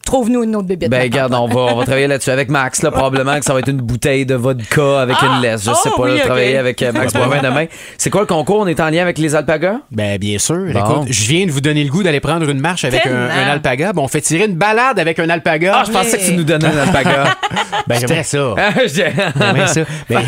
trouve-nous 0.05 0.43
une 0.43 0.55
autre 0.55 0.67
bébête. 0.67 0.89
Ben, 0.89 1.01
regarde, 1.03 1.33
on 1.33 1.47
va, 1.47 1.73
on 1.73 1.75
va 1.77 1.85
travailler 1.85 2.07
là-dessus 2.07 2.29
avec 2.29 2.49
Max, 2.49 2.81
là, 2.83 2.91
probablement 2.91 3.37
que 3.39 3.45
ça 3.45 3.53
va 3.53 3.59
être 3.59 3.67
une 3.69 3.77
bouteille 3.81 4.25
de 4.25 4.35
vodka 4.35 5.01
avec 5.01 5.15
Ah! 5.21 5.25
une 5.35 5.41
laisse. 5.41 5.61
Je 5.63 5.71
sais 5.73 5.89
Oh, 5.93 5.97
pas, 6.01 6.03
oui, 6.09 6.17
là, 6.17 6.23
travailler 6.25 6.57
avec 6.57 6.81
euh, 6.81 6.91
Max 6.91 7.13
Boivin 7.13 7.41
demain. 7.41 7.65
C'est 7.97 8.09
quoi 8.09 8.21
le 8.21 8.27
concours? 8.27 8.59
On 8.59 8.67
est 8.67 8.79
en 8.79 8.89
lien 8.89 9.01
avec 9.01 9.17
les 9.17 9.35
alpagas? 9.35 9.77
Ben, 9.91 10.17
bien 10.17 10.37
sûr. 10.39 10.57
Bon. 10.73 10.79
Écoute, 10.79 11.07
je 11.09 11.27
viens 11.27 11.45
de 11.45 11.51
vous 11.51 11.61
donner 11.61 11.83
le 11.83 11.89
goût 11.89 12.03
d'aller 12.03 12.19
prendre 12.19 12.49
une 12.49 12.59
marche 12.59 12.85
avec 12.85 13.05
un, 13.05 13.27
alpaga. 13.49 13.93
Bon, 13.93 14.03
on 14.03 14.07
fait 14.07 14.21
tirer 14.21 14.45
une 14.45 14.55
balade 14.55 14.99
avec 14.99 15.19
un 15.19 15.29
alpaga. 15.29 15.73
Ah, 15.75 15.83
je 15.85 15.91
pensais 15.91 16.17
que 16.17 16.25
tu 16.25 16.33
nous 16.33 16.43
donnais 16.43 16.65
un 16.67 16.77
alpaga. 16.77 17.35
Ben, 17.87 17.99
j'aimerais 18.01 18.23
ça. 18.23 18.53
J'ai- 18.85 19.13
J'aimerais 19.39 19.67
ça. 19.67 19.81
Ben, 20.09 20.19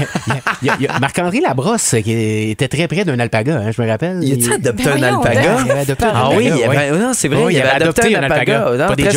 y 0.64 0.70
a- 0.70 0.78
y 0.80 0.88
a 0.88 0.98
Marc-André 1.00 1.42
Labrosse 1.42 1.96
qui 2.04 2.50
était 2.52 2.70
très 2.70 2.88
près 2.88 3.04
d'un 3.04 3.20
alpaga, 3.20 3.56
hein, 3.58 3.72
je 3.76 3.82
me 3.82 3.88
rappelle. 3.90 4.20
Il 4.24 4.34
a-tu 4.34 4.54
adopté 4.54 4.84
Ben 4.86 5.04
un 5.04 5.18
alpaga? 5.18 5.56
donc. 5.58 5.62
Il 5.66 5.72
avait 5.72 5.80
adopté 5.82 6.06
un 6.06 6.12
Ah 6.16 6.30
oui, 6.34 6.50
c'est 7.14 7.28
vrai, 7.28 7.44
Oui, 7.44 7.54
il 7.56 7.60
avait 7.62 7.70
adopté 7.84 8.16
un 8.16 8.24
alpaga. 8.24 8.66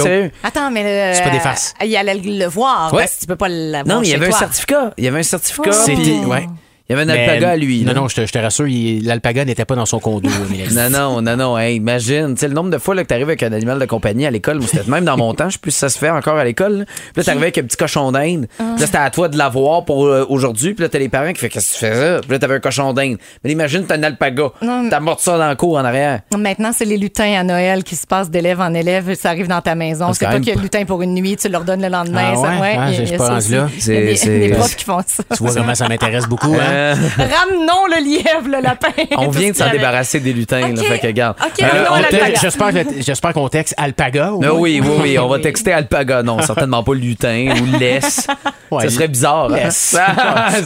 Sérieux? 0.03 0.31
Attends, 0.45 0.71
mais 0.71 0.83
le, 0.83 1.15
C'est 1.17 1.23
pas 1.25 1.31
des 1.31 1.41
farces. 1.41 1.75
Il 1.85 1.97
allait 1.97 2.15
le 2.15 2.47
voir, 2.47 2.93
Ouais. 2.93 3.01
parce 3.01 3.15
que 3.17 3.21
tu 3.21 3.27
peux 3.27 3.37
pas 3.37 3.49
l'avoir 3.49 3.97
Non, 3.97 4.01
mais 4.03 4.09
il 4.09 4.11
y 4.11 4.15
avait 4.15 4.29
un 4.29 4.33
certificat. 4.33 4.93
Il 4.99 5.05
y 5.05 5.09
avait 5.09 5.19
un 5.21 5.23
certificat. 5.23 5.73
C'était- 5.73 6.25
ouais. 6.25 6.47
Il 6.89 6.93
y 6.93 7.01
avait 7.01 7.03
un 7.11 7.15
Mais- 7.15 7.21
alpaga 7.29 7.51
à 7.51 7.57
lui. 7.57 7.83
Non, 7.83 7.93
là. 7.93 8.01
non, 8.01 8.09
je 8.09 8.17
te, 8.17 8.27
je 8.27 8.33
te 8.33 8.39
rassure, 8.39 8.67
l'alpaga 9.03 9.45
n'était 9.45 9.65
pas 9.65 9.75
dans 9.77 9.87
son 9.87 9.99
condo. 10.01 10.29
Non, 10.73 10.91
non, 10.91 11.23
non, 11.23 11.37
non. 11.37 11.59
Hey, 11.59 11.77
imagine, 11.77 12.35
tu 12.35 12.41
sais, 12.41 12.49
le 12.49 12.55
nombre 12.55 12.71
de 12.71 12.79
fois 12.79 12.95
là, 12.95 13.03
que 13.03 13.09
tu 13.09 13.15
arrives 13.15 13.29
avec 13.29 13.43
un 13.43 13.53
animal 13.53 13.79
de 13.79 13.85
compagnie 13.87 14.27
à 14.27 14.31
l'école, 14.31 14.61
même 14.89 15.05
dans 15.05 15.17
mon 15.17 15.33
temps, 15.35 15.49
je 15.49 15.55
sais 15.55 15.59
plus 15.59 15.71
si 15.71 15.79
ça 15.79 15.89
se 15.89 15.99
fait 15.99 16.11
encore 16.11 16.37
à 16.39 16.45
l'école. 16.45 16.79
là. 16.81 16.85
Puis 16.85 16.95
là, 17.17 17.25
t'arrivais 17.25 17.45
avec 17.45 17.59
un 17.59 17.63
petit 17.63 17.77
cochon 17.77 18.11
d'Inde. 18.13 18.47
Puis 18.57 18.67
là, 18.81 18.87
c'était 18.87 18.99
à 18.99 19.11
toi 19.11 19.29
de 19.29 19.37
l'avoir 19.39 19.85
pour 19.85 20.07
euh, 20.07 20.25
aujourd'hui. 20.29 20.75
Puis 20.75 20.83
là, 20.83 20.89
t'as 20.89 20.99
les 20.99 21.09
parents 21.09 21.33
qui 21.33 21.41
font 21.41 21.49
Qu'est-ce 21.49 21.69
que 21.69 21.75
tu 21.75 21.81
fais 21.81 21.95
ça? 21.95 22.21
Puis 22.21 22.31
là, 22.31 22.39
t'avais 22.39 22.55
un 22.57 22.61
cochon 22.61 22.93
d'Inde. 22.93 23.17
Mais 23.45 23.53
imagine, 23.53 23.85
t'as 23.87 23.97
un 23.97 24.03
alpaga. 24.03 24.49
T'as 24.91 25.01
mordu 25.01 25.23
ça 25.23 25.39
dans 25.39 25.49
le 25.49 25.57
cours 25.57 25.77
en 25.77 25.85
arrière. 25.85 26.21
Maintenant, 26.37 26.73
c'est 26.77 26.85
les 26.85 26.99
lutins 26.99 27.33
à 27.39 27.45
Noël 27.45 27.85
qui 27.85 27.97
se 27.97 28.07
passent 28.07 28.31
d'élève 28.31 28.61
en 28.61 28.73
élève. 28.75 29.15
Ça 29.15 29.31
arrive 29.31 29.49
dans 29.49 29.61
ta 29.61 29.75
maison. 29.75 30.07
Ah, 30.09 30.15
c'est 30.15 30.27
pas 30.27 30.35
qu'il 30.39 30.49
y 30.49 30.53
a 30.53 30.55
le 30.57 30.63
lutin 30.63 30.85
pour 30.85 31.03
une 31.03 31.15
nuit, 31.15 31.37
tu 31.37 31.49
leur 31.49 31.65
donnes 31.65 31.83
le 31.83 31.89
lendemain. 31.89 32.33
Ah 32.33 32.37
ça, 32.37 32.61
ouais? 32.61 32.77
Ah, 32.79 32.91
y 32.91 33.13
a- 33.13 33.15
a 33.15 33.19
pas 33.19 33.41
ça 33.41 33.55
là. 33.57 33.65
Des, 33.75 33.81
C'est- 33.81 34.01
des 34.07 34.17
c'est- 34.17 34.49
profs 34.51 34.77
qui 34.77 34.85
font 34.85 35.01
ça. 35.07 35.23
Tu 35.37 35.43
vois 35.43 35.55
comment 35.55 35.75
ça 35.75 35.89
m'intéresse 35.89 36.27
beaucoup. 36.27 36.51
Ouais, 36.53 36.59
hein? 36.61 36.72
Euh, 36.73 36.95
Ramenons 37.19 37.87
le 37.89 38.03
lièvre, 38.05 38.47
le 38.49 38.61
lapin. 38.63 38.89
on 39.17 39.29
vient 39.29 39.51
de 39.51 39.57
s'en 39.57 39.71
débarrasser 39.71 40.21
des 40.21 40.33
lutins. 40.33 40.61
là, 40.61 40.69
Ok. 40.69 40.87
fait 40.87 40.99
que, 40.99 41.07
regarde. 41.07 41.37
Ok, 41.45 41.63
Euh. 41.63 42.95
J'espère 43.01 43.33
qu'on 43.33 43.49
texte 43.49 43.75
alpaga. 43.77 44.29
Euh, 44.29 44.31
moins. 44.33 44.51
oui, 44.51 44.81
oui, 44.83 44.89
oui, 45.03 45.19
on 45.19 45.29
va 45.29 45.39
texter 45.41 45.73
alpaga. 45.73 46.23
Non, 46.23 46.41
certainement 46.43 46.83
pas 46.83 46.95
lutin 46.95 47.49
ou 47.61 47.79
laisse. 47.79 48.27
Ouais, 48.71 48.85
ça 48.85 48.91
serait 48.95 49.09
bizarre. 49.09 49.51
hein? 49.53 49.71
Ça- 49.71 50.07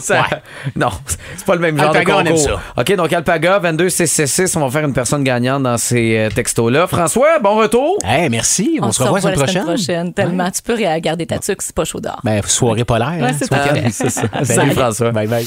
ça- 0.01 0.15
Ouais. 0.17 0.39
Non, 0.77 0.91
c'est 1.37 1.45
pas 1.47 1.55
le 1.55 1.61
même 1.61 1.77
genre 1.77 1.89
Alpaga, 1.89 2.17
on 2.19 2.23
de 2.23 2.29
aime 2.29 2.35
concours. 2.37 2.61
OK, 2.77 2.95
donc 2.97 3.13
alpaga 3.13 3.59
22 3.59 3.89
666, 3.89 4.57
on 4.57 4.61
va 4.61 4.71
faire 4.71 4.85
une 4.87 4.95
personne 4.95 5.23
gagnante 5.25 5.63
dans 5.65 5.77
ces 5.79 6.17
euh, 6.17 6.29
textos-là. 6.31 6.87
François, 6.87 7.39
bon 7.41 7.57
retour. 7.57 7.99
Hey, 8.05 8.29
merci. 8.31 8.79
On, 8.81 8.93
se 8.93 9.03
revoit 9.03 9.21
la 9.21 9.47
semaine 9.47 9.65
prochaine. 9.65 10.13
Tellement. 10.13 10.51
Tu 10.51 10.63
peux 10.63 10.75
regarder 10.75 11.27
ta 11.27 11.39
tuque, 11.39 11.63
c'est 11.63 11.75
pas 11.75 11.85
chaud 11.85 12.01
dehors. 12.01 12.21
Ben, 12.25 12.41
soirée 12.47 12.85
polaire. 12.85 13.09
Ouais, 13.21 13.31
hein. 13.51 13.91
Ah. 14.33 14.45
Salut, 14.45 14.73
François. 14.73 15.11
Bye 15.11 15.27
bye. 15.27 15.47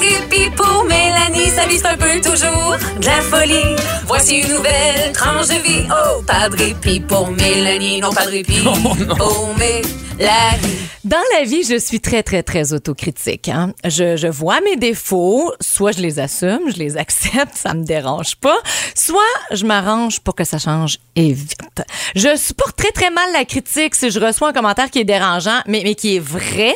Dépit 0.00 0.50
pour 0.56 0.84
Mélanie, 0.84 1.50
sa 1.50 1.66
vie 1.66 1.78
c'est 1.78 1.86
un 1.86 1.96
peu 1.96 2.20
toujours 2.20 2.76
de 3.00 3.06
la 3.06 3.20
folie. 3.22 3.76
Voici 4.06 4.40
une 4.40 4.48
nouvelle 4.48 5.12
tranche 5.12 5.48
de 5.48 5.62
vie. 5.62 5.86
Oh, 5.90 6.22
pas 6.26 6.48
de 6.48 6.56
répit 6.56 7.00
pour 7.00 7.30
Mélanie, 7.30 8.00
non 8.00 8.12
pas 8.12 8.26
de 8.26 8.30
répit 8.30 8.60
pour 8.62 9.48
Mélanie. 9.58 9.88
Dans 11.04 11.20
la 11.36 11.44
vie, 11.44 11.64
je 11.64 11.78
suis 11.78 12.00
très, 12.00 12.22
très, 12.22 12.42
très 12.42 12.72
autocritique. 12.72 13.48
hein. 13.48 13.72
Je, 13.84 14.16
je 14.16 14.26
vois 14.28 14.60
mes 14.62 14.76
défauts, 14.76 15.52
soit 15.60 15.92
je 15.92 16.00
les 16.00 16.18
assume, 16.18 16.60
je 16.72 16.78
les 16.78 16.96
accepte, 16.96 17.50
ça 17.54 17.74
me 17.74 17.84
dérange 17.84 18.36
pas, 18.36 18.56
soit 18.94 19.20
je 19.50 19.66
m'arrange 19.66 20.20
pour 20.20 20.34
que 20.34 20.44
ça 20.44 20.58
change 20.58 20.98
et 21.16 21.32
vite. 21.32 21.82
Je 22.14 22.36
supporte 22.36 22.76
très, 22.76 22.90
très 22.92 23.10
mal 23.10 23.30
la 23.32 23.44
critique 23.44 23.94
si 23.94 24.10
je 24.10 24.18
reçois 24.20 24.48
un 24.48 24.52
commentaire 24.52 24.90
qui 24.90 25.00
est 25.00 25.04
dérangeant, 25.04 25.60
mais, 25.66 25.82
mais 25.84 25.94
qui 25.94 26.16
est 26.16 26.20
vrai. 26.20 26.74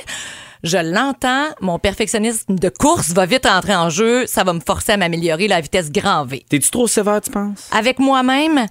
Je 0.63 0.79
l'entends, 0.79 1.47
mon 1.61 1.79
perfectionnisme 1.79 2.57
de 2.57 2.69
course 2.69 3.11
va 3.11 3.27
vite 3.27 3.47
entrer 3.47 3.77
en 3.77 3.91
jeu, 3.91 4.27
ça 4.27 4.45
va 4.45 4.53
me 4.53 4.61
forcer 4.61 4.93
à 4.93 4.97
m'améliorer 4.97 5.49
la 5.49 5.61
vitesse 5.61 5.91
grand 5.91 6.25
V. 6.25 6.45
T'es-tu 6.49 6.71
trop 6.71 6.87
sévère, 6.87 7.21
tu 7.21 7.31
penses? 7.31 7.69
Avec 7.71 7.99
moi-même, 7.99 8.67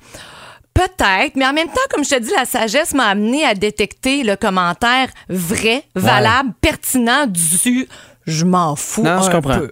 peut-être, 0.73 1.35
mais 1.35 1.45
en 1.45 1.53
même 1.53 1.67
temps, 1.67 1.81
comme 1.91 2.03
je 2.03 2.09
te 2.09 2.19
dis, 2.19 2.31
la 2.35 2.45
sagesse 2.45 2.93
m'a 2.93 3.05
amené 3.05 3.45
à 3.45 3.53
détecter 3.53 4.23
le 4.23 4.35
commentaire 4.35 5.09
vrai, 5.29 5.83
valable, 5.95 6.51
pertinent 6.61 7.25
du 7.25 7.87
je 8.27 8.43
m'en 8.45 8.75
fous 8.75 9.03
Non, 9.03 9.11
un 9.11 9.21
je 9.21 9.31
comprends. 9.31 9.59
peu. 9.59 9.71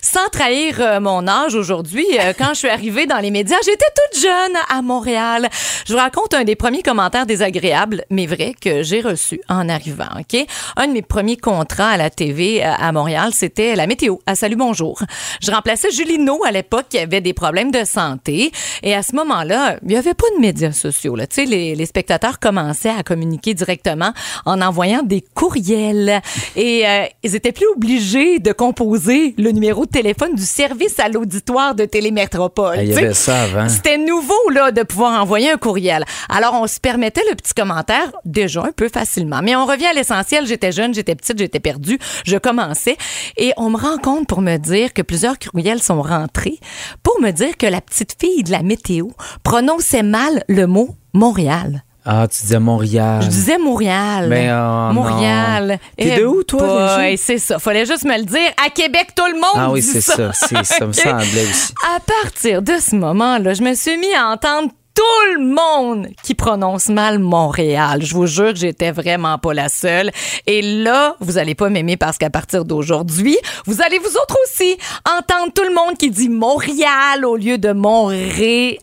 Sans 0.00 0.28
trahir 0.30 0.76
euh, 0.80 1.00
mon 1.00 1.26
âge 1.26 1.54
aujourd'hui, 1.54 2.06
euh, 2.20 2.32
quand 2.38 2.50
je 2.50 2.60
suis 2.60 2.68
arrivée 2.68 3.06
dans 3.06 3.18
les 3.18 3.30
médias, 3.32 3.56
j'étais 3.64 3.84
toute 3.94 4.22
jeune 4.22 4.56
à 4.70 4.80
Montréal. 4.80 5.48
Je 5.86 5.92
vous 5.92 5.98
raconte 5.98 6.34
un 6.34 6.44
des 6.44 6.54
premiers 6.56 6.82
commentaires 6.82 7.26
désagréables, 7.26 8.04
mais 8.10 8.26
vrais, 8.26 8.54
que 8.60 8.82
j'ai 8.82 9.00
reçu 9.00 9.40
en 9.48 9.68
arrivant, 9.68 10.08
OK? 10.18 10.46
Un 10.76 10.86
de 10.86 10.92
mes 10.92 11.02
premiers 11.02 11.36
contrats 11.36 11.90
à 11.90 11.96
la 11.96 12.10
TV 12.10 12.64
euh, 12.64 12.70
à 12.78 12.92
Montréal, 12.92 13.30
c'était 13.34 13.74
la 13.74 13.86
météo, 13.86 14.16
à 14.26 14.36
Salut 14.36 14.56
Bonjour. 14.56 15.02
Je 15.42 15.50
remplaçais 15.50 15.90
Julie 15.90 16.18
No 16.18 16.44
à 16.44 16.52
l'époque 16.52 16.86
qui 16.90 16.98
avait 16.98 17.20
des 17.20 17.32
problèmes 17.32 17.72
de 17.72 17.84
santé. 17.84 18.52
Et 18.82 18.94
à 18.94 19.02
ce 19.02 19.14
moment-là, 19.16 19.78
il 19.82 19.88
n'y 19.88 19.96
avait 19.96 20.14
pas 20.14 20.26
de 20.36 20.40
médias 20.40 20.72
sociaux. 20.72 21.16
Là. 21.16 21.26
Tu 21.26 21.34
sais, 21.34 21.44
les, 21.44 21.74
les 21.74 21.86
spectateurs 21.86 22.38
commençaient 22.38 22.94
à 22.96 23.02
communiquer 23.02 23.54
directement 23.54 24.12
en 24.46 24.60
envoyant 24.62 25.02
des 25.02 25.24
courriels. 25.34 26.20
Et 26.56 26.84
ils 27.22 27.34
étaient 27.34 27.47
plus 27.52 27.66
obligés 27.74 28.38
de 28.38 28.52
composer 28.52 29.34
le 29.38 29.50
numéro 29.50 29.86
de 29.86 29.90
téléphone 29.90 30.34
du 30.34 30.42
service 30.42 30.98
à 30.98 31.08
l'auditoire 31.08 31.74
de 31.74 31.84
Télémétropole. 31.84 32.76
Ah, 32.78 32.82
Il 32.82 32.90
y 32.90 32.96
avait 32.96 33.14
ça 33.14 33.42
avant. 33.42 33.68
c'était 33.68 33.98
nouveau 33.98 34.50
là 34.52 34.70
de 34.70 34.82
pouvoir 34.82 35.20
envoyer 35.22 35.50
un 35.50 35.56
courriel. 35.56 36.04
Alors 36.28 36.54
on 36.60 36.66
se 36.66 36.80
permettait 36.80 37.22
le 37.30 37.34
petit 37.36 37.54
commentaire 37.54 38.10
déjà 38.24 38.62
un 38.62 38.72
peu 38.72 38.88
facilement. 38.88 39.40
Mais 39.42 39.56
on 39.56 39.66
revient 39.66 39.86
à 39.86 39.92
l'essentiel. 39.92 40.46
J'étais 40.46 40.72
jeune, 40.72 40.94
j'étais 40.94 41.14
petite, 41.14 41.38
j'étais 41.38 41.60
perdue, 41.60 41.98
je 42.24 42.36
commençais 42.36 42.96
et 43.36 43.52
on 43.56 43.70
me 43.70 43.76
rend 43.76 43.98
compte 43.98 44.26
pour 44.26 44.40
me 44.40 44.56
dire 44.56 44.92
que 44.92 45.02
plusieurs 45.02 45.38
courriels 45.38 45.82
sont 45.82 46.02
rentrés 46.02 46.58
pour 47.02 47.20
me 47.20 47.30
dire 47.30 47.56
que 47.56 47.66
la 47.66 47.80
petite 47.80 48.16
fille 48.20 48.42
de 48.42 48.50
la 48.50 48.62
météo 48.62 49.08
prononçait 49.42 50.02
mal 50.02 50.44
le 50.48 50.66
mot 50.66 50.90
Montréal. 51.14 51.82
Ah, 52.10 52.26
tu 52.26 52.40
disais 52.40 52.58
Montréal. 52.58 53.20
Je 53.22 53.28
disais 53.28 53.58
Montréal. 53.58 54.28
Mais, 54.30 54.48
oh, 54.50 54.92
Montréal. 54.94 55.78
T'es 55.94 56.14
Eh 56.16 56.20
de 56.20 56.24
où, 56.24 56.42
toi, 56.42 56.96
déjà? 57.00 57.16
c'est 57.18 57.36
ça. 57.36 57.58
Fallait 57.58 57.84
juste 57.84 58.04
me 58.04 58.16
le 58.16 58.24
dire. 58.24 58.50
À 58.64 58.70
Québec, 58.70 59.08
tout 59.14 59.26
le 59.26 59.34
monde 59.34 59.50
Ah 59.54 59.70
oui, 59.70 59.82
c'est 59.82 60.00
ça. 60.00 60.32
C'est 60.32 60.64
ça. 60.64 60.86
me 60.86 60.92
semblait 60.94 61.44
aussi. 61.50 61.74
À 61.94 62.00
partir 62.00 62.62
de 62.62 62.72
ce 62.80 62.96
moment-là, 62.96 63.52
je 63.52 63.62
me 63.62 63.74
suis 63.74 63.98
mis 63.98 64.14
à 64.14 64.28
entendre 64.28 64.70
tout 64.98 65.38
le 65.38 65.44
monde 65.44 66.08
qui 66.24 66.34
prononce 66.34 66.88
mal 66.88 67.20
Montréal. 67.20 68.00
Je 68.02 68.14
vous 68.14 68.26
jure 68.26 68.52
que 68.52 68.58
j'étais 68.58 68.90
vraiment 68.90 69.38
pas 69.38 69.54
la 69.54 69.68
seule. 69.68 70.10
Et 70.48 70.60
là, 70.60 71.14
vous 71.20 71.38
allez 71.38 71.54
pas 71.54 71.68
m'aimer 71.68 71.96
parce 71.96 72.18
qu'à 72.18 72.30
partir 72.30 72.64
d'aujourd'hui, 72.64 73.38
vous 73.64 73.80
allez 73.80 74.00
vous 74.00 74.16
autres 74.16 74.36
aussi 74.44 74.76
entendre 75.06 75.52
tout 75.54 75.62
le 75.62 75.72
monde 75.72 75.96
qui 75.96 76.10
dit 76.10 76.28
Montréal 76.28 77.24
au 77.24 77.36
lieu 77.36 77.58
de 77.58 77.70
Montréal. 77.70 78.78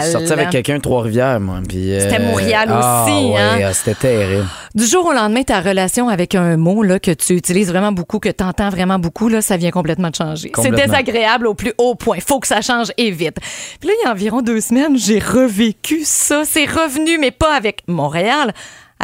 Je 0.00 0.02
suis 0.04 0.12
sorti 0.12 0.32
avec 0.32 0.48
quelqu'un 0.48 0.78
de 0.78 0.82
Trois-Rivières, 0.82 1.38
moi. 1.38 1.60
puis, 1.68 1.92
euh, 1.92 2.00
C'était 2.00 2.18
Montréal 2.18 2.68
ah, 2.70 3.04
aussi, 3.04 3.26
ouais, 3.26 3.36
hein? 3.36 3.58
ah, 3.66 3.74
C'était 3.74 3.94
terrible. 3.94 4.46
Du 4.74 4.86
jour 4.86 5.04
au 5.04 5.12
lendemain, 5.12 5.42
ta 5.42 5.60
relation 5.60 6.08
avec 6.08 6.34
un 6.34 6.56
mot 6.56 6.82
là, 6.82 6.98
que 6.98 7.10
tu 7.10 7.34
utilises 7.34 7.68
vraiment 7.68 7.92
beaucoup, 7.92 8.18
que 8.18 8.30
tu 8.30 8.42
entends 8.42 8.70
vraiment 8.70 8.98
beaucoup, 8.98 9.28
là, 9.28 9.42
ça 9.42 9.58
vient 9.58 9.70
complètement 9.70 10.08
de 10.08 10.14
changer. 10.14 10.50
C'est 10.62 10.70
désagréable 10.70 11.46
au 11.46 11.54
plus 11.54 11.74
haut 11.76 11.94
point. 11.94 12.18
Faut 12.26 12.40
que 12.40 12.46
ça 12.46 12.62
change 12.62 12.90
et 12.96 13.10
vite. 13.10 13.36
Puis 13.80 13.90
là, 13.90 13.94
il 14.00 14.06
y 14.06 14.08
a 14.08 14.12
environ 14.12 14.40
deux 14.40 14.62
semaines, 14.62 14.96
j'ai 14.96 15.18
revécu 15.42 16.02
ça. 16.04 16.44
C'est 16.44 16.66
revenu, 16.66 17.18
mais 17.18 17.30
pas 17.30 17.54
avec 17.54 17.82
Montréal 17.88 18.52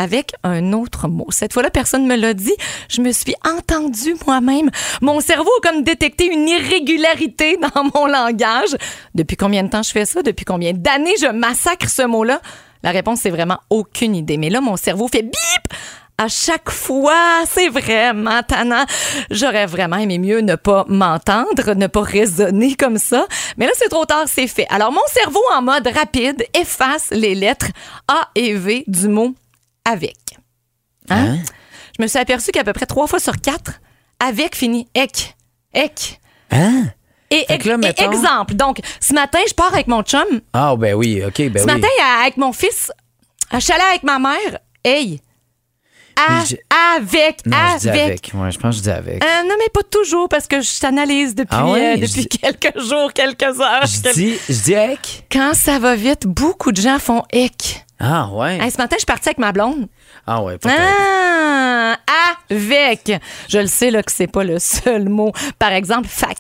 avec 0.01 0.33
un 0.45 0.73
autre 0.75 1.09
mot. 1.09 1.27
Cette 1.31 1.53
fois-là, 1.53 1.71
personne 1.71 2.05
ne 2.05 2.09
me 2.09 2.15
l'a 2.15 2.33
dit. 2.33 2.55
Je 2.89 3.03
me 3.03 3.11
suis 3.11 3.35
entendue 3.45 4.15
moi-même. 4.29 4.71
Mon 5.03 5.19
cerveau 5.19 5.51
a 5.59 5.69
comme 5.69 5.83
détecté 5.83 6.33
une 6.33 6.49
irrégularité 6.49 7.57
dans 7.75 7.83
mon 7.93 8.07
langage. 8.07 8.77
Depuis 9.17 9.37
combien 9.37 9.65
de 9.65 9.69
temps 9.71 9.83
je 9.83 9.91
fais 9.91 10.05
ça? 10.05 10.23
Depuis 10.23 10.45
combien 10.45 10.73
d'années 10.73 11.17
je 11.21 11.27
massacre 11.27 11.89
ce 11.89 12.03
mot-là? 12.03 12.41
La 12.85 12.93
réponse, 12.93 13.23
c'est 13.23 13.31
vraiment 13.31 13.59
aucune 13.71 14.15
idée. 14.15 14.37
Mais 14.37 14.51
là, 14.51 14.61
mon 14.61 14.77
cerveau 14.77 15.09
fait 15.09 15.23
bip 15.23 15.75
à 16.19 16.29
chaque 16.29 16.71
fois. 16.71 17.45
C'est 17.51 17.69
vraiment 17.69 18.43
tannant. 18.43 18.85
J'aurais 19.31 19.67
vraiment 19.67 19.97
aimé 19.97 20.19
mieux 20.19 20.41
ne 20.41 20.57
pas 20.57 20.85
m'entendre, 20.89 21.75
ne 21.75 21.87
pas 21.87 22.03
raisonner 22.03 22.75
comme 22.75 22.99
ça. 22.99 23.27
Mais 23.57 23.67
là, 23.67 23.73
c'est 23.77 23.89
trop 23.89 24.05
tard, 24.05 24.25
c'est 24.27 24.49
fait. 24.49 24.67
Alors, 24.69 24.93
mon 24.93 25.01
cerveau, 25.13 25.43
en 25.55 25.63
mode 25.63 25.87
rapide, 25.87 26.45
efface 26.55 27.09
les 27.11 27.35
lettres 27.35 27.69
A 28.09 28.29
et 28.35 28.55
V 28.55 28.85
du 28.87 29.09
mot 29.09 29.35
avec. 29.85 30.17
Hein? 31.09 31.39
Je 31.97 32.03
me 32.03 32.09
suis 32.09 32.19
aperçu 32.19 32.51
qu'à 32.51 32.65
peu 32.65 32.73
près 32.73 32.87
trois 32.87 33.07
fois 33.07 33.21
sur 33.21 33.41
quatre, 33.41 33.81
avec 34.21 34.55
finit 34.55 34.89
ek. 34.95 35.35
Ek. 35.73 36.21
Hein? 36.51 36.85
Et, 37.31 37.45
mettons- 37.77 38.11
exemple. 38.11 38.55
Donc, 38.55 38.81
ce 39.01 39.13
matin, 39.13 39.39
je 39.49 39.55
pars 39.55 39.73
avec 39.73 39.87
mon 39.87 40.03
chum. 40.03 40.25
Ah, 40.53 40.75
ben 40.77 40.95
oui, 40.95 41.23
OK, 41.25 41.37
ben 41.51 41.59
ce 41.59 41.67
oui. 41.67 41.73
matin, 41.75 41.89
avec 42.23 42.37
mon 42.39 42.53
fils, 42.53 42.91
je 43.53 43.59
suis 43.59 43.73
allée 43.73 43.85
avec 43.91 44.03
ma 44.03 44.19
mère. 44.19 44.59
Hey! 44.83 45.21
À- 46.27 46.45
Je- 46.45 46.57
avec, 46.97 47.47
Non, 47.47 47.57
je 47.75 47.79
dis 47.81 47.89
avec. 47.91 48.03
avec. 48.03 48.31
Ouais, 48.35 48.51
je 48.51 48.59
pense 48.59 48.75
que 48.77 48.79
je 48.79 48.83
dis 48.83 48.91
avec. 48.91 49.25
Euh, 49.25 49.43
non, 49.45 49.55
mais 49.59 49.69
pas 49.73 49.83
toujours, 49.91 50.29
parce 50.29 50.47
que 50.47 50.61
je 50.61 50.81
t'analyse 50.81 51.35
depuis, 51.35 51.57
Ah 51.57 51.67
ouais? 51.71 51.95
euh, 51.95 51.97
Je 52.01 52.07
depuis 52.07 52.27
quelques 52.27 52.79
jours, 52.81 53.13
quelques 53.13 53.61
heures. 53.61 53.85
Je 53.87 54.13
dis, 54.13 54.39
je 54.49 54.63
dis 54.63 54.75
avec. 54.75 55.25
Quand 55.31 55.53
ça 55.55 55.79
va 55.79 55.95
vite, 55.95 56.27
beaucoup 56.27 56.73
de 56.73 56.81
gens 56.81 56.99
font 56.99 57.23
ek. 57.31 57.85
Ah, 58.01 58.29
ouais. 58.33 58.59
Hey, 58.61 58.71
ce 58.71 58.79
matin, 58.79 58.95
je 58.97 59.01
suis 59.01 59.07
partie 59.07 59.29
avec 59.29 59.39
ma 59.39 59.53
blonde. 59.53 59.87
Ah, 60.27 60.43
ouais. 60.43 60.57
Ah, 60.67 61.97
avec. 62.51 63.13
Je 63.49 63.59
le 63.59 63.67
sais 63.67 63.91
là 63.91 64.03
que 64.03 64.13
c'est 64.13 64.27
pas 64.27 64.45
le 64.45 64.59
seul 64.59 65.09
mot. 65.09 65.33
Par 65.59 65.73
exemple, 65.73 66.09
fac. 66.09 66.37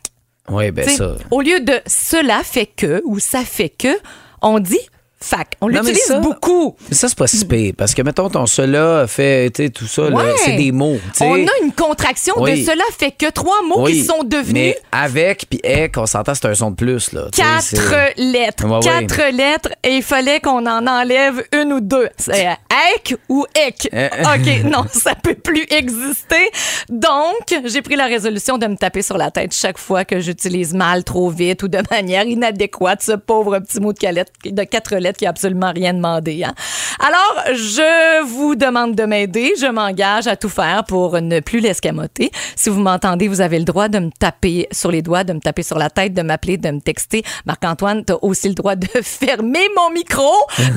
Oui, 0.50 0.70
ben 0.70 0.86
T'sais, 0.86 0.96
ça. 0.96 1.16
Au 1.30 1.40
lieu 1.42 1.60
de 1.60 1.80
cela 1.86 2.42
fait 2.42 2.66
que 2.66 3.02
ou 3.04 3.18
ça 3.18 3.40
fait 3.44 3.68
que, 3.68 3.98
on 4.40 4.58
dit 4.60 4.78
fac. 5.20 5.54
On 5.60 5.68
l'utilise 5.68 6.16
beaucoup. 6.22 6.76
Mais 6.88 6.94
ça, 6.94 7.08
c'est 7.08 7.18
pas 7.18 7.26
si 7.26 7.44
pire. 7.44 7.72
Parce 7.76 7.94
que, 7.94 8.02
mettons, 8.02 8.28
ton 8.30 8.46
cela 8.46 9.06
fait, 9.08 9.50
tu 9.50 9.64
sais, 9.64 9.70
tout 9.70 9.86
ça, 9.86 10.02
Ouais. 10.02 10.34
c'est 10.44 10.56
des 10.56 10.72
mots. 10.72 10.98
On 11.20 11.34
a 11.34 11.50
une 11.62 11.72
contraction 11.76 12.34
Oui. 12.38 12.60
de 12.60 12.70
cela 12.70 12.84
fait 12.98 13.10
que 13.12 13.30
trois 13.30 13.62
mots 13.66 13.82
Oui, 13.84 13.92
qui 13.92 14.04
sont 14.04 14.22
devenus 14.24 14.52
Mais 14.52 14.78
avec 14.92 15.46
puis 15.50 15.60
ek, 15.64 15.96
on 15.98 16.06
s'entend, 16.06 16.34
c'est 16.34 16.46
un 16.46 16.54
son 16.54 16.70
de 16.70 16.76
plus, 16.76 17.12
là. 17.12 17.26
quatre 17.34 18.14
lettres. 18.16 18.64
Ouais, 18.66 18.74
ouais. 18.76 18.80
quatre 19.06 19.30
lettres 19.32 19.70
et 19.82 19.96
il 19.96 20.02
fallait 20.02 20.40
qu'on 20.40 20.64
en 20.66 20.86
enlève 20.86 21.42
une 21.52 21.72
ou 21.72 21.80
deux. 21.80 22.08
C'est 22.16 22.46
ek 22.94 23.16
ou 23.28 23.44
ek. 23.54 23.88
Euh, 23.92 24.08
OK, 24.22 24.64
non, 24.70 24.84
ça 24.92 25.14
peut 25.14 25.34
plus 25.34 25.66
exister. 25.70 26.50
Donc, 26.88 27.60
j'ai 27.64 27.82
pris 27.82 27.96
la 27.96 28.06
résolution 28.06 28.58
de 28.58 28.66
me 28.66 28.76
taper 28.76 29.02
sur 29.02 29.18
la 29.18 29.30
tête 29.30 29.52
chaque 29.54 29.78
fois 29.78 30.04
que 30.04 30.20
j'utilise 30.20 30.74
mal, 30.74 31.04
trop 31.04 31.28
vite 31.30 31.62
ou 31.62 31.68
de 31.68 31.78
manière 31.90 32.24
inadéquate 32.24 33.02
ce 33.02 33.12
pauvre 33.12 33.58
petit 33.58 33.80
mot 33.80 33.92
de, 33.92 33.98
calette- 33.98 34.32
de 34.44 34.62
quatre 34.64 34.94
lettres 34.96 35.07
qui 35.16 35.26
a 35.26 35.30
absolument 35.30 35.72
rien 35.74 35.94
demandé. 35.94 36.44
hein. 36.44 36.54
Alors, 37.00 37.54
je 37.54 38.22
vous 38.24 38.54
demande 38.54 38.94
de 38.94 39.04
m'aider. 39.04 39.52
Je 39.60 39.66
m'engage 39.66 40.26
à 40.26 40.36
tout 40.36 40.48
faire 40.48 40.84
pour 40.84 41.20
ne 41.20 41.40
plus 41.40 41.60
l'escamoter. 41.60 42.30
Si 42.56 42.68
vous 42.70 42.80
m'entendez, 42.80 43.28
vous 43.28 43.40
avez 43.40 43.58
le 43.58 43.64
droit 43.64 43.88
de 43.88 43.98
me 43.98 44.10
taper 44.10 44.68
sur 44.72 44.90
les 44.90 45.02
doigts, 45.02 45.24
de 45.24 45.32
me 45.32 45.40
taper 45.40 45.62
sur 45.62 45.78
la 45.78 45.90
tête, 45.90 46.14
de 46.14 46.22
m'appeler, 46.22 46.56
de 46.56 46.70
me 46.70 46.80
texter. 46.80 47.22
Marc-Antoine, 47.46 48.04
tu 48.04 48.12
as 48.12 48.24
aussi 48.24 48.48
le 48.48 48.54
droit 48.54 48.74
de 48.76 48.88
fermer 49.02 49.68
mon 49.76 49.90
micro. 49.90 50.30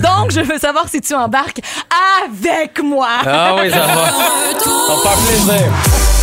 Donc, 0.04 0.32
je 0.32 0.41
veux 0.41 0.58
savoir 0.60 0.88
si 0.89 1.02
tu 1.02 1.13
embarques 1.15 1.62
avec 2.26 2.82
moi. 2.84 3.08
Ah 3.26 3.56
oui, 3.60 3.70
ça 3.70 3.80
va. 3.80 3.86
Ça 4.62 4.94
va 4.94 5.02
faire 5.02 5.17
plaisir. 5.28 6.21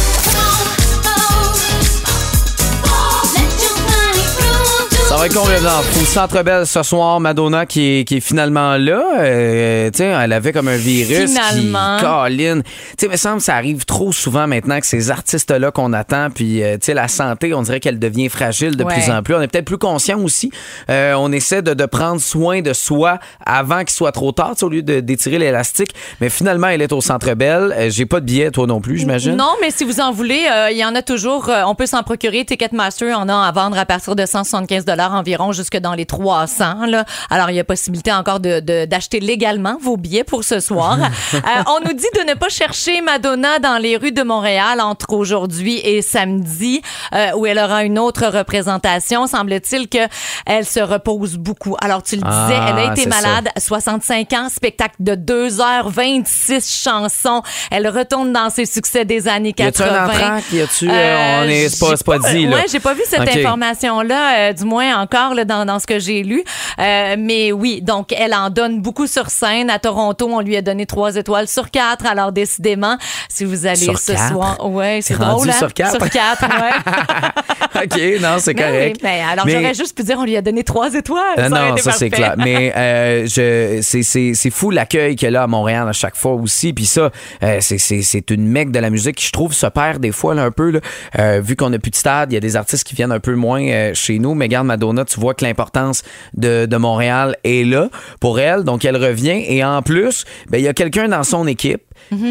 Va 5.17 5.27
être 5.27 5.35
complètement 5.35 5.71
fou. 5.83 6.05
Centre 6.05 6.43
Belle 6.43 6.67
ce 6.67 6.83
soir, 6.83 7.19
Madonna 7.19 7.65
qui 7.67 8.01
est, 8.01 8.05
qui 8.05 8.19
est 8.19 8.21
finalement 8.21 8.77
là. 8.77 9.03
Euh, 9.19 9.91
tu 9.91 9.99
sais, 9.99 10.05
elle 10.05 10.33
avait 10.33 10.53
comme 10.53 10.69
un 10.69 10.77
virus 10.77 11.31
Finalement. 11.31 11.97
qui 11.99 12.05
colline. 12.05 12.63
Tu 12.63 12.71
sais, 12.99 13.07
il 13.07 13.11
me 13.11 13.17
semble 13.17 13.39
que 13.39 13.43
ça 13.45 13.55
arrive 13.57 13.85
trop 13.85 14.13
souvent 14.13 14.47
maintenant 14.47 14.79
que 14.81 14.87
ces 14.87 15.11
artistes-là 15.11 15.71
qu'on 15.71 15.93
attend, 15.93 16.29
puis 16.31 16.63
euh, 16.63 16.75
tu 16.75 16.87
sais, 16.87 16.95
la 16.95 17.09
santé, 17.09 17.55
on 17.55 17.63
dirait 17.63 17.81
qu'elle 17.81 17.99
devient 17.99 18.29
fragile 18.29 18.77
de 18.77 18.85
Ouais. 18.85 18.95
plus 18.95 19.11
en 19.11 19.23
plus. 19.23 19.35
On 19.35 19.41
est 19.41 19.49
peut-être 19.49 19.65
plus 19.65 19.79
conscient 19.79 20.19
aussi. 20.21 20.51
Euh, 20.91 21.15
on 21.19 21.33
essaie 21.33 21.63
de, 21.63 21.75
de 21.75 21.87
prendre 21.87 22.21
soin 22.21 22.61
de 22.63 22.73
soi 22.73 23.19
avant 23.45 23.81
qu'il 23.81 23.91
soit 23.91 24.13
trop 24.13 24.33
tard, 24.33 24.55
au 24.63 24.69
lieu 24.69 24.83
de- 24.83 25.01
d'étirer 25.01 25.39
l'élastique. 25.39 25.95
Mais 26.21 26.29
finalement, 26.29 26.69
elle 26.69 26.83
est 26.83 26.93
au 26.93 27.01
Centre 27.01 27.33
Belle. 27.35 27.75
Euh, 27.77 27.91
J'ai 27.91 28.07
pas 28.07 28.21
de 28.21 28.25
billet, 28.27 28.51
toi 28.51 28.67
non 28.67 28.81
plus, 28.81 28.99
j'imagine. 28.99 29.37
Non, 29.37 29.53
mais 29.61 29.71
si 29.71 29.85
vous 29.85 30.01
en 30.01 30.13
voulez, 30.13 30.47
euh, 30.53 30.71
il 30.71 30.77
y 30.79 30.85
en 30.85 30.95
a 30.95 31.03
toujours. 31.03 31.51
on 31.67 31.75
peut 31.75 31.87
s'en 31.87 32.03
procurer. 32.03 32.45
Ticketmaster 32.45 33.13
en 33.19 33.29
a 33.29 33.35
à 33.47 33.53
vendre 33.53 33.79
à 33.79 33.85
partir 33.87 34.15
de 34.17 34.25
175 34.27 34.85
environ 35.07 35.53
jusque 35.53 35.77
dans 35.77 35.95
les 35.95 36.07
300. 36.07 36.87
Là. 36.87 37.05
Alors, 37.31 37.51
il 37.51 37.57
y 37.57 37.61
a 37.61 37.65
possibilité 37.65 38.13
encore 38.13 38.41
de- 38.41 38.61
d'acheter 38.85 39.21
légalement 39.21 39.77
vos 39.81 39.97
billets 39.97 40.25
pour 40.25 40.45
ce 40.45 40.61
soir. 40.61 40.99
Euh, 41.35 41.63
on 41.69 41.81
nous 41.87 41.93
dit 41.95 42.07
de 42.17 42.29
ne 42.29 42.35
pas 42.35 42.49
chercher 42.49 43.01
Madonna 43.01 43.59
dans 43.59 43.79
les 43.79 43.97
rues 43.97 44.13
de 44.13 44.23
Montréal 44.23 44.81
entre 44.81 45.13
aujourd'hui 45.13 45.79
et 45.85 46.03
samedi, 46.03 46.83
euh, 47.15 47.31
où 47.37 47.47
elle 47.47 47.59
aura 47.59 47.85
une 47.85 47.99
autre 47.99 48.27
représentation. 48.27 49.27
Semble-t-il 49.27 49.89
que 49.89 49.99
elle 50.47 50.65
se 50.67 50.81
repose 50.81 51.37
beaucoup. 51.37 51.77
Alors, 51.83 52.03
tu 52.03 52.17
le 52.17 52.23
disais, 52.23 52.33
Ah, 52.59 52.67
elle 52.71 52.79
a 52.89 52.93
été 52.93 53.03
c'est 53.03 53.11
ça. 53.11 53.21
malade 53.23 53.49
65 53.57 54.33
ans, 54.33 54.49
spectacle 54.49 54.97
de 55.01 55.15
2h26 55.15 56.83
chansons. 56.83 57.43
Elle 57.71 57.89
retourne 57.89 58.33
dans 58.33 58.51
ses 58.51 58.67
succès 58.67 59.05
des 59.05 59.29
années 59.29 59.55
Y 59.57 59.63
a-tu 59.63 59.83
80. 59.83 60.11
un? 60.37 60.41
Y 60.57 60.61
a-tu, 60.61 60.89
euh, 60.91 61.43
on 61.45 61.49
est, 61.49 61.69
c'est 61.69 62.05
pas, 62.05 62.19
dit, 62.19 62.47
là? 62.47 62.57
Ouais, 62.57 62.65
j'ai 62.71 62.81
pas 62.81 62.95
vu 62.95 63.03
cette 63.09 63.29
information-là, 63.29 64.39
euh, 64.51 64.53
du 64.53 64.65
moins 64.65 64.88
encore 64.93 65.35
là, 65.35 65.45
dans, 65.45 65.65
dans 65.65 65.79
ce 65.79 65.87
que 65.87 65.99
j'ai 65.99 66.23
lu. 66.23 66.43
Euh, 66.79 67.17
mais 67.19 67.53
oui, 67.53 67.81
donc 67.83 68.13
elle 68.17 68.35
en 68.35 68.51
donne 68.51 68.81
beaucoup 68.81 69.07
sur 69.07 69.31
scène. 69.31 69.71
À 69.71 69.79
Toronto, 69.79 70.29
on 70.31 70.41
lui 70.41 70.57
a 70.57 70.63
donné 70.63 70.87
trois 70.87 71.17
étoiles 71.17 71.49
sur 71.49 71.71
quatre. 71.71 72.07
Alors 72.07 72.33
décidément, 72.33 72.97
si 73.29 73.45
vous 73.45 73.67
allez 73.67 73.77
Sur 73.77 73.99
ce 73.99 74.13
quatre? 74.13 74.33
soir, 74.33 74.71
ouais, 74.71 75.01
c'est 75.03 75.19
drôle. 75.19 75.49
hein? 75.49 75.53
sur 75.53 75.73
quatre? 75.73 75.97
Sur 75.97 76.11
quatre, 76.11 76.45
ouais. 76.45 77.83
OK, 77.85 78.21
non, 78.21 78.37
c'est 78.39 78.55
Mais 78.55 78.63
correct. 78.63 78.97
oui, 78.97 79.01
mais 79.03 79.21
alors 79.31 79.47
Mais- 79.47 79.53
j'aurais 79.53 79.75
juste 79.75 79.97
pu 79.97 80.03
dire, 80.03 80.19
on 80.19 80.25
lui 80.25 80.37
a 80.37 80.43
donné 80.43 80.65
trois 80.65 80.93
étoiles. 80.95 81.23
Euh, 81.39 81.49
ça 81.49 81.71
non, 81.71 81.77
ça 81.77 81.93
c'est 81.93 82.11
clair. 82.11 82.35
Mais 82.39 82.73
euh, 82.77 83.27
je, 83.27 83.81
c'est, 83.83 84.03
c'est, 84.03 84.33
c'est 84.35 84.51
fou 84.51 84.71
l'accueil 84.71 85.17
qu'elle 85.17 85.37
a 85.37 85.43
à 85.43 85.47
Montréal 85.47 85.89
à 85.89 85.93
chaque 85.93 86.17
fois 86.17 86.33
aussi. 86.33 86.73
Puis 86.73 86.87
ça, 86.87 87.11
euh, 87.43 87.59
c'est, 87.61 87.79
c'est, 87.79 88.03
c'est 88.03 88.31
une 88.31 88.47
mecque 88.49 88.71
de 88.71 88.79
la 88.79 88.91
musique 88.91 89.17
qui, 89.17 89.27
je 89.27 89.33
trouve, 89.33 89.53
se 89.53 89.67
perd 89.67 90.01
des 90.01 90.13
fois 90.13 90.35
là, 90.35 90.45
un 90.45 90.51
peu. 90.51 90.71
Là. 90.71 90.81
Euh, 91.19 91.41
vu 91.43 91.57
qu'on 91.57 91.71
n'a 91.71 91.79
plus 91.79 91.91
de 91.91 91.97
stade, 91.97 92.33
il 92.33 92.35
y 92.35 92.39
a 92.39 92.41
des 92.41 92.57
artistes 92.57 92.85
qui 92.85 92.95
viennent 92.95 93.13
un 93.13 93.21
peu 93.21 93.35
moins 93.35 93.93
chez 93.95 94.19
nous. 94.19 94.35
Mais 94.35 94.49
garde 94.49 94.67
Madonna, 94.79 95.05
tu 95.05 95.19
vois 95.19 95.35
que 95.35 95.45
l'importance 95.45 96.03
de, 96.35 96.67
de 96.67 96.77
Montréal 96.77 97.37
est 97.43 97.65
là 97.69 97.89
pour 98.21 98.39
elle. 98.39 98.63
Donc 98.63 98.85
elle 98.85 98.97
revient. 98.97 99.43
Et 99.49 99.65
en 99.65 99.83
plus, 99.83 100.25
ben, 100.49 100.59
il 100.59 100.65
y 100.65 100.69
a 100.69 100.73
quelqu'un 100.75 101.09
dans 101.09 101.25
son 101.25 101.47
équipe 101.47 101.83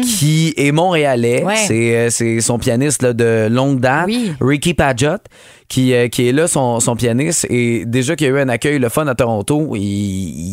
qui 0.02 0.54
est 0.56 0.72
montréalais. 0.72 1.44
Ouais. 1.44 1.54
Euh, 1.70 2.08
c'est 2.10 2.40
son 2.40 2.58
pianiste 2.58 3.02
là, 3.02 3.12
de 3.12 3.48
longue 3.50 3.80
date, 3.80 4.06
Oui. 4.06 4.32
Ricky 4.40 4.72
Padgett, 4.74 5.20
qui, 5.68 5.92
euh, 5.92 6.08
qui 6.08 6.28
est 6.28 6.32
là, 6.32 6.48
son, 6.48 6.80
son 6.80 6.96
pianiste. 6.96 7.46
Et 7.50 7.84
déjà 7.84 8.16
qu'il 8.16 8.26
y 8.26 8.30
a 8.30 8.32
eu 8.34 8.40
un 8.40 8.48
accueil 8.48 8.78
le 8.78 8.88
fun 8.88 9.06
à 9.06 9.14
Toronto, 9.14 9.72
il, 9.74 9.82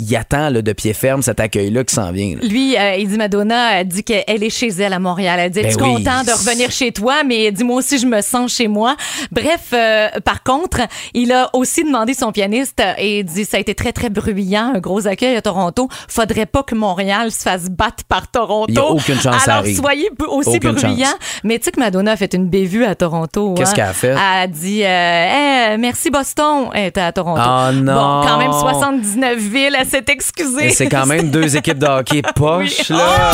il 0.10 0.16
attend 0.16 0.50
là, 0.50 0.62
de 0.62 0.74
pied 0.74 0.94
ferme 0.94 1.22
cet 1.22 1.40
accueil-là 1.40 1.84
qui 1.86 1.96
s'en 1.96 2.12
vient. 2.12 2.36
là. 2.36 2.48
Lui, 2.48 2.78
euh, 2.78 2.96
il 2.98 3.08
dit 3.08 3.18
Madonna, 3.18 3.80
elle 3.80 3.88
dit 3.88 4.04
qu'elle 4.04 4.44
est 4.44 4.50
chez 4.50 4.68
elle 4.68 4.94
à 4.94 5.00
Montréal. 5.00 5.40
Elle 5.40 5.52
dit 5.52 5.62
Ben 5.62 5.72
Es-tu 5.72 5.82
oui. 5.84 5.94
content 5.96 6.24
de 6.24 6.32
revenir 6.32 6.70
chez 6.72 6.92
toi? 6.92 7.24
Mais 7.26 7.52
dis-moi 7.52 7.78
aussi, 7.78 7.98
je 7.98 8.06
me 8.06 8.22
sens 8.22 8.54
chez 8.54 8.68
moi. 8.68 8.96
Bref, 9.32 9.70
euh, 9.74 10.10
par 10.26 10.44
contre, 10.44 10.80
il 11.14 11.32
a 11.32 11.50
aussi 11.54 11.84
demandé 11.84 12.14
son 12.14 12.32
pianiste 12.32 12.82
et 12.98 13.20
il 13.20 13.24
dit 13.24 13.46
Ça 13.46 13.58
a 13.58 13.60
été 13.62 13.74
très, 13.74 13.94
très 13.94 14.10
bruyant, 14.10 14.74
un 14.76 14.80
gros 14.80 15.08
accueil 15.08 15.36
à 15.38 15.42
Toronto. 15.42 15.88
Faudrait 16.10 16.46
pas 16.46 16.64
que 16.64 16.76
Montréal 16.76 17.32
se 17.32 17.42
fasse 17.42 17.70
battre 17.70 18.04
par 18.04 18.30
Toronto. 18.30 18.66
Il 18.70 18.76
y 18.76 18.80
a 18.80 18.86
aucune 18.86 19.16
chance 19.20 19.44
ça 19.44 19.56
Alors, 19.60 19.66
soyez 19.76 20.10
aussi 20.28 20.60
bruyant. 20.60 21.06
chance. 21.08 21.16
Mais 21.44 21.58
tu 21.60 21.66
sais 21.66 21.72
que 21.72 21.80
Madonna 21.80 22.12
a 22.12 22.16
fait 22.18 22.34
une 22.34 22.48
bévue 22.50 22.84
à 22.84 22.96
Toronto. 22.96 23.54
Qu'est-ce 23.54 23.72
hein? 23.72 23.74
qu'elle 23.76 23.86
a 23.86 23.94
fait? 23.94 24.08
Elle 24.10 24.18
a 24.18 24.48
dit 24.48 24.84
euh, 24.84 25.05
Hey, 25.06 25.78
Merci 25.78 26.10
Boston. 26.10 26.70
Était 26.74 27.02
à 27.02 27.12
Toronto. 27.12 27.42
Oh 27.44 27.72
non. 27.74 27.94
Bon, 27.94 28.28
quand 28.28 28.38
même 28.38 28.52
79 28.52 29.38
villes. 29.40 29.76
Elle 29.80 29.88
s'est 29.88 30.04
excusée. 30.08 30.66
Mais 30.66 30.70
c'est 30.72 30.88
quand 30.88 31.06
même 31.06 31.30
deux 31.32 31.56
équipes 31.58 31.80
de 31.80 31.88
hockey 31.88 32.22
poches, 32.36 32.90
Oui. 32.90 32.96
là. 32.98 33.32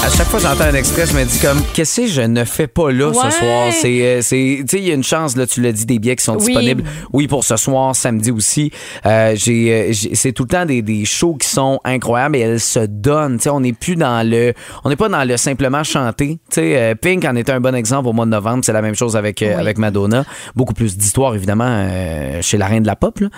À 0.06 0.10
chaque 0.10 0.28
fois 0.28 0.40
que 0.40 0.46
j'entends 0.46 0.66
un 0.66 0.74
extrait, 0.74 1.06
je 1.08 1.14
me 1.14 1.24
dis 1.24 1.40
comme 1.40 1.62
qu'est-ce 1.74 2.02
que 2.02 2.08
je 2.08 2.22
ne 2.22 2.44
fais 2.44 2.68
pas 2.68 2.92
là 2.92 3.08
Ouais. 3.08 3.14
ce 3.16 3.30
soir? 3.38 3.70
C'est, 3.72 4.02
euh, 4.06 4.22
c'est, 4.22 4.58
tu 4.62 4.66
sais, 4.68 4.78
il 4.80 4.88
y 4.88 4.92
a 4.92 4.96
une 4.96 5.04
chance 5.04 5.38
là, 5.38 5.48
tu 5.48 5.62
l'as 5.62 5.72
dit, 5.72 5.86
des 5.86 5.98
billets 5.98 6.18
qui 6.18 6.26
sont 6.26 6.36
Oui. 6.38 6.46
disponibles. 6.48 6.84
Oui, 7.14 7.28
pour 7.28 7.46
ce 7.46 7.56
soir, 7.56 7.96
samedi 7.96 8.30
aussi. 8.30 8.70
Euh, 9.06 9.32
j'ai, 9.36 9.72
euh, 9.72 9.88
j'ai- 9.92 10.14
c'est 10.14 10.34
tout 10.34 10.44
le 10.44 10.50
temps 10.50 10.66
des, 10.66 10.82
des 10.82 11.06
shows 11.06 11.36
qui 11.36 11.48
sont 11.48 11.80
incroyables 11.86 12.36
et 12.36 12.40
elles 12.42 12.60
se 12.60 12.80
donnent. 12.80 13.38
Tu 13.38 13.44
sais, 13.44 13.50
on 13.50 13.62
n'est 13.62 13.72
plus 13.74 13.96
dans 13.96 14.28
le, 14.30 14.54
on 14.84 14.90
n'est 14.90 14.98
pas 14.98 15.08
dans 15.08 15.24
le 15.24 15.38
simplement 15.38 15.84
chanter. 15.86 16.38
Tu 16.52 16.56
sais, 16.56 16.78
euh, 16.78 16.96
Pink 16.96 17.24
en 17.24 17.36
était 17.38 17.54
un 17.54 17.62
bon 17.62 17.74
exemple 17.74 18.10
au 18.10 18.14
mois 18.14 18.26
de 18.26 18.32
novembre. 18.32 18.60
C'est 18.66 18.74
la 18.74 18.82
même 18.82 18.96
chose 18.96 19.16
avec 19.16 19.42
euh, 19.42 19.54
Oui. 19.56 19.62
avec 19.62 19.78
Madonna. 19.78 20.26
Beaucoup 20.54 20.74
plus 20.74 20.98
d'histoire 20.98 21.34
évidemment 21.34 21.66
euh, 21.68 22.42
chez 22.42 22.58
la 22.58 22.68
reine 22.68 22.84
de 22.84 22.88
la 22.88 22.98
pop. 22.98 23.20
Là. 23.22 23.30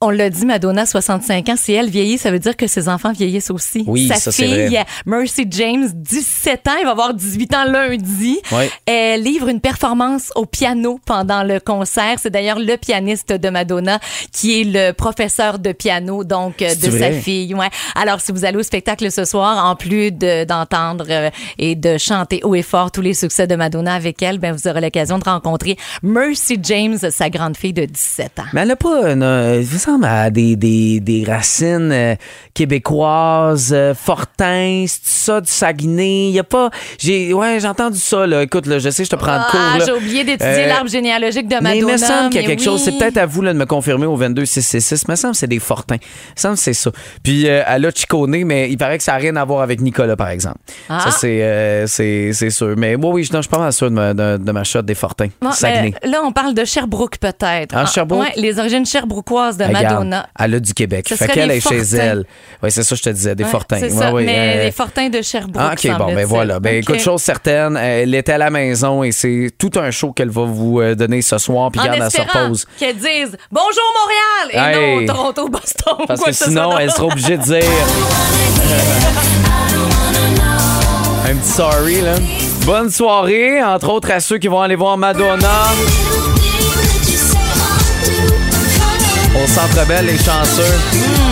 On 0.00 0.10
l'a 0.10 0.30
dit, 0.30 0.46
Madonna, 0.46 0.86
65 0.86 1.48
ans. 1.48 1.54
Si 1.56 1.72
elle 1.72 1.90
vieillit, 1.90 2.18
ça 2.18 2.30
veut 2.30 2.38
dire 2.38 2.56
que 2.56 2.66
ses 2.68 2.88
enfants 2.88 3.10
vieillissent 3.12 3.50
aussi. 3.50 3.82
Oui, 3.86 4.06
Sa 4.06 4.14
ça, 4.14 4.30
fille, 4.30 4.68
vrai. 4.68 4.84
Mercy 5.06 5.44
James, 5.50 5.88
17 5.92 6.68
ans, 6.68 6.72
elle 6.78 6.84
va 6.84 6.92
avoir 6.92 7.14
18 7.14 7.54
ans 7.54 7.64
lundi. 7.64 8.38
Oui. 8.52 8.64
Elle 8.86 9.22
livre 9.22 9.48
une 9.48 9.60
performance 9.60 10.30
au 10.36 10.46
piano 10.46 11.00
pendant 11.04 11.42
le 11.42 11.58
concert. 11.58 12.16
C'est 12.22 12.30
d'ailleurs 12.30 12.60
le 12.60 12.76
pianiste 12.76 13.32
de 13.32 13.48
Madonna 13.50 13.98
qui 14.32 14.60
est 14.60 14.64
le 14.64 14.92
professeur 14.92 15.58
de 15.58 15.72
piano, 15.72 16.22
donc 16.22 16.62
euh, 16.62 16.74
de 16.76 16.90
sa 16.96 17.10
fille. 17.10 17.52
Ouais. 17.54 17.68
Alors, 17.96 18.20
si 18.20 18.30
vous 18.30 18.44
allez 18.44 18.58
au 18.58 18.62
spectacle 18.62 19.10
ce 19.10 19.24
soir, 19.24 19.66
en 19.66 19.74
plus 19.74 20.12
de- 20.12 20.44
d'entendre 20.44 21.06
euh, 21.10 21.30
et 21.58 21.74
de 21.74 21.98
chanter 21.98 22.40
haut 22.44 22.54
et 22.54 22.62
fort 22.62 22.92
tous 22.92 23.00
les 23.00 23.14
succès 23.14 23.46
de 23.48 23.56
Madonna 23.56 23.94
avec 23.94 24.22
elle, 24.22 24.38
ben, 24.38 24.52
vous 24.52 24.68
aurez 24.68 24.80
l'occasion 24.80 25.18
de 25.18 25.24
rencontrer 25.24 25.76
Mercy 26.04 26.56
James, 26.62 26.98
sa 27.10 27.30
grande 27.30 27.56
fille 27.56 27.72
de 27.72 27.84
17 27.84 28.38
ans. 28.38 28.44
Mais 28.52 28.60
elle 28.60 28.68
n'a 28.68 28.76
pas, 28.76 29.10
une- 29.10 29.22
euh, 29.24 29.62
a 30.02 30.30
des, 30.30 30.56
des, 30.56 31.00
des 31.00 31.24
racines 31.24 31.90
euh, 31.92 32.14
québécoises, 32.54 33.70
euh, 33.72 33.94
Fortin, 33.94 34.84
c'est 34.86 35.00
ça, 35.04 35.40
du 35.40 35.50
Saguenay. 35.50 36.28
Il 36.28 36.34
y 36.34 36.38
a 36.38 36.44
pas. 36.44 36.70
J'ai, 36.98 37.32
ouais, 37.32 37.58
j'ai 37.60 37.68
entendu 37.68 37.98
ça, 37.98 38.26
là. 38.26 38.42
Écoute, 38.42 38.66
là, 38.66 38.78
je 38.78 38.90
sais, 38.90 39.04
je 39.04 39.10
te 39.10 39.16
prends 39.16 39.38
de 39.38 39.50
cours. 39.50 39.60
Ah, 39.60 39.78
là. 39.78 39.84
j'ai 39.86 39.92
oublié 39.92 40.24
d'étudier 40.24 40.64
Euh, 40.64 40.66
l'arbre 40.66 40.90
généalogique 40.90 41.48
de 41.48 41.54
Madonna. 41.54 41.70
Mais 41.70 41.78
il 41.78 41.86
me 41.86 41.96
semble 41.96 42.30
qu'il 42.30 42.40
y 42.40 42.44
a 42.44 42.46
quelque 42.46 42.62
chose. 42.62 42.82
C'est 42.82 42.92
peut-être 42.98 43.16
à 43.18 43.26
vous 43.26 43.42
là, 43.42 43.52
de 43.52 43.58
me 43.58 43.66
confirmer 43.66 44.06
au 44.06 44.16
22666. 44.16 45.04
Il 45.06 45.10
me 45.10 45.16
semble 45.16 45.32
que 45.32 45.38
c'est 45.38 45.46
des 45.46 45.58
Fortins. 45.58 45.96
Il 45.96 46.32
me 46.36 46.40
semble 46.40 46.54
que 46.56 46.60
c'est 46.60 46.72
ça. 46.74 46.90
Puis 47.22 47.48
euh, 47.48 47.62
elle 47.66 47.86
a 47.86 47.90
chiconé, 47.90 48.44
mais 48.44 48.70
il 48.70 48.76
paraît 48.78 48.98
que 48.98 49.04
ça 49.04 49.12
n'a 49.12 49.18
rien 49.18 49.36
à 49.36 49.44
voir 49.44 49.62
avec 49.62 49.80
Nicolas, 49.80 50.16
par 50.16 50.28
exemple. 50.30 50.58
Ah. 50.88 51.00
Ça, 51.00 51.10
c'est, 51.10 51.42
euh, 51.42 51.86
c'est, 51.86 52.32
c'est 52.32 52.50
sûr. 52.50 52.74
Mais 52.76 52.96
moi, 52.96 53.10
oui, 53.12 53.24
je, 53.24 53.32
non, 53.32 53.38
je 53.38 53.42
suis 53.42 53.50
pas 53.50 53.58
mal 53.58 53.72
sûr 53.72 53.90
de 53.90 53.94
ma, 53.94 54.14
de, 54.14 54.36
de 54.38 54.52
ma 54.52 54.64
shot 54.64 54.82
des 54.82 54.94
Fortins. 54.94 55.28
Bon, 55.40 55.52
Saguenay. 55.52 55.94
là, 56.04 56.20
on 56.24 56.32
parle 56.32 56.54
de 56.54 56.64
Sherbrooke, 56.64 57.18
peut-être. 57.18 57.74
Ah, 57.76 57.86
Sherbrooke? 57.86 58.22
ouais, 58.22 58.32
les 58.36 58.58
origines 58.58 58.84
sherbrookoises 58.86 59.56
de 59.56 59.64
Madonna. 59.82 60.28
Elle 60.38 60.54
a 60.54 60.60
du 60.60 60.74
Québec. 60.74 61.06
Ce 61.08 61.14
fait 61.14 61.28
qu'elle 61.28 61.50
est 61.50 61.60
chez 61.60 61.80
elle. 61.96 62.24
Oui, 62.62 62.70
c'est 62.70 62.82
ça 62.82 62.90
que 62.94 62.98
je 62.98 63.02
te 63.02 63.10
disais, 63.10 63.34
des 63.34 63.44
Ouais, 63.44 63.50
Fortins. 63.50 63.76
C'est 63.78 63.92
Ouais, 63.92 63.98
ça, 63.98 64.12
ouais, 64.12 64.24
mais 64.24 64.56
euh, 64.58 64.64
les 64.64 64.70
Fortins 64.72 65.08
de 65.08 65.22
Sherbrooke. 65.22 65.56
Ah, 65.58 65.72
OK, 65.72 65.98
bon, 65.98 66.14
ben 66.14 66.26
voilà. 66.26 66.60
Ben, 66.60 66.76
OK. 66.78 66.82
écoute, 66.90 67.00
chose 67.00 67.22
certaine, 67.22 67.76
elle 67.76 68.14
était 68.14 68.32
à 68.32 68.38
la 68.38 68.50
maison 68.50 69.02
et 69.02 69.12
c'est 69.12 69.50
tout 69.58 69.70
un 69.76 69.90
show 69.90 70.12
qu'elle 70.12 70.30
va 70.30 70.44
vous 70.44 70.80
euh, 70.80 70.94
donner 70.94 71.22
ce 71.22 71.38
soir. 71.38 71.70
Puis 71.70 71.80
garde, 71.82 71.98
elle 72.02 72.10
se 72.10 72.20
repose. 72.20 72.66
qu'elle 72.78 72.96
dise 72.96 73.36
Bonjour 73.50 73.94
Montréal 74.00 74.74
et 74.74 74.78
Hey. 74.78 75.06
non 75.06 75.14
Toronto, 75.14 75.48
Boston. 75.48 75.94
Parce 76.06 76.20
quoi 76.20 76.30
que 76.32 76.36
sinon, 76.36 76.78
elle 76.78 76.90
sera 76.90 77.06
obligée 77.06 77.36
de 77.36 77.42
dire. 77.42 77.62
un 81.30 81.34
petit 81.36 81.48
sorry, 81.50 82.00
là. 82.00 82.14
Bonne 82.64 82.90
soirée, 82.90 83.62
entre 83.62 83.90
autres 83.90 84.10
à 84.10 84.20
ceux 84.20 84.38
qui 84.38 84.48
vont 84.48 84.60
aller 84.60 84.76
voir 84.76 84.96
Madonna 84.98 85.48
au 89.42 89.46
Centre 89.46 89.86
Bell, 89.86 90.06
les 90.06 90.18
chanceux. 90.18 91.27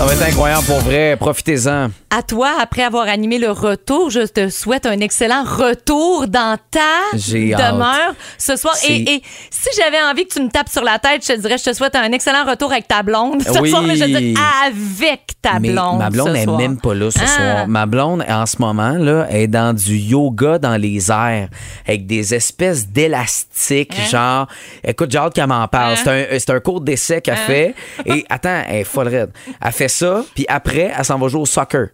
Ça 0.00 0.06
va 0.06 0.14
être 0.14 0.22
incroyable 0.22 0.64
pour 0.64 0.78
vrai. 0.78 1.14
Profitez-en. 1.20 1.90
À 2.08 2.22
toi, 2.22 2.52
après 2.58 2.82
avoir 2.82 3.06
animé 3.06 3.36
le 3.38 3.50
retour, 3.50 4.08
je 4.08 4.20
te 4.26 4.48
souhaite 4.48 4.86
un 4.86 4.98
excellent 5.00 5.44
retour 5.44 6.26
dans 6.26 6.56
ta 6.70 6.80
demeure 7.14 8.14
ce 8.38 8.56
soir. 8.56 8.74
Et, 8.88 9.02
et 9.16 9.22
si 9.50 9.68
j'avais 9.78 10.02
envie 10.02 10.26
que 10.26 10.32
tu 10.32 10.42
me 10.42 10.48
tapes 10.48 10.70
sur 10.70 10.82
la 10.82 10.98
tête, 10.98 11.22
je 11.22 11.34
te 11.34 11.38
dirais, 11.38 11.58
je 11.58 11.64
te 11.70 11.72
souhaite 11.74 11.94
un 11.96 12.10
excellent 12.12 12.44
retour 12.48 12.72
avec 12.72 12.88
ta 12.88 13.02
blonde 13.02 13.42
ce 13.46 13.58
Oui. 13.60 13.68
soir. 13.70 13.82
Mais 13.82 13.94
je 13.96 14.04
dire, 14.06 14.40
avec 14.66 15.20
ta 15.42 15.60
Mais 15.60 15.70
blonde. 15.70 15.98
ma 15.98 16.08
blonde 16.08 16.30
n'est 16.32 16.46
même 16.46 16.80
pas 16.80 16.94
là 16.94 17.10
ce 17.10 17.18
Ah. 17.22 17.26
soir. 17.26 17.68
Ma 17.68 17.84
blonde, 17.84 18.24
en 18.26 18.46
ce 18.46 18.56
moment, 18.58 18.92
là, 18.98 19.26
est 19.30 19.48
dans 19.48 19.74
du 19.76 19.96
yoga 19.98 20.58
dans 20.58 20.76
les 20.80 21.10
airs 21.10 21.48
avec 21.86 22.06
des 22.06 22.34
espèces 22.34 22.88
d'élastiques, 22.88 23.92
Hein? 23.98 24.08
genre. 24.10 24.46
Écoute, 24.82 25.10
j'ai 25.12 25.18
hâte 25.18 25.34
qu'elle 25.34 25.46
m'en 25.46 25.68
parle. 25.68 25.96
C'est 26.02 26.50
un, 26.50 26.56
un 26.56 26.60
cours 26.60 26.80
d'essai 26.80 27.20
qu'elle 27.20 27.34
Hein? 27.34 27.46
fait. 27.46 27.74
Et 28.06 28.24
attends, 28.30 28.62
elle 28.66 28.76
est 28.76 28.84
folle 28.84 29.08
raide. 29.08 29.30
Elle 29.62 29.72
fait 29.72 29.89
ça, 29.90 30.24
puis 30.34 30.46
après, 30.48 30.92
elle 30.96 31.04
s'en 31.04 31.18
va 31.18 31.28
jouer 31.28 31.40
au 31.40 31.46
soccer. 31.46 31.88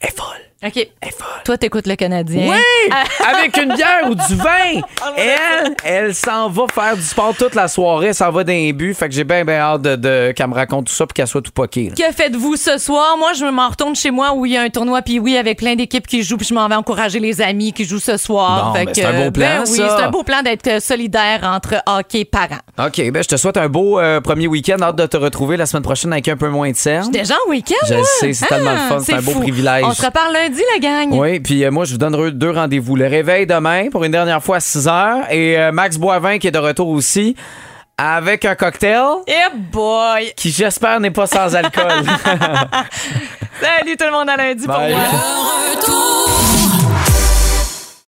Elle 0.00 0.08
est 0.08 0.16
folle. 0.16 0.26
OK. 0.66 0.88
Toi, 1.44 1.58
t'écoutes 1.58 1.86
le 1.86 1.94
Canadien. 1.96 2.50
Oui! 2.52 2.90
Ah. 2.90 3.04
Avec 3.38 3.56
une 3.56 3.74
bière 3.74 4.08
ou 4.08 4.14
du 4.14 4.34
vin! 4.36 4.80
Elle, 5.16 5.74
elle 5.84 6.14
s'en 6.14 6.48
va 6.48 6.64
faire 6.72 6.96
du 6.96 7.02
sport 7.02 7.34
toute 7.38 7.54
la 7.54 7.68
soirée, 7.68 8.08
elle 8.08 8.14
s'en 8.14 8.30
va 8.30 8.42
d'un 8.44 8.70
but. 8.72 8.94
Fait 8.94 9.08
que 9.08 9.14
j'ai 9.14 9.24
bien, 9.24 9.44
bien 9.44 9.58
hâte 9.58 9.82
de, 9.82 9.96
de- 9.96 10.32
qu'elle 10.32 10.48
me 10.48 10.54
raconte 10.54 10.86
tout 10.86 10.92
ça 10.92 11.06
puis 11.06 11.12
qu'elle 11.14 11.26
soit 11.26 11.42
tout 11.42 11.52
poquée. 11.52 11.90
là. 11.90 11.94
Que 12.08 12.12
faites-vous 12.14 12.56
ce 12.56 12.78
soir? 12.78 13.16
Moi, 13.18 13.32
je 13.34 13.44
m'en 13.44 13.68
retourne 13.68 13.94
chez 13.94 14.10
moi 14.10 14.32
où 14.34 14.46
il 14.46 14.52
y 14.52 14.56
a 14.56 14.62
un 14.62 14.70
tournoi 14.70 15.02
puis 15.02 15.18
oui 15.18 15.36
avec 15.36 15.58
plein 15.58 15.74
d'équipes 15.76 16.06
qui 16.06 16.22
jouent 16.22 16.36
puis 16.36 16.46
je 16.46 16.54
m'en 16.54 16.66
vais 16.68 16.74
encourager 16.74 17.20
les 17.20 17.40
amis 17.40 17.72
qui 17.72 17.84
jouent 17.84 17.98
ce 18.00 18.16
soir. 18.16 18.66
Bon, 18.72 18.78
Fait 18.78 18.84
ben, 18.86 18.92
que, 18.92 18.96
c'est 19.00 19.04
un 19.04 19.24
beau 19.24 19.30
plan, 19.30 19.46
ben 19.46 19.64
oui, 19.70 19.76
ça. 19.76 19.96
c'est 19.98 20.04
un 20.04 20.10
beau 20.10 20.22
plan 20.22 20.42
d'être 20.42 20.66
euh, 20.66 20.80
solidaire 20.80 21.40
entre 21.44 21.76
hockey 21.86 22.24
parents. 22.24 22.60
OK, 22.78 23.10
ben 23.10 23.22
je 23.22 23.28
te 23.28 23.36
souhaite 23.36 23.56
un 23.56 23.68
beau 23.68 23.98
euh, 24.00 24.20
premier 24.20 24.46
week-end. 24.46 24.76
Hâte 24.82 24.96
de 24.96 25.06
te 25.06 25.16
retrouver 25.16 25.56
la 25.56 25.66
semaine 25.66 25.82
prochaine 25.84 26.12
avec 26.12 26.26
un 26.28 26.36
peu 26.36 26.48
moins 26.48 26.70
de 26.70 26.76
cernes. 26.76 27.10
Déjà 27.10 27.34
en 27.46 27.50
week-end, 27.50 27.86
Je 27.86 27.94
moi? 27.94 28.04
sais, 28.20 28.32
c'est 28.32 28.46
tellement 28.46 28.72
le 28.72 28.78
fun, 28.88 28.98
c'est 29.00 29.14
un 29.14 29.22
beau 29.22 29.32
privilège. 29.40 29.84
On 29.84 29.92
se 29.92 30.04
reparle 30.04 30.32
lundi, 30.32 30.53
la 30.74 30.78
gang? 30.80 31.08
Oui, 31.12 31.40
puis 31.40 31.64
euh, 31.64 31.70
moi, 31.70 31.84
je 31.84 31.92
vous 31.92 31.98
donne 31.98 32.30
deux 32.30 32.50
rendez-vous. 32.50 32.96
Le 32.96 33.06
réveil 33.06 33.46
demain 33.46 33.88
pour 33.90 34.04
une 34.04 34.12
dernière 34.12 34.42
fois 34.42 34.56
à 34.56 34.60
6 34.60 34.86
h 34.86 35.30
et 35.30 35.58
euh, 35.58 35.72
Max 35.72 35.96
Boivin 35.98 36.38
qui 36.38 36.48
est 36.48 36.52
de 36.52 36.58
retour 36.58 36.88
aussi 36.88 37.34
avec 37.96 38.44
un 38.44 38.54
cocktail 38.54 39.02
Eh 39.26 39.56
boy! 39.72 40.32
qui, 40.36 40.50
j'espère, 40.50 40.98
n'est 41.00 41.10
pas 41.10 41.26
sans 41.26 41.54
alcool. 41.54 41.84
Salut 43.60 43.96
tout 43.96 44.04
le 44.06 44.12
monde 44.12 44.28
à 44.28 44.36
lundi 44.36 44.66
pour 44.66 44.78
moi. 44.78 45.00